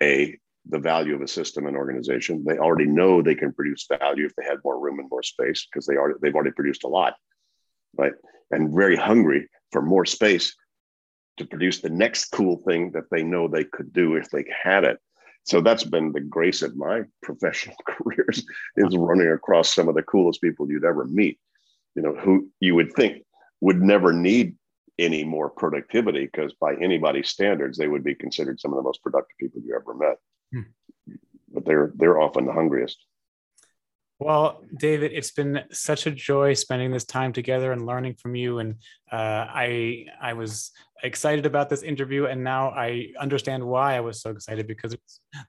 a 0.01 0.37
the 0.67 0.79
value 0.79 1.13
of 1.13 1.21
a 1.21 1.27
system 1.27 1.67
and 1.67 1.77
organization. 1.77 2.43
They 2.43 2.57
already 2.57 2.87
know 2.87 3.21
they 3.21 3.35
can 3.35 3.53
produce 3.53 3.85
value 3.99 4.25
if 4.25 4.35
they 4.35 4.43
had 4.43 4.57
more 4.63 4.79
room 4.79 4.97
and 4.99 5.09
more 5.09 5.21
space 5.21 5.67
because 5.67 5.85
they 5.85 5.95
are 5.95 6.15
they've 6.21 6.33
already 6.33 6.51
produced 6.51 6.85
a 6.85 6.87
lot, 6.87 7.13
right? 7.97 8.13
And 8.51 8.73
very 8.73 8.95
hungry 8.95 9.47
for 9.71 9.81
more 9.81 10.05
space 10.05 10.55
to 11.37 11.45
produce 11.45 11.81
the 11.81 11.89
next 11.89 12.25
cool 12.31 12.63
thing 12.67 12.91
that 12.93 13.09
they 13.11 13.21
know 13.21 13.47
they 13.47 13.65
could 13.65 13.93
do 13.93 14.15
if 14.15 14.29
they 14.31 14.45
had 14.63 14.85
it. 14.85 14.97
So 15.45 15.61
that's 15.61 15.83
been 15.83 16.11
the 16.11 16.21
grace 16.21 16.61
of 16.63 16.75
my 16.75 17.03
professional 17.21 17.75
careers 17.87 18.43
is 18.77 18.97
running 18.97 19.31
across 19.31 19.73
some 19.73 19.87
of 19.87 19.95
the 19.95 20.03
coolest 20.03 20.41
people 20.41 20.69
you'd 20.69 20.85
ever 20.85 21.05
meet. 21.05 21.39
You 21.95 22.01
know, 22.01 22.13
who 22.13 22.49
you 22.59 22.75
would 22.75 22.91
think 22.93 23.23
would 23.61 23.81
never 23.81 24.11
need 24.11 24.55
any 24.97 25.23
more 25.23 25.49
productivity 25.49 26.25
because 26.25 26.53
by 26.53 26.75
anybody's 26.75 27.29
standards, 27.29 27.77
they 27.77 27.87
would 27.87 28.03
be 28.03 28.15
considered 28.15 28.59
some 28.59 28.73
of 28.73 28.77
the 28.77 28.83
most 28.83 29.03
productive 29.03 29.37
people 29.39 29.61
you 29.63 29.75
ever 29.75 29.93
met. 29.93 30.17
Hmm. 30.51 31.15
But 31.53 31.65
they're 31.65 31.91
they're 31.95 32.19
often 32.19 32.45
the 32.45 32.53
hungriest. 32.53 32.97
Well, 34.19 34.63
David, 34.77 35.11
it's 35.13 35.31
been 35.31 35.63
such 35.71 36.07
a 36.07 36.11
joy 36.11 36.53
spending 36.53 36.91
this 36.91 37.03
time 37.03 37.33
together 37.33 37.73
and 37.73 37.85
learning 37.85 38.15
from 38.15 38.33
you. 38.33 38.59
And 38.59 38.75
uh, 39.11 39.45
I 39.49 40.05
I 40.21 40.33
was 40.33 40.71
excited 41.03 41.45
about 41.45 41.69
this 41.69 41.83
interview, 41.83 42.25
and 42.25 42.41
now 42.41 42.69
I 42.69 43.09
understand 43.19 43.61
why 43.63 43.97
I 43.97 43.99
was 43.99 44.21
so 44.21 44.29
excited 44.29 44.67
because 44.67 44.95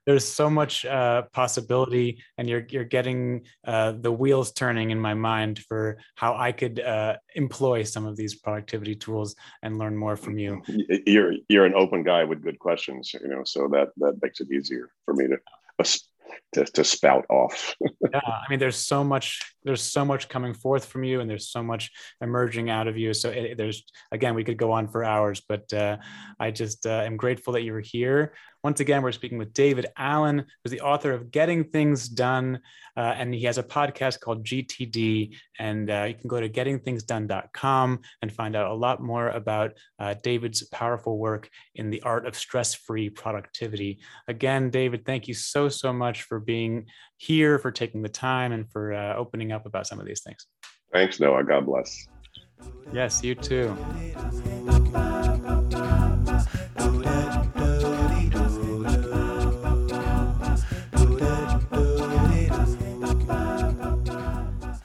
there's 0.05 0.25
so 0.25 0.51
much 0.51 0.85
uh, 0.85 1.23
possibility, 1.33 2.21
and 2.39 2.49
you're 2.49 2.67
you're 2.69 2.85
getting 2.85 3.47
uh, 3.65 3.93
the 3.93 4.11
wheels 4.11 4.53
turning 4.53 4.91
in 4.91 5.01
my 5.01 5.15
mind 5.15 5.61
for 5.61 5.99
how 6.17 6.35
I 6.37 6.51
could 6.51 6.81
uh, 6.81 7.19
employ 7.37 7.85
some 7.85 8.05
of 8.05 8.17
these 8.17 8.35
productivity 8.35 8.97
tools 8.97 9.37
and 9.63 9.79
learn 9.79 9.97
more 9.97 10.17
from 10.17 10.39
you. 10.39 10.61
You're 11.07 11.35
you're 11.49 11.67
an 11.67 11.75
open 11.75 12.03
guy 12.03 12.25
with 12.25 12.43
good 12.43 12.59
questions, 12.59 13.15
you 13.15 13.29
know, 13.29 13.45
so 13.45 13.69
that 13.69 13.91
that 13.99 14.21
makes 14.21 14.41
it 14.41 14.51
easier 14.51 14.91
for 15.05 15.15
me 15.15 15.29
to 15.29 15.39
to, 16.55 16.65
to 16.65 16.85
spout 16.85 17.27
off. 17.31 17.75
yeah, 18.13 18.21
I 18.25 18.45
mean, 18.49 18.59
there's 18.59 18.77
so 18.77 19.05
much, 19.05 19.41
there's 19.65 19.83
so 19.83 20.05
much 20.05 20.29
coming 20.29 20.55
forth 20.55 20.87
from 20.87 21.05
you, 21.05 21.21
and 21.21 21.29
there's 21.29 21.49
so 21.49 21.63
much 21.63 21.91
emerging 22.21 22.71
out 22.71 22.89
of 22.89 22.97
you. 22.97 23.15
So 23.15 23.31
it, 23.31 23.57
there's, 23.57 23.85
again, 24.13 24.35
we 24.35 24.45
could 24.45 24.57
go 24.57 24.73
on 24.73 24.89
for 24.89 25.05
hours, 25.05 25.43
but 25.49 25.73
uh, 25.73 25.99
I 26.39 26.51
just 26.51 26.87
uh, 26.87 27.03
am 27.05 27.17
grateful 27.17 27.55
that 27.55 27.63
you 27.63 27.73
were 27.73 27.81
here. 27.81 28.35
Once 28.67 28.81
again, 28.81 29.01
we're 29.01 29.13
speaking 29.13 29.39
with 29.39 29.53
David 29.53 29.87
Allen, 29.97 30.45
who's 30.65 30.73
the 30.73 30.81
author 30.81 31.13
of 31.13 31.31
Getting 31.31 31.63
Things 31.63 32.09
Done, 32.09 32.59
uh, 32.97 33.15
and 33.17 33.33
he 33.33 33.45
has 33.45 33.59
a 33.59 33.63
podcast 33.63 34.19
called 34.19 34.45
GTD. 34.45 35.37
And 35.61 35.89
uh, 35.89 36.07
you 36.09 36.15
can 36.15 36.27
go 36.27 36.41
to 36.41 36.49
gettingthingsdone.com 36.49 38.01
and 38.23 38.33
find 38.33 38.57
out 38.57 38.73
a 38.73 38.75
lot 38.75 39.01
more 39.01 39.29
about 39.29 39.75
uh, 40.01 40.15
David's 40.21 40.67
powerful 40.71 41.17
work 41.17 41.49
in 41.77 41.91
the 41.91 42.03
art 42.03 42.27
of 42.27 42.35
stress 42.35 42.75
free 42.75 43.09
productivity. 43.09 44.01
Again, 44.27 44.71
David, 44.71 45.07
thank 45.07 45.29
you 45.29 45.35
so, 45.35 45.69
so 45.69 45.93
much 45.93 46.23
for 46.23 46.41
being 46.41 46.87
here, 47.19 47.61
for 47.61 47.71
taking 47.71 48.03
the 48.03 48.09
time, 48.09 48.51
and 48.51 48.69
for 48.73 48.93
uh, 48.93 49.15
opening 49.15 49.53
up 49.53 49.67
about 49.67 49.87
some 49.87 50.01
of 50.01 50.07
these 50.07 50.23
things. 50.23 50.45
Thanks, 50.93 51.21
Noah. 51.21 51.45
God 51.45 51.67
bless. 51.67 52.09
Yes, 52.93 53.23
you 53.23 53.37
too. 53.37 53.77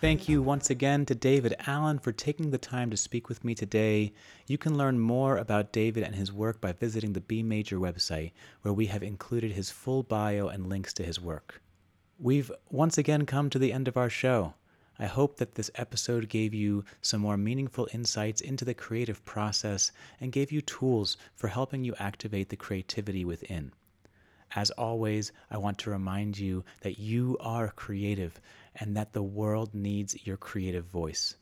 Thank 0.02 0.28
you 0.28 0.42
once 0.42 0.72
again 0.72 1.06
to 1.06 1.14
David 1.14 1.54
Allen 1.68 2.00
for 2.00 2.12
taking 2.12 2.50
the 2.50 2.58
time 2.58 2.90
to 2.90 2.98
speak 2.98 3.30
with 3.30 3.46
me 3.46 3.54
today. 3.54 4.14
You 4.48 4.58
can 4.58 4.76
learn 4.76 4.98
more 4.98 5.38
about 5.38 5.72
David 5.72 6.02
and 6.02 6.16
his 6.16 6.34
work 6.34 6.60
by 6.60 6.72
visiting 6.72 7.14
the 7.14 7.22
B 7.22 7.44
Major 7.44 7.78
website, 7.78 8.32
where 8.64 8.74
we 8.74 8.88
have 8.88 9.04
included 9.04 9.52
his 9.52 9.70
full 9.70 10.02
bio 10.02 10.48
and 10.48 10.68
links 10.68 10.92
to 10.94 11.04
his 11.04 11.22
work. 11.22 11.62
We've 12.18 12.52
once 12.72 12.98
again 12.98 13.28
come 13.28 13.52
to 13.52 13.60
the 13.60 13.72
end 13.72 13.88
of 13.88 13.96
our 13.96 14.10
show. 14.10 14.56
I 14.98 15.06
hope 15.06 15.38
that 15.38 15.54
this 15.54 15.70
episode 15.76 16.30
gave 16.30 16.52
you 16.52 16.84
some 17.04 17.22
more 17.22 17.38
meaningful 17.38 17.88
insights 17.94 18.42
into 18.42 18.66
the 18.66 18.74
creative 18.74 19.24
process 19.24 19.92
and 20.20 20.32
gave 20.32 20.52
you 20.52 20.64
tools 20.64 21.16
for 21.36 21.50
helping 21.50 21.84
you 21.84 21.94
activate 22.00 22.50
the 22.50 22.56
creativity 22.56 23.24
within. 23.24 23.72
As 24.54 24.72
always, 24.72 25.32
I 25.52 25.58
want 25.58 25.78
to 25.78 25.92
remind 25.92 26.40
you 26.40 26.66
that 26.82 27.00
you 27.00 27.38
are 27.40 27.70
creative 27.70 28.42
and 28.76 28.96
that 28.96 29.14
the 29.14 29.24
world 29.24 29.74
needs 29.74 30.26
your 30.26 30.38
creative 30.38 30.86
voice. 30.86 31.36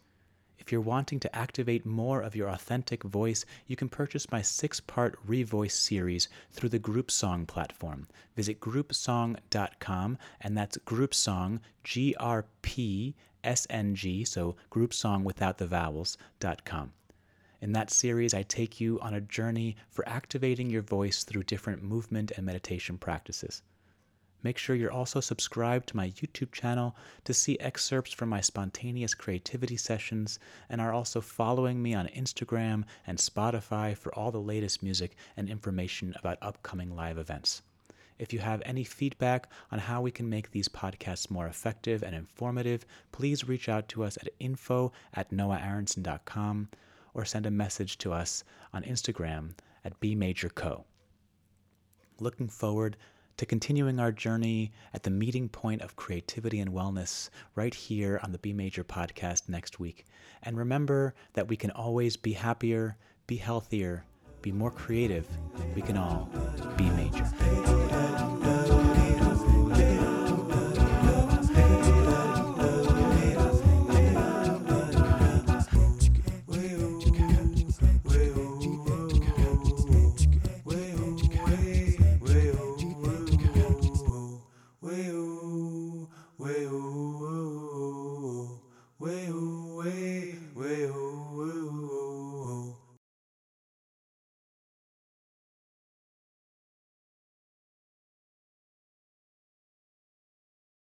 If 0.57 0.73
you're 0.73 0.81
wanting 0.81 1.19
to 1.21 1.35
activate 1.35 1.85
more 1.85 2.21
of 2.21 2.35
your 2.35 2.49
authentic 2.49 3.03
voice, 3.03 3.45
you 3.65 3.75
can 3.75 3.89
purchase 3.89 4.29
my 4.29 4.41
six 4.41 4.79
part 4.79 5.17
Revoice 5.25 5.71
series 5.71 6.27
through 6.51 6.69
the 6.69 6.79
GroupSong 6.79 7.47
platform. 7.47 8.07
Visit 8.35 8.59
groupsong.com, 8.59 10.17
and 10.41 10.57
that's 10.57 10.77
GroupSong, 10.79 11.59
G 11.83 12.13
R 12.19 12.45
P 12.61 13.15
S 13.43 13.65
N 13.69 13.95
G, 13.95 14.25
so 14.25 14.57
GroupSong 14.69 15.23
without 15.23 15.57
the 15.57 15.65
vowels.com. 15.65 16.93
In 17.61 17.71
that 17.73 17.89
series, 17.89 18.33
I 18.33 18.43
take 18.43 18.79
you 18.79 18.99
on 19.01 19.13
a 19.13 19.21
journey 19.21 19.75
for 19.89 20.07
activating 20.07 20.69
your 20.69 20.81
voice 20.81 21.23
through 21.23 21.43
different 21.43 21.81
movement 21.81 22.31
and 22.37 22.45
meditation 22.45 22.97
practices. 22.97 23.63
Make 24.41 24.57
sure 24.57 24.75
you're 24.75 24.91
also 24.91 25.19
subscribed 25.19 25.89
to 25.89 25.97
my 25.97 26.11
YouTube 26.11 26.53
channel 26.53 26.95
to 27.25 27.33
see 27.33 27.59
excerpts 27.59 28.13
from 28.13 28.29
my 28.29 28.39
spontaneous 28.39 29.13
creativity 29.13 29.75
sessions 29.75 30.39
and 30.69 30.79
are 30.79 30.93
also 30.93 31.19
following 31.19 31.81
me 31.81 31.93
on 31.93 32.07
Instagram 32.07 32.85
and 33.05 33.17
Spotify 33.17 33.97
for 33.97 34.15
all 34.15 34.31
the 34.31 34.39
latest 34.39 34.81
music 34.81 35.15
and 35.35 35.49
information 35.49 36.15
about 36.17 36.37
upcoming 36.41 36.95
live 36.95 37.17
events. 37.17 37.61
If 38.17 38.33
you 38.33 38.39
have 38.39 38.61
any 38.65 38.83
feedback 38.83 39.49
on 39.71 39.79
how 39.79 40.01
we 40.01 40.11
can 40.11 40.29
make 40.29 40.51
these 40.51 40.67
podcasts 40.67 41.29
more 41.29 41.47
effective 41.47 42.03
and 42.03 42.15
informative, 42.15 42.85
please 43.11 43.47
reach 43.47 43.67
out 43.67 43.87
to 43.89 44.03
us 44.03 44.17
at 44.17 44.29
info 44.39 44.91
at 45.13 45.31
noaharonson.com 45.31 46.69
or 47.13 47.25
send 47.25 47.45
a 47.45 47.51
message 47.51 47.97
to 47.99 48.13
us 48.13 48.43
on 48.73 48.83
Instagram 48.83 49.51
at 49.83 49.99
bmajorco. 49.99 50.83
Looking 52.19 52.49
forward 52.49 52.97
to 53.39 53.45
continuing 53.45 54.01
our 54.01 54.11
journey 54.11 54.69
at 54.93 55.03
the 55.03 55.09
meeting 55.09 55.47
point 55.47 55.81
of 55.81 55.95
creativity 55.95 56.59
and 56.59 56.73
wellness 56.73 57.29
right 57.55 57.73
here 57.73 58.19
on 58.21 58.33
the 58.33 58.37
B 58.37 58.51
Major 58.51 58.83
podcast 58.83 59.47
next 59.47 59.79
week. 59.79 60.05
And 60.43 60.57
remember 60.57 61.15
that 61.35 61.47
we 61.47 61.55
can 61.55 61.71
always 61.71 62.17
be 62.17 62.33
happier, 62.33 62.97
be 63.27 63.37
healthier, 63.37 64.03
be 64.41 64.51
more 64.51 64.71
creative. 64.71 65.25
We 65.73 65.81
can 65.81 65.95
all 65.95 66.29
be 66.75 66.89
major. 66.89 67.68